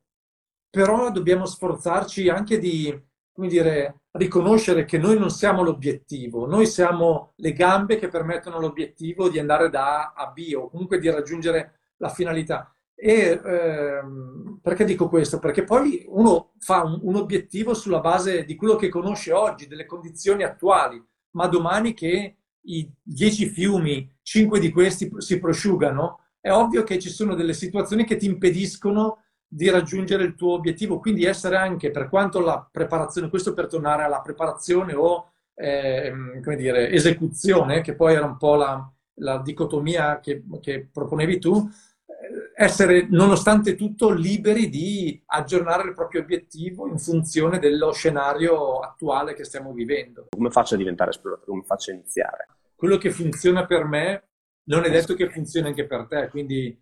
però 0.70 1.12
dobbiamo 1.12 1.46
sforzarci 1.46 2.30
anche 2.30 2.58
di, 2.58 2.98
come 3.36 3.50
dire, 3.50 4.04
riconoscere 4.12 4.86
che 4.86 4.98
noi 4.98 5.20
non 5.20 5.30
siamo 5.30 5.62
l'obiettivo, 5.62 6.48
noi 6.48 6.66
siamo 6.66 7.34
le 7.36 7.52
gambe 7.52 7.98
che 7.98 8.08
permettono 8.08 8.56
all'obiettivo 8.56 9.28
di 9.28 9.40
andare 9.40 9.70
da 9.70 10.14
A 10.14 10.14
a 10.16 10.32
B 10.32 10.54
o 10.56 10.70
comunque 10.70 11.00
di 11.00 11.10
raggiungere 11.10 11.80
la 11.98 12.08
finalità. 12.08 12.74
E 12.96 13.42
ehm, 13.44 14.60
perché 14.62 14.86
dico 14.86 15.10
questo? 15.10 15.40
Perché 15.40 15.66
poi 15.66 16.06
uno 16.08 16.54
fa 16.60 16.84
un, 16.84 16.98
un, 17.02 17.16
obiettivo 17.16 17.74
sulla 17.74 18.00
base 18.00 18.46
di 18.46 18.56
quello 18.56 18.78
che 18.78 18.88
conosce 18.88 19.34
oggi, 19.34 19.68
delle 19.68 19.86
condizioni 19.86 20.44
attuali, 20.44 21.04
ma 21.32 21.48
domani 21.48 21.94
che 21.94 22.38
i 22.68 22.90
dieci 23.02 23.48
fiumi, 23.48 24.10
cinque 24.22 24.62
di 24.62 24.72
questi 24.72 25.12
si 25.18 25.40
prosciugano, 25.40 26.22
è 26.40 26.52
ovvio 26.52 26.84
che 26.84 27.00
ci 27.00 27.10
sono 27.10 27.36
delle 27.36 27.54
situazioni 27.54 28.06
che 28.06 28.16
ti 28.16 28.28
impediscono 28.28 29.25
di 29.48 29.70
raggiungere 29.70 30.24
il 30.24 30.36
tuo 30.36 30.54
obiettivo, 30.54 31.00
quindi 31.00 31.26
essere 31.26 31.56
anche, 31.56 31.92
per 31.92 32.10
quanto 32.10 32.40
la 32.40 32.68
preparazione, 32.70 33.30
questo 33.30 33.54
per 33.54 33.68
tornare 33.68 34.04
alla 34.04 34.22
preparazione 34.22 34.94
o 34.94 35.32
eh, 35.56 36.14
come 36.44 36.56
dire, 36.56 36.90
esecuzione, 36.90 37.82
che 37.82 37.96
poi 37.96 38.16
era 38.16 38.26
un 38.26 38.38
po' 38.38 38.56
la, 38.56 38.94
la 39.16 39.40
dicotomia 39.40 40.20
che, 40.20 40.44
che, 40.60 40.90
proponevi 40.92 41.40
tu, 41.40 41.70
eh, 42.06 42.52
essere 42.56 43.08
nonostante 43.10 43.76
tutto 43.76 44.12
liberi 44.12 44.70
di 44.70 45.22
aggiornare 45.28 45.88
il 45.88 45.94
proprio 45.94 46.22
obiettivo 46.22 46.88
in 46.88 46.98
funzione 46.98 47.60
dello 47.60 47.94
scenario 47.94 48.80
attuale 48.80 49.34
che 49.34 49.46
stiamo 49.46 49.72
vivendo. 49.72 50.28
Come 50.30 50.50
faccio 50.50 50.76
a 50.76 50.78
diventare 50.78 51.12
esploratore? 51.12 51.50
Come 51.50 51.64
faccio 51.64 51.92
a 51.92 51.94
iniziare? 51.94 52.48
Quello 52.76 52.98
che 52.98 53.12
funziona 53.12 53.66
per 53.66 53.86
me 53.86 54.24
non 54.68 54.84
è 54.84 54.90
detto 54.90 55.14
che 55.14 55.30
funzioni 55.30 55.68
anche 55.68 55.86
per 55.86 56.08
te, 56.08 56.28
quindi 56.30 56.78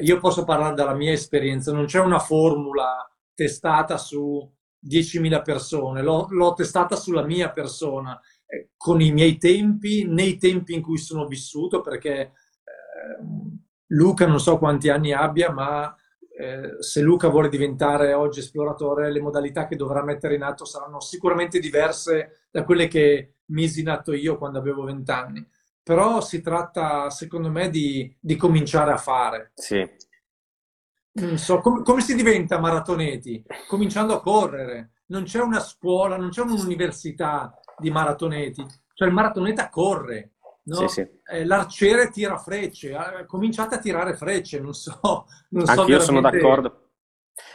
io 0.00 0.18
posso 0.18 0.44
parlare 0.44 0.74
dalla 0.74 0.94
mia 0.94 1.12
esperienza, 1.12 1.72
non 1.72 1.86
c'è 1.86 2.00
una 2.00 2.18
formula 2.18 3.08
testata 3.34 3.98
su 3.98 4.50
10.000 4.86 5.42
persone, 5.42 6.02
l'ho, 6.02 6.26
l'ho 6.30 6.54
testata 6.54 6.96
sulla 6.96 7.24
mia 7.24 7.50
persona, 7.50 8.20
eh, 8.46 8.70
con 8.76 9.00
i 9.00 9.12
miei 9.12 9.36
tempi, 9.36 10.04
nei 10.06 10.38
tempi 10.38 10.74
in 10.74 10.82
cui 10.82 10.98
sono 10.98 11.26
vissuto, 11.26 11.80
perché 11.80 12.20
eh, 12.20 12.32
Luca 13.88 14.26
non 14.26 14.40
so 14.40 14.58
quanti 14.58 14.88
anni 14.88 15.12
abbia, 15.12 15.50
ma 15.50 15.94
eh, 16.38 16.76
se 16.80 17.00
Luca 17.00 17.28
vuole 17.28 17.48
diventare 17.48 18.12
oggi 18.12 18.40
esploratore, 18.40 19.10
le 19.10 19.20
modalità 19.20 19.66
che 19.66 19.76
dovrà 19.76 20.02
mettere 20.02 20.34
in 20.34 20.42
atto 20.42 20.64
saranno 20.64 21.00
sicuramente 21.00 21.58
diverse 21.58 22.46
da 22.50 22.64
quelle 22.64 22.88
che 22.88 23.36
misi 23.46 23.80
in 23.80 23.88
atto 23.88 24.12
io 24.12 24.36
quando 24.36 24.58
avevo 24.58 24.84
20 24.84 25.10
anni 25.10 25.48
però 25.86 26.20
si 26.20 26.40
tratta, 26.40 27.10
secondo 27.10 27.48
me, 27.48 27.70
di, 27.70 28.12
di 28.18 28.34
cominciare 28.34 28.90
a 28.90 28.96
fare. 28.96 29.52
Sì. 29.54 29.88
Non 31.12 31.38
so, 31.38 31.60
com- 31.60 31.84
come 31.84 32.00
si 32.00 32.16
diventa 32.16 32.58
maratoneti? 32.58 33.44
Cominciando 33.68 34.16
a 34.16 34.20
correre. 34.20 34.94
Non 35.06 35.22
c'è 35.22 35.40
una 35.40 35.60
scuola, 35.60 36.16
non 36.16 36.30
c'è 36.30 36.40
un'università 36.40 37.56
di 37.78 37.92
maratoneti. 37.92 38.66
Cioè 38.94 39.06
il 39.06 39.14
maratoneta 39.14 39.68
corre, 39.68 40.32
no? 40.64 40.88
sì, 40.88 40.88
sì. 40.88 41.08
Eh, 41.24 41.44
l'arciere 41.44 42.10
tira 42.10 42.36
frecce. 42.36 42.90
Eh, 42.90 43.24
cominciate 43.24 43.76
a 43.76 43.78
tirare 43.78 44.16
frecce, 44.16 44.58
non 44.58 44.74
so. 44.74 44.98
Non 45.50 45.68
Anche 45.68 45.72
so 45.72 45.80
io 45.82 45.98
veramente... 45.98 46.04
sono 46.04 46.20
d'accordo 46.20 46.85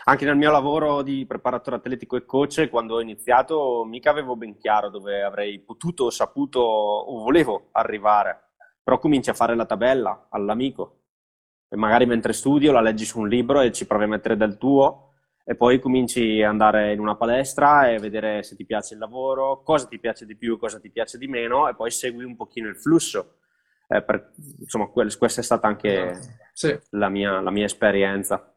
anche 0.03 0.25
nel 0.25 0.35
mio 0.35 0.51
lavoro 0.51 1.01
di 1.01 1.25
preparatore 1.25 1.77
atletico 1.77 2.15
e 2.15 2.25
coach, 2.25 2.69
quando 2.69 2.95
ho 2.95 3.01
iniziato, 3.01 3.83
mica 3.85 4.09
avevo 4.09 4.35
ben 4.35 4.57
chiaro 4.57 4.89
dove 4.89 5.21
avrei 5.21 5.59
potuto, 5.59 6.09
saputo 6.09 6.59
o 6.59 7.23
volevo 7.23 7.69
arrivare. 7.71 8.49
Però 8.83 8.97
cominci 8.97 9.29
a 9.29 9.33
fare 9.33 9.55
la 9.55 9.65
tabella 9.65 10.27
all'amico 10.29 11.01
e 11.69 11.77
magari 11.77 12.05
mentre 12.05 12.33
studio 12.33 12.71
la 12.71 12.81
leggi 12.81 13.05
su 13.05 13.19
un 13.19 13.29
libro 13.29 13.61
e 13.61 13.71
ci 13.71 13.85
provi 13.85 14.03
a 14.03 14.07
mettere 14.07 14.35
del 14.35 14.57
tuo 14.57 15.11
e 15.43 15.55
poi 15.55 15.79
cominci 15.79 16.41
ad 16.41 16.49
andare 16.49 16.93
in 16.93 16.99
una 16.99 17.15
palestra 17.15 17.89
e 17.89 17.97
vedere 17.97 18.43
se 18.43 18.55
ti 18.55 18.65
piace 18.65 18.93
il 18.93 18.99
lavoro, 18.99 19.61
cosa 19.63 19.87
ti 19.87 19.99
piace 19.99 20.25
di 20.25 20.35
più, 20.35 20.57
cosa 20.57 20.79
ti 20.79 20.89
piace 20.91 21.17
di 21.17 21.27
meno 21.27 21.67
e 21.69 21.75
poi 21.75 21.91
segui 21.91 22.23
un 22.23 22.35
pochino 22.35 22.67
il 22.67 22.77
flusso. 22.77 23.37
Eh, 23.87 24.01
per, 24.03 24.31
insomma, 24.59 24.87
questa 24.87 25.41
è 25.41 25.43
stata 25.43 25.67
anche 25.67 26.19
sì. 26.53 26.77
la, 26.91 27.09
mia, 27.09 27.41
la 27.41 27.51
mia 27.51 27.65
esperienza. 27.65 28.50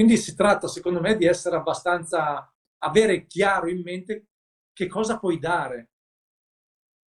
Quindi 0.00 0.16
si 0.16 0.34
tratta, 0.34 0.66
secondo 0.66 0.98
me, 0.98 1.14
di 1.14 1.26
essere 1.26 1.56
abbastanza, 1.56 2.50
avere 2.78 3.26
chiaro 3.26 3.68
in 3.68 3.82
mente 3.82 4.28
che 4.72 4.86
cosa 4.86 5.18
puoi 5.18 5.38
dare. 5.38 5.90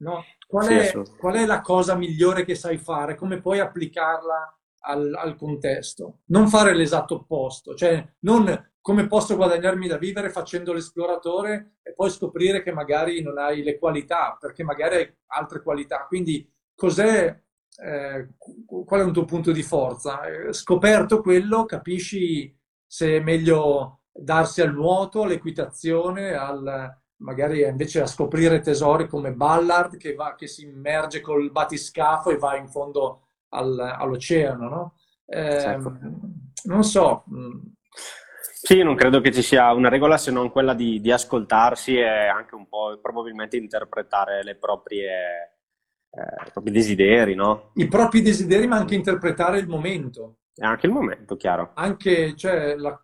No? 0.04 0.24
Qual, 0.46 0.66
sì, 0.66 0.74
è, 0.76 0.92
qual, 1.18 1.34
è, 1.34 1.46
la 1.48 1.62
cosa 1.62 1.96
migliore 1.96 2.46
che 2.46 2.54
sai 2.54 2.78
fare? 2.78 3.16
Come 3.16 3.42
puoi 3.42 3.58
applicarla 3.58 4.60
al, 4.82 5.12
al 5.12 5.36
contesto? 5.36 6.20
Non 6.26 6.48
fare 6.48 6.76
l'esatto 6.76 7.16
opposto, 7.16 7.74
cioè 7.74 8.08
non 8.20 8.72
come 8.80 9.08
posso 9.08 9.36
guadagnarmi 9.38 9.88
da 9.88 9.98
vivere 9.98 10.30
facendo 10.30 10.72
l'esploratore 10.72 11.78
e 11.82 11.96
poi 11.96 12.12
scoprire 12.12 12.62
che 12.62 12.74
magari 12.74 13.24
non 13.24 13.40
hai 13.40 13.64
le 13.64 13.80
qualità, 13.80 14.38
perché 14.40 14.64
magari 14.64 14.96
hai 14.98 15.18
altre 15.30 15.64
qualità. 15.64 16.06
Quindi 16.06 16.48
cos'è, 16.76 17.42
eh, 17.84 18.30
qual 18.86 19.02
è 19.02 19.04
un 19.04 19.14
tuo 19.14 19.26
punto 19.26 19.52
di 19.52 19.64
forza? 19.64 20.22
Eh, 20.26 20.54
scoperto 20.54 21.22
quello, 21.22 21.66
capisci 21.66 22.56
se 22.94 23.18
è 23.18 23.20
meglio 23.20 24.02
darsi 24.12 24.62
al 24.62 24.72
nuoto, 24.72 25.24
all'equitazione, 25.24 26.36
al, 26.36 26.96
magari 27.24 27.64
invece 27.64 28.02
a 28.02 28.06
scoprire 28.06 28.60
tesori 28.60 29.08
come 29.08 29.34
Ballard 29.34 29.98
che, 29.98 30.14
va, 30.14 30.36
che 30.36 30.46
si 30.46 30.66
immerge 30.66 31.20
col 31.20 31.50
batiscafo 31.50 32.30
e 32.30 32.38
va 32.38 32.56
in 32.56 32.68
fondo 32.68 33.30
al, 33.50 33.80
all'oceano, 33.80 34.70
no? 34.70 34.94
Eh, 35.26 35.60
certo. 35.60 35.98
Non 36.66 36.84
so. 36.84 37.24
Mm. 37.34 37.62
Sì, 38.62 38.84
non 38.84 38.94
credo 38.94 39.22
che 39.22 39.32
ci 39.32 39.42
sia 39.42 39.74
una 39.74 39.90
regola 39.90 40.20
se 40.20 40.30
non 40.30 40.52
quella 40.52 40.76
di, 40.76 41.02
di 41.02 41.12
ascoltarsi 41.12 41.98
e 41.98 42.28
anche 42.28 42.54
un 42.54 42.68
po' 42.68 43.00
probabilmente 43.02 43.58
interpretare 43.58 44.44
le 44.44 44.56
proprie, 44.56 45.58
eh, 46.12 46.46
i 46.46 46.52
propri 46.52 46.70
desideri, 46.70 47.34
no? 47.34 47.72
I 47.74 47.88
propri 47.88 48.22
desideri, 48.22 48.68
ma 48.68 48.76
anche 48.76 48.94
interpretare 48.94 49.58
il 49.58 49.68
momento. 49.68 50.38
È 50.56 50.64
anche 50.64 50.86
il 50.86 50.92
momento, 50.92 51.36
chiaro. 51.36 51.72
Anche, 51.74 52.36
cioè, 52.36 52.76
la, 52.76 53.00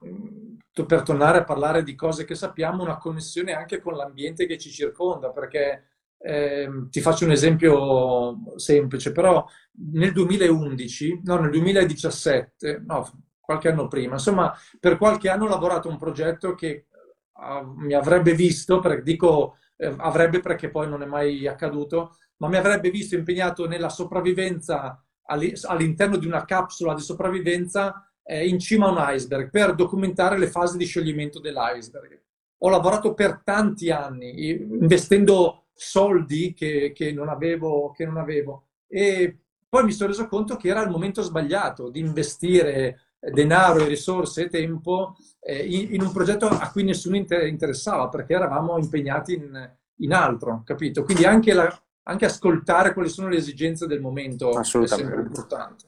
per 0.86 1.02
tornare 1.02 1.40
a 1.40 1.44
parlare 1.44 1.84
di 1.84 1.96
cose 1.96 2.24
che 2.24 2.36
sappiamo, 2.36 2.84
una 2.84 2.98
connessione 2.98 3.54
anche 3.54 3.80
con 3.80 3.96
l'ambiente 3.96 4.46
che 4.46 4.58
ci 4.58 4.70
circonda, 4.70 5.32
perché 5.32 5.90
eh, 6.20 6.70
ti 6.90 7.02
faccio 7.02 7.26
un 7.26 7.32
esempio 7.32 8.38
semplice, 8.58 9.12
però 9.12 9.46
nel 9.94 10.12
2011, 10.12 11.22
no, 11.24 11.40
nel 11.40 11.50
2017, 11.50 12.84
no, 12.86 13.26
qualche 13.40 13.70
anno 13.70 13.88
prima, 13.88 14.14
insomma, 14.14 14.56
per 14.80 14.98
qualche 14.98 15.30
anno 15.30 15.46
ho 15.46 15.50
lavorato 15.50 15.88
a 15.88 15.92
un 15.92 15.98
progetto 15.98 16.54
che 16.54 16.86
uh, 17.34 17.66
mi 17.78 17.94
avrebbe 17.94 18.34
visto, 18.34 18.80
perché 18.80 19.02
dico 19.02 19.58
eh, 19.78 19.94
avrebbe 19.98 20.40
perché 20.40 20.70
poi 20.70 20.88
non 20.88 21.02
è 21.02 21.06
mai 21.06 21.48
accaduto, 21.48 22.18
ma 22.38 22.48
mi 22.48 22.58
avrebbe 22.58 22.92
visto 22.92 23.16
impegnato 23.16 23.68
nella 23.68 23.90
sopravvivenza 23.90 25.04
all'interno 25.30 26.18
di 26.18 26.28
una 26.28 26.46
capsula 26.46 26.94
di 26.94 27.02
sopravvivenza 27.02 28.10
eh, 28.24 28.48
in 28.48 28.60
cima 28.60 28.88
a 28.88 28.92
un 28.92 29.16
iceberg 29.16 29.50
per 29.50 29.76
documentare 29.76 30.38
le 30.38 30.48
fasi 30.48 30.78
di 30.78 30.86
scioglimento 30.86 31.40
dell'iceberg. 31.40 32.22
Ho 32.60 32.70
lavorato 32.70 33.14
per 33.14 33.42
tanti 33.44 33.90
anni, 33.90 34.52
investendo 34.52 35.68
soldi 35.74 36.54
che, 36.54 36.92
che, 36.94 37.14
non 37.14 37.30
avevo, 37.30 37.92
che 37.92 38.06
non 38.06 38.18
avevo 38.18 38.66
e 38.88 39.38
poi 39.70 39.84
mi 39.84 39.92
sono 39.92 40.10
reso 40.10 40.28
conto 40.28 40.56
che 40.56 40.68
era 40.68 40.82
il 40.82 40.90
momento 40.90 41.22
sbagliato 41.22 41.90
di 41.90 42.00
investire 42.00 43.02
denaro, 43.20 43.86
risorse 43.86 44.44
e 44.44 44.50
tempo 44.50 45.16
eh, 45.40 45.64
in, 45.64 46.02
un 46.02 46.12
progetto 46.12 46.48
a 46.48 46.72
cui 46.72 46.84
nessuno 46.84 47.16
inter- 47.16 47.48
interessava 47.48 48.10
perché 48.10 48.34
eravamo 48.34 48.78
impegnati 48.78 49.34
in, 49.34 49.72
in 49.98 50.14
altro, 50.14 50.64
capito? 50.66 51.04
Quindi 51.04 51.26
anche 51.26 51.54
la, 51.54 51.72
anche 52.10 52.26
ascoltare 52.26 52.94
quali 52.94 53.08
sono 53.08 53.30
le 53.30 53.38
esigenze 53.38 53.86
del 53.86 54.02
momento 54.02 54.60
è 54.60 54.64
sempre 54.64 55.22
importante. 55.22 55.86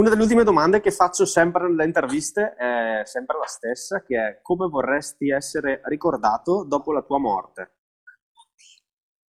Una 0.00 0.08
delle 0.08 0.22
ultime 0.22 0.44
domande 0.44 0.80
che 0.80 0.92
faccio 0.92 1.26
sempre 1.26 1.68
nelle 1.68 1.84
interviste 1.84 2.54
è 2.54 3.02
sempre 3.04 3.36
la 3.36 3.46
stessa, 3.46 4.02
che 4.02 4.16
è 4.16 4.38
come 4.40 4.66
vorresti 4.68 5.30
essere 5.30 5.82
ricordato 5.84 6.64
dopo 6.66 6.92
la 6.92 7.02
tua 7.02 7.18
morte? 7.18 7.74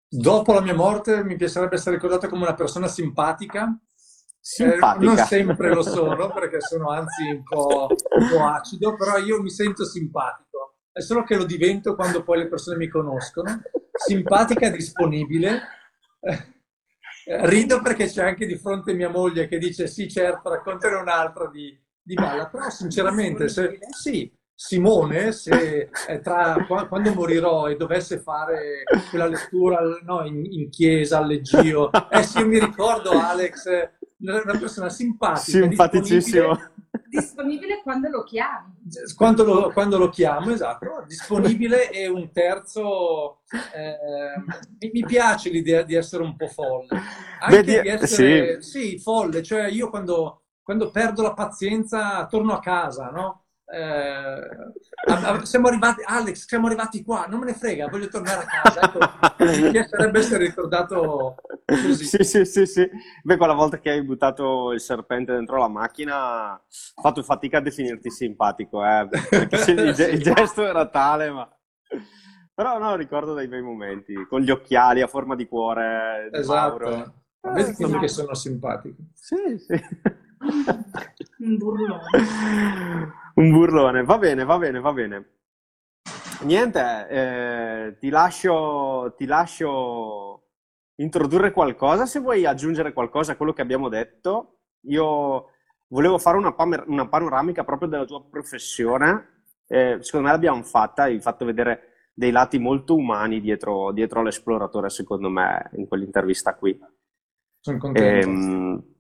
Dopo 0.08 0.54
la 0.54 0.62
mia 0.62 0.76
morte 0.76 1.24
mi 1.24 1.36
piacerebbe 1.36 1.76
essere 1.76 1.96
ricordato 1.96 2.30
come 2.30 2.44
una 2.44 2.54
persona 2.54 2.88
simpatica, 2.88 3.78
simpatica. 4.40 4.96
Eh, 4.96 5.04
non 5.04 5.18
sempre 5.18 5.74
lo 5.74 5.82
sono, 5.82 6.32
perché 6.32 6.62
sono 6.62 6.90
anzi 6.92 7.30
un 7.30 7.44
po', 7.44 7.88
un 7.88 8.30
po' 8.30 8.46
acido, 8.48 8.96
però 8.96 9.18
io 9.18 9.42
mi 9.42 9.50
sento 9.50 9.84
simpatico. 9.84 10.76
È 10.92 11.02
solo 11.02 11.24
che 11.24 11.36
lo 11.36 11.46
divento 11.46 11.96
quando 11.96 12.24
poi 12.24 12.40
le 12.40 12.48
persone 12.48 12.78
mi 12.78 12.88
conoscono. 12.88 13.62
Simpatica, 13.94 14.70
disponibile. 14.70 15.62
Rido 17.26 17.82
perché 17.82 18.08
c'è 18.08 18.24
anche 18.24 18.46
di 18.46 18.58
fronte 18.58 18.94
mia 18.94 19.10
moglie 19.10 19.48
che 19.48 19.58
dice 19.58 19.88
sì, 19.88 20.10
certo, 20.10 20.50
raccontare 20.50 20.96
un'altra 20.96 21.50
di, 21.50 21.78
di 22.02 22.14
balla, 22.16 22.48
però 22.48 22.70
sinceramente, 22.70 23.48
se, 23.48 23.78
sì, 23.90 24.32
Simone, 24.54 25.32
se 25.32 25.90
tra, 26.22 26.66
quando 26.88 27.14
morirò 27.14 27.68
e 27.68 27.76
dovesse 27.76 28.20
fare 28.20 28.84
quella 29.10 29.28
lettura 29.28 29.80
no, 30.04 30.24
in, 30.26 30.46
in, 30.46 30.70
chiesa, 30.70 31.18
al 31.18 31.28
leggio, 31.28 31.92
eh 32.10 32.24
sì, 32.24 32.40
io 32.40 32.48
mi 32.48 32.60
ricordo 32.60 33.12
Alex, 33.12 33.66
una 34.18 34.58
persona 34.60 34.90
simpatica, 34.90 35.58
simpaticissimo. 35.58 36.60
Disponibile, 37.12 37.82
quando 37.84 38.08
lo 38.08 38.24
chiami. 38.24 38.74
Quando 39.18 39.44
lo, 39.44 39.72
quando 39.74 39.98
lo 39.98 40.08
chiamo, 40.08 40.52
esatto. 40.52 41.04
Disponibile 41.06 41.92
e 41.92 42.08
un 42.08 42.32
terzo... 42.32 43.42
Eh, 43.74 44.90
mi, 44.92 45.04
piace 45.06 45.50
l'idea 45.50 45.82
di 45.84 45.96
essere 45.96 46.24
un 46.24 46.38
po' 46.38 46.48
folle. 46.48 46.88
Anche 47.42 47.64
Vedi, 47.64 47.82
di 47.82 47.88
essere... 47.90 48.62
Sì. 48.62 48.92
sì, 48.92 49.00
folle. 49.00 49.44
Cioè 49.44 49.68
io 49.68 49.90
quando, 49.90 50.44
quando 50.64 50.90
perdo 50.90 51.22
la 51.22 51.34
pazienza 51.34 52.26
torno 52.28 52.54
a 52.54 52.60
casa, 52.60 53.10
no? 53.10 53.41
Eh, 53.74 55.46
siamo 55.46 55.68
arrivati, 55.68 56.02
Alex, 56.06 56.46
siamo 56.46 56.68
arrivati 56.68 57.04
qua, 57.04 57.26
non 57.30 57.40
me 57.40 57.46
ne 57.46 57.54
frega, 57.54 57.88
voglio 57.88 58.10
tornare 58.10 58.46
a 58.46 58.62
casa. 58.62 58.82
Ecco, 58.82 59.00
mi 59.62 59.72
piacerebbe 59.72 60.20
essere 60.20 60.46
ricordato 60.46 61.36
così. 61.66 62.04
Sì, 62.04 62.24
sì, 62.24 62.46
sì, 62.46 62.66
sì. 62.66 62.90
Beh, 63.24 63.38
quella 63.38 63.54
volta 63.54 63.80
che 63.80 63.92
hai 63.92 64.04
buttato 64.04 64.74
il 64.74 64.82
serpente 64.82 65.32
dentro 65.32 65.58
la 65.58 65.70
macchina, 65.70 66.54
ho 66.54 67.02
fatto 67.02 67.24
fatica 67.24 67.60
a 67.60 67.62
definirti 67.62 68.12
simpatico, 68.12 68.84
eh, 68.86 69.08
perché 69.10 69.72
il, 69.72 70.14
il 70.14 70.22
gesto 70.22 70.66
era 70.66 70.88
tale, 70.88 71.32
ma... 71.32 71.50
Però 72.54 72.78
no, 72.78 72.96
ricordo 72.96 73.34
dei 73.34 73.48
bei 73.48 73.62
momenti, 73.62 74.14
con 74.28 74.42
gli 74.42 74.52
occhiali 74.52 75.02
a 75.02 75.08
forma 75.08 75.36
di 75.36 75.48
cuore. 75.48 76.28
Di 76.30 76.40
esatto. 76.40 76.84
Mauro. 76.84 77.14
Vedi 77.54 77.72
eh, 77.72 78.00
che 78.00 78.08
sono 78.08 78.36
simpatico. 78.36 78.98
Sì, 79.14 79.58
sì. 79.58 79.82
Un 81.40 81.58
burlone. 81.58 82.02
Un 83.36 83.52
burlone, 83.52 84.04
va 84.04 84.18
bene, 84.18 84.44
va 84.44 84.58
bene, 84.58 84.80
va 84.80 84.94
bene. 84.94 85.30
Niente, 86.44 87.08
eh, 87.10 87.98
ti, 88.00 88.10
lascio, 88.10 89.14
ti 89.16 89.26
lascio 89.26 90.48
introdurre 90.96 91.52
qualcosa, 91.52 92.06
se 92.06 92.20
vuoi 92.20 92.46
aggiungere 92.46 92.94
qualcosa 92.94 93.34
a 93.34 93.36
quello 93.36 93.54
che 93.54 93.62
abbiamo 93.62 93.90
detto. 93.90 94.60
Io 94.86 95.50
volevo 95.88 96.18
fare 96.18 96.38
una, 96.38 96.56
una 96.88 97.08
panoramica 97.08 97.64
proprio 97.64 97.90
della 97.90 98.06
tua 98.06 98.24
professione, 98.24 99.44
eh, 99.68 99.98
secondo 100.02 100.28
me 100.28 100.32
l'abbiamo 100.34 100.64
fatta, 100.64 101.04
hai 101.04 101.20
fatto 101.20 101.46
vedere 101.46 102.10
dei 102.14 102.32
lati 102.32 102.60
molto 102.60 102.96
umani 102.96 103.40
dietro, 103.40 103.92
dietro 103.92 104.20
all'esploratore, 104.20 104.90
secondo 104.90 105.30
me, 105.30 105.70
in 105.74 105.88
quell'intervista 105.88 106.56
qui. 106.56 106.78
Sono 107.60 107.78
contento. 107.78 108.28
Ehm, 108.28 108.91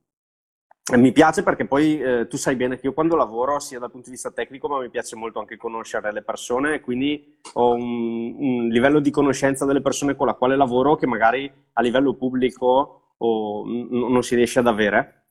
mi 0.98 1.12
piace 1.12 1.44
perché 1.44 1.66
poi 1.66 2.02
eh, 2.02 2.28
tu 2.28 2.38
sai 2.38 2.56
bene 2.56 2.78
che 2.78 2.88
io 2.88 2.94
quando 2.94 3.16
lavoro, 3.16 3.60
sia 3.60 3.80
dal 3.80 3.92
punto 3.92 4.06
di 4.06 4.14
vista 4.14 4.32
tecnico, 4.32 4.68
ma 4.68 4.80
mi 4.80 4.89
piace 4.89 5.16
molto 5.16 5.39
anche 5.39 5.58
conoscere 5.58 6.12
le 6.12 6.24
persone 6.24 6.76
e 6.76 6.80
quindi 6.82 7.39
ho 7.54 7.74
un, 7.74 8.36
un 8.38 8.68
livello 8.68 9.00
di 9.00 9.12
conoscenza 9.12 9.66
delle 9.66 9.82
persone 9.82 10.16
con 10.16 10.28
la 10.28 10.34
quale 10.34 10.56
lavoro 10.56 10.96
che 10.96 11.08
magari 11.08 11.52
a 11.74 11.82
livello 11.82 12.16
pubblico 12.16 13.14
o, 13.18 13.66
n- 13.66 14.12
non 14.12 14.24
si 14.24 14.36
riesce 14.36 14.60
ad 14.60 14.68
avere. 14.68 15.26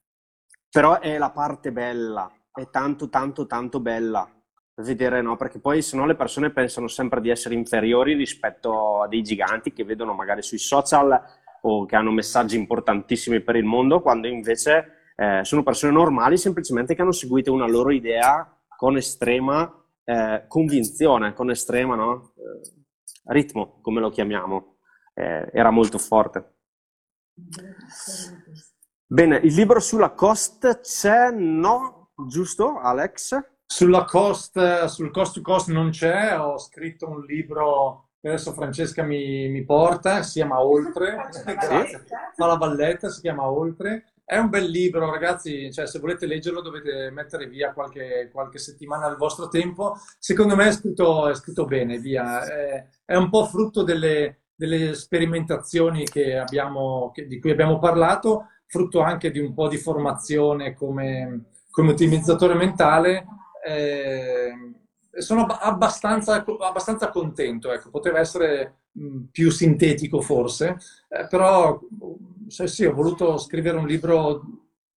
Però 0.71 1.01
è 1.01 1.19
la 1.19 1.31
parte 1.31 1.73
bella, 1.73 2.31
è 2.53 2.69
tanto, 2.71 3.09
tanto, 3.09 3.47
tanto 3.47 3.81
bella 3.81 4.29
vedere, 4.77 5.21
no? 5.21 5.37
Perché 5.37 5.59
poi 5.59 5.83
se 5.83 5.97
no 5.97 6.07
le 6.07 6.15
persone 6.15 6.51
pensano 6.51 6.89
sempre 6.89 7.21
di 7.21 7.29
essere 7.29 7.55
inferiori 7.55 8.15
rispetto 8.15 9.03
a 9.03 9.09
dei 9.09 9.23
giganti 9.23 9.73
che 9.73 9.85
vedono 9.85 10.15
magari 10.15 10.43
sui 10.43 10.59
social 10.59 11.21
o 11.63 11.85
che 11.85 11.97
hanno 11.97 12.11
messaggi 12.11 12.57
importantissimi 12.57 13.41
per 13.41 13.57
il 13.57 13.65
mondo, 13.65 14.01
quando 14.01 14.27
invece 14.27 15.00
eh, 15.21 15.45
sono 15.45 15.63
persone 15.63 15.93
normali 15.93 16.39
semplicemente 16.39 16.95
che 16.95 17.03
hanno 17.03 17.13
seguito 17.13 17.53
una 17.53 17.69
loro 17.69 17.91
idea 17.91 18.59
con 18.75 18.97
estrema 18.97 19.71
eh, 20.03 20.45
convinzione, 20.49 21.35
con 21.35 21.51
estrema 21.51 21.95
no? 21.95 22.33
eh, 22.37 22.71
ritmo, 23.25 23.81
come 23.83 24.01
lo 24.01 24.09
chiamiamo. 24.09 24.79
Eh, 25.13 25.51
era 25.53 25.71
molto 25.71 25.99
forte. 25.99 26.55
Bene, 29.07 29.37
il 29.43 29.53
libro 29.53 29.79
sulla 29.79 30.13
cost 30.13 30.81
c'è? 30.81 31.31
No, 31.31 32.13
giusto 32.27 32.79
Alex? 32.79 33.39
Sulla 33.67 34.05
cost, 34.05 34.85
sul 34.87 35.11
cost 35.11 35.35
to 35.35 35.43
cost 35.43 35.69
non 35.69 35.91
c'è, 35.91 36.39
ho 36.41 36.57
scritto 36.57 37.07
un 37.11 37.21
libro 37.27 38.09
adesso 38.23 38.53
Francesca 38.53 39.03
mi, 39.03 39.49
mi, 39.49 39.65
porta, 39.65 40.23
si 40.23 40.41
chiama 40.41 40.61
Oltre, 40.61 41.29
fa 42.37 42.47
la 42.47 42.57
valletta, 42.57 43.09
si 43.09 43.21
chiama 43.21 43.51
Oltre, 43.51 44.10
è 44.31 44.39
un 44.39 44.49
bel 44.49 44.71
libro, 44.71 45.11
ragazzi, 45.11 45.73
cioè, 45.73 45.89
se 45.89 45.99
volete 45.99 46.25
leggerlo 46.25 46.61
dovete 46.61 47.11
mettere 47.11 47.49
via 47.49 47.73
qualche, 47.73 48.31
qualche 48.33 48.59
settimana 48.59 49.09
del 49.09 49.17
vostro 49.17 49.49
tempo. 49.49 49.97
Secondo 50.21 50.55
me 50.55 50.69
è 50.69 50.73
scritto, 50.73 51.29
è 51.29 51.35
scritto 51.35 51.65
bene, 51.65 51.99
via. 51.99 52.45
È, 52.45 52.87
è, 53.07 53.17
un 53.17 53.29
po' 53.29 53.47
frutto 53.47 53.83
delle, 53.83 54.43
delle 54.55 54.95
sperimentazioni 54.95 56.05
che 56.05 56.39
abbiamo, 56.39 57.11
che, 57.13 57.27
di 57.27 57.41
cui 57.41 57.51
abbiamo 57.51 57.81
parlato, 57.81 58.47
frutto 58.67 59.01
anche 59.01 59.33
di 59.33 59.41
un 59.41 59.53
po' 59.53 59.67
di 59.67 59.79
formazione 59.79 60.75
come, 60.75 61.47
come 61.69 61.91
ottimizzatore 61.91 62.55
mentale. 62.55 63.27
Eh, 63.67 64.53
sono 65.19 65.45
abbastanza, 65.45 66.45
abbastanza 66.61 67.11
contento, 67.11 67.73
ecco. 67.73 67.91
poteva 67.91 68.21
essere 68.21 68.77
più 69.33 69.51
sintetico 69.51 70.21
forse, 70.21 70.77
eh, 71.09 71.27
però 71.29 71.81
sì, 72.51 72.67
sì, 72.67 72.85
ho 72.85 72.93
voluto 72.93 73.39
scrivere 73.39 73.79
un 73.79 73.87
libro 73.87 74.43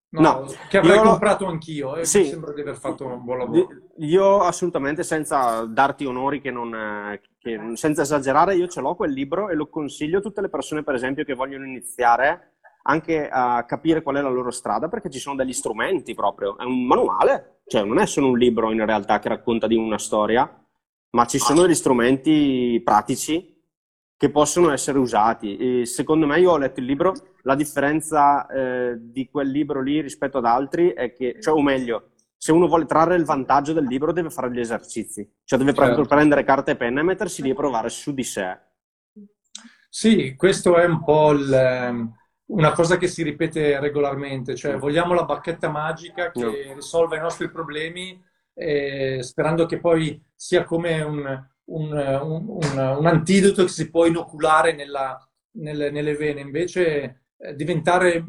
no, 0.09 0.21
no, 0.21 0.45
che 0.69 0.79
avrei 0.79 0.97
io... 0.97 1.03
comprato 1.03 1.45
anch'io 1.45 1.95
e 1.95 2.05
sì. 2.05 2.19
mi 2.19 2.25
sembra 2.25 2.51
di 2.51 2.61
aver 2.61 2.77
fatto 2.77 3.05
un 3.05 3.23
buon 3.23 3.37
lavoro. 3.37 3.67
Io 3.97 4.39
assolutamente, 4.39 5.03
senza 5.03 5.65
darti 5.65 6.05
onori, 6.05 6.41
che 6.41 6.51
non, 6.51 7.19
che, 7.37 7.59
senza 7.75 8.01
esagerare, 8.01 8.55
io 8.55 8.67
ce 8.67 8.81
l'ho 8.81 8.95
quel 8.95 9.11
libro 9.11 9.49
e 9.49 9.55
lo 9.55 9.69
consiglio 9.69 10.17
a 10.17 10.21
tutte 10.21 10.41
le 10.41 10.49
persone, 10.49 10.83
per 10.83 10.95
esempio, 10.95 11.23
che 11.23 11.35
vogliono 11.35 11.65
iniziare 11.65 12.55
anche 12.85 13.29
a 13.29 13.63
capire 13.65 14.01
qual 14.01 14.17
è 14.17 14.21
la 14.21 14.29
loro 14.29 14.51
strada, 14.51 14.89
perché 14.89 15.09
ci 15.09 15.19
sono 15.19 15.35
degli 15.35 15.53
strumenti 15.53 16.13
proprio, 16.13 16.57
è 16.57 16.63
un 16.63 16.85
manuale, 16.85 17.61
cioè 17.67 17.83
non 17.83 17.99
è 17.99 18.05
solo 18.05 18.27
un 18.27 18.37
libro 18.37 18.71
in 18.71 18.85
realtà 18.85 19.19
che 19.19 19.29
racconta 19.29 19.67
di 19.67 19.75
una 19.75 19.97
storia, 19.97 20.65
ma 21.11 21.25
ci 21.25 21.37
sono 21.37 21.61
degli 21.61 21.75
strumenti 21.75 22.81
pratici 22.83 23.52
che 24.23 24.29
possono 24.29 24.71
essere 24.71 24.99
usati. 24.99 25.81
E 25.81 25.85
secondo 25.85 26.25
me, 26.25 26.39
io 26.39 26.51
ho 26.51 26.57
letto 26.57 26.79
il 26.79 26.85
libro, 26.85 27.13
la 27.41 27.55
differenza 27.55 28.47
eh, 28.47 28.95
di 28.97 29.27
quel 29.29 29.49
libro 29.49 29.81
lì 29.81 29.99
rispetto 29.99 30.37
ad 30.37 30.45
altri 30.45 30.93
è 30.93 31.11
che, 31.11 31.41
cioè, 31.41 31.53
o 31.53 31.61
meglio, 31.61 32.11
se 32.37 32.53
uno 32.53 32.67
vuole 32.67 32.85
trarre 32.85 33.17
il 33.17 33.25
vantaggio 33.25 33.73
del 33.73 33.83
libro 33.83 34.13
deve 34.13 34.29
fare 34.29 34.49
gli 34.49 34.61
esercizi, 34.61 35.29
cioè 35.43 35.59
deve 35.59 35.73
certo. 35.73 36.05
prendere 36.05 36.45
carta 36.45 36.71
e 36.71 36.77
penna 36.77 37.01
e 37.01 37.03
mettersi 37.03 37.41
lì 37.41 37.49
e 37.49 37.53
provare 37.53 37.89
su 37.89 38.13
di 38.13 38.23
sé. 38.23 38.57
Sì, 39.89 40.35
questo 40.37 40.77
è 40.77 40.85
un 40.85 41.03
po' 41.03 41.31
il, 41.31 41.53
ehm, 41.53 42.15
una 42.45 42.71
cosa 42.71 42.95
che 42.95 43.07
si 43.07 43.23
ripete 43.23 43.77
regolarmente, 43.81 44.55
cioè 44.55 44.77
vogliamo 44.77 45.13
la 45.13 45.25
bacchetta 45.25 45.69
magica 45.69 46.31
che 46.31 46.43
no. 46.43 46.75
risolva 46.75 47.17
i 47.17 47.21
nostri 47.21 47.51
problemi 47.51 48.17
eh, 48.53 49.19
sperando 49.21 49.65
che 49.65 49.79
poi 49.79 50.21
sia 50.33 50.63
come 50.63 51.01
un, 51.01 51.47
un, 51.65 51.91
un, 51.91 52.59
un, 52.77 53.05
antidoto 53.05 53.63
che 53.63 53.69
si 53.69 53.89
può 53.89 54.05
inoculare 54.05 54.73
nella, 54.73 55.17
nelle, 55.57 55.91
nelle, 55.91 56.15
vene, 56.15 56.41
invece 56.41 57.27
eh, 57.37 57.55
diventare 57.55 58.25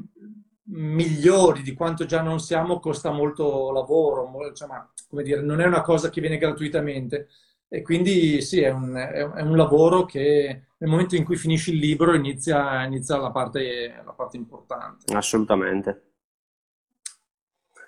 migliori 0.66 1.62
di 1.62 1.74
quanto 1.74 2.06
già 2.06 2.22
non 2.22 2.40
siamo 2.40 2.78
costa 2.78 3.10
molto 3.10 3.70
lavoro, 3.72 4.30
insomma, 4.48 4.90
come 5.08 5.22
dire, 5.22 5.40
non 5.42 5.60
è 5.60 5.66
una 5.66 5.82
cosa 5.82 6.10
che 6.10 6.20
viene 6.20 6.38
gratuitamente. 6.38 7.28
E 7.68 7.82
quindi 7.82 8.40
sì, 8.40 8.60
è 8.60 8.70
un, 8.70 8.94
è 8.94 9.40
un, 9.40 9.56
lavoro 9.56 10.04
che 10.04 10.66
nel 10.76 10.90
momento 10.90 11.16
in 11.16 11.24
cui 11.24 11.34
finisci 11.34 11.72
il 11.72 11.78
libro 11.78 12.14
inizia, 12.14 12.84
inizia 12.84 13.16
la, 13.16 13.32
parte, 13.32 14.00
la 14.04 14.12
parte 14.12 14.36
importante. 14.36 15.12
Assolutamente. 15.12 16.12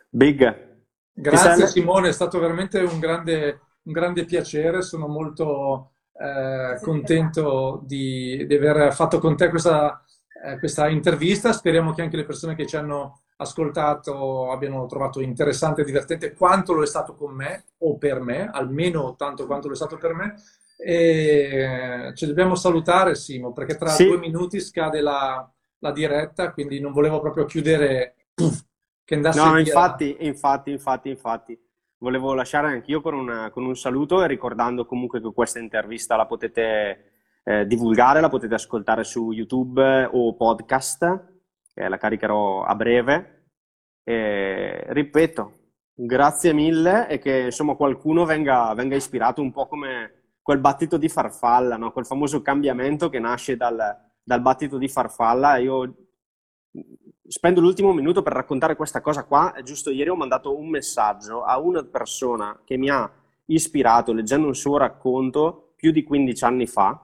Big. 0.08 0.74
Grazie 1.12 1.66
Simone, 1.68 2.08
è 2.08 2.12
stato 2.12 2.38
veramente 2.40 2.80
un 2.80 2.98
grande, 2.98 3.60
un 3.86 3.92
grande 3.92 4.24
piacere, 4.24 4.82
sono 4.82 5.06
molto 5.06 5.92
eh, 6.18 6.78
contento 6.80 7.82
di, 7.84 8.46
di, 8.46 8.54
aver 8.54 8.92
fatto 8.92 9.18
con 9.18 9.36
te 9.36 9.48
questa, 9.48 10.02
eh, 10.44 10.58
questa, 10.58 10.88
intervista, 10.88 11.52
speriamo 11.52 11.92
che 11.92 12.02
anche 12.02 12.16
le 12.16 12.24
persone 12.24 12.54
che 12.54 12.66
ci 12.66 12.76
hanno 12.76 13.22
ascoltato 13.38 14.50
abbiano 14.50 14.86
trovato 14.86 15.20
interessante 15.20 15.82
e 15.82 15.84
divertente 15.84 16.32
quanto 16.32 16.72
lo 16.72 16.82
è 16.82 16.86
stato 16.86 17.14
con 17.14 17.34
me 17.34 17.64
o 17.78 17.96
per 17.96 18.20
me, 18.20 18.48
almeno 18.50 19.14
tanto 19.16 19.46
quanto 19.46 19.68
lo 19.68 19.74
è 19.74 19.76
stato 19.76 19.96
per 19.96 20.14
me. 20.14 20.34
E 20.78 22.12
ci 22.14 22.26
dobbiamo 22.26 22.54
salutare 22.54 23.14
Simo 23.14 23.52
perché 23.52 23.76
tra 23.76 23.88
sì. 23.88 24.04
due 24.06 24.18
minuti 24.18 24.60
scade 24.60 25.00
la, 25.00 25.50
la 25.78 25.92
diretta, 25.92 26.52
quindi 26.52 26.80
non 26.80 26.92
volevo 26.92 27.20
proprio 27.20 27.44
chiudere 27.44 28.14
puff, 28.34 28.62
che 29.04 29.14
andasse 29.14 29.38
No, 29.38 29.52
via. 29.52 29.60
infatti, 29.60 30.16
infatti, 30.20 30.70
infatti, 30.72 31.08
infatti. 31.08 31.65
Volevo 31.98 32.34
lasciare 32.34 32.68
anch'io 32.68 33.00
con, 33.00 33.14
una- 33.14 33.50
con 33.50 33.64
un 33.64 33.74
saluto 33.74 34.22
e 34.22 34.26
ricordando 34.26 34.84
comunque 34.84 35.20
che 35.20 35.32
questa 35.32 35.58
intervista 35.58 36.14
la 36.14 36.26
potete 36.26 37.12
eh, 37.42 37.66
divulgare, 37.66 38.20
la 38.20 38.28
potete 38.28 38.54
ascoltare 38.54 39.02
su 39.02 39.32
YouTube 39.32 40.06
o 40.12 40.34
podcast, 40.36 41.24
eh, 41.72 41.88
la 41.88 41.96
caricherò 41.96 42.64
a 42.64 42.74
breve. 42.74 43.44
E, 44.04 44.84
ripeto, 44.88 45.52
grazie 45.94 46.52
mille 46.52 47.08
e 47.08 47.18
che 47.18 47.38
insomma 47.46 47.74
qualcuno 47.76 48.26
venga, 48.26 48.74
venga 48.74 48.94
ispirato 48.94 49.40
un 49.40 49.50
po' 49.50 49.66
come 49.66 50.34
quel 50.42 50.58
battito 50.58 50.98
di 50.98 51.08
farfalla, 51.08 51.76
no? 51.76 51.92
Quel 51.92 52.04
famoso 52.06 52.42
cambiamento 52.42 53.08
che 53.08 53.18
nasce 53.18 53.56
dal, 53.56 53.96
dal 54.22 54.42
battito 54.42 54.76
di 54.76 54.88
farfalla. 54.88 55.56
Io 55.56 55.94
spendo 57.28 57.60
l'ultimo 57.60 57.92
minuto 57.92 58.22
per 58.22 58.32
raccontare 58.32 58.76
questa 58.76 59.00
cosa 59.00 59.24
qua. 59.24 59.54
Giusto, 59.62 59.90
ieri 59.90 60.10
ho 60.10 60.16
mandato 60.16 60.56
un 60.56 60.68
messaggio 60.68 61.42
a 61.42 61.58
una 61.58 61.82
persona 61.84 62.60
che 62.64 62.76
mi 62.76 62.88
ha 62.90 63.10
ispirato 63.46 64.12
leggendo 64.12 64.46
un 64.46 64.54
suo 64.54 64.76
racconto 64.76 65.72
più 65.76 65.90
di 65.92 66.02
15 66.02 66.44
anni 66.44 66.66
fa, 66.66 67.00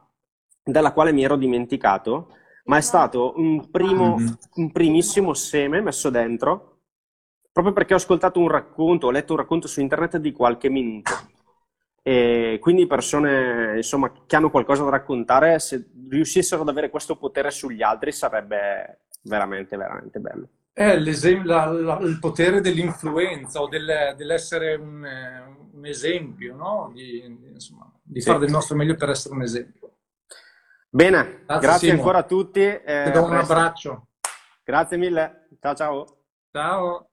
della 0.63 0.93
quale 0.93 1.13
mi 1.13 1.25
ero 1.25 1.37
dimenticato, 1.37 2.29
ma 2.65 2.77
è 2.77 2.81
stato 2.81 3.35
un 3.37 3.71
primo, 3.71 4.17
Mhm. 4.17 4.39
un 4.57 4.73
primissimo 4.73 5.35
seme 5.35 5.81
messo 5.81 6.11
dentro, 6.11 6.79
proprio 7.53 7.75
perché 7.75 7.95
ho 7.95 7.97
ascoltato 7.97 8.41
un 8.41 8.49
racconto, 8.49 9.09
ho 9.09 9.11
letto 9.11 9.33
un 9.33 9.39
racconto 9.41 9.69
su 9.69 9.81
internet 9.81 10.17
di 10.19 10.33
qualche 10.33 10.69
minuto. 10.69 11.13
E 12.05 12.59
quindi 12.61 12.87
persone, 12.87 13.77
insomma, 13.77 14.11
che 14.27 14.35
hanno 14.37 14.51
qualcosa 14.51 14.83
da 14.83 14.91
raccontare, 14.91 15.59
se 15.61 15.89
riuscissero 16.09 16.63
ad 16.63 16.69
avere 16.69 16.91
questo 16.91 17.17
potere 17.17 17.51
sugli 17.51 17.83
altri, 17.83 18.11
sarebbe 18.11 19.03
veramente, 19.23 19.77
veramente 19.77 20.19
bello. 20.21 20.49
È 20.73 20.97
la- 20.99 21.67
la- 21.67 21.99
il 22.01 22.19
potere 22.19 22.61
dell'influenza 22.61 23.61
o 23.61 23.69
del- 23.69 24.15
dell'essere 24.17 24.75
un, 24.75 25.05
eh, 25.05 25.67
un 25.75 25.85
esempio, 25.87 26.55
no? 26.57 26.91
Di, 26.95 27.23
insomma, 27.53 27.91
di 28.03 28.21
Sì. 28.21 28.27
fare 28.29 28.41
del 28.41 28.51
nostro 28.51 28.77
meglio 28.77 28.95
per 28.95 29.11
essere 29.11 29.35
un 29.35 29.43
esempio. 29.43 29.97
Bene, 30.89 31.43
Grazie, 31.47 31.67
grazie 31.67 31.91
ancora 31.91 32.19
a 32.19 32.23
tutti. 32.25 32.61
e 32.61 33.03
Ti 33.07 33.11
do 33.11 33.23
un 33.25 33.31
presto. 33.31 33.53
abbraccio. 33.53 34.07
Grazie 34.65 34.97
mille. 34.97 35.49
Ciao 35.61 35.75
ciao. 35.75 36.07
Ciao. 36.51 37.12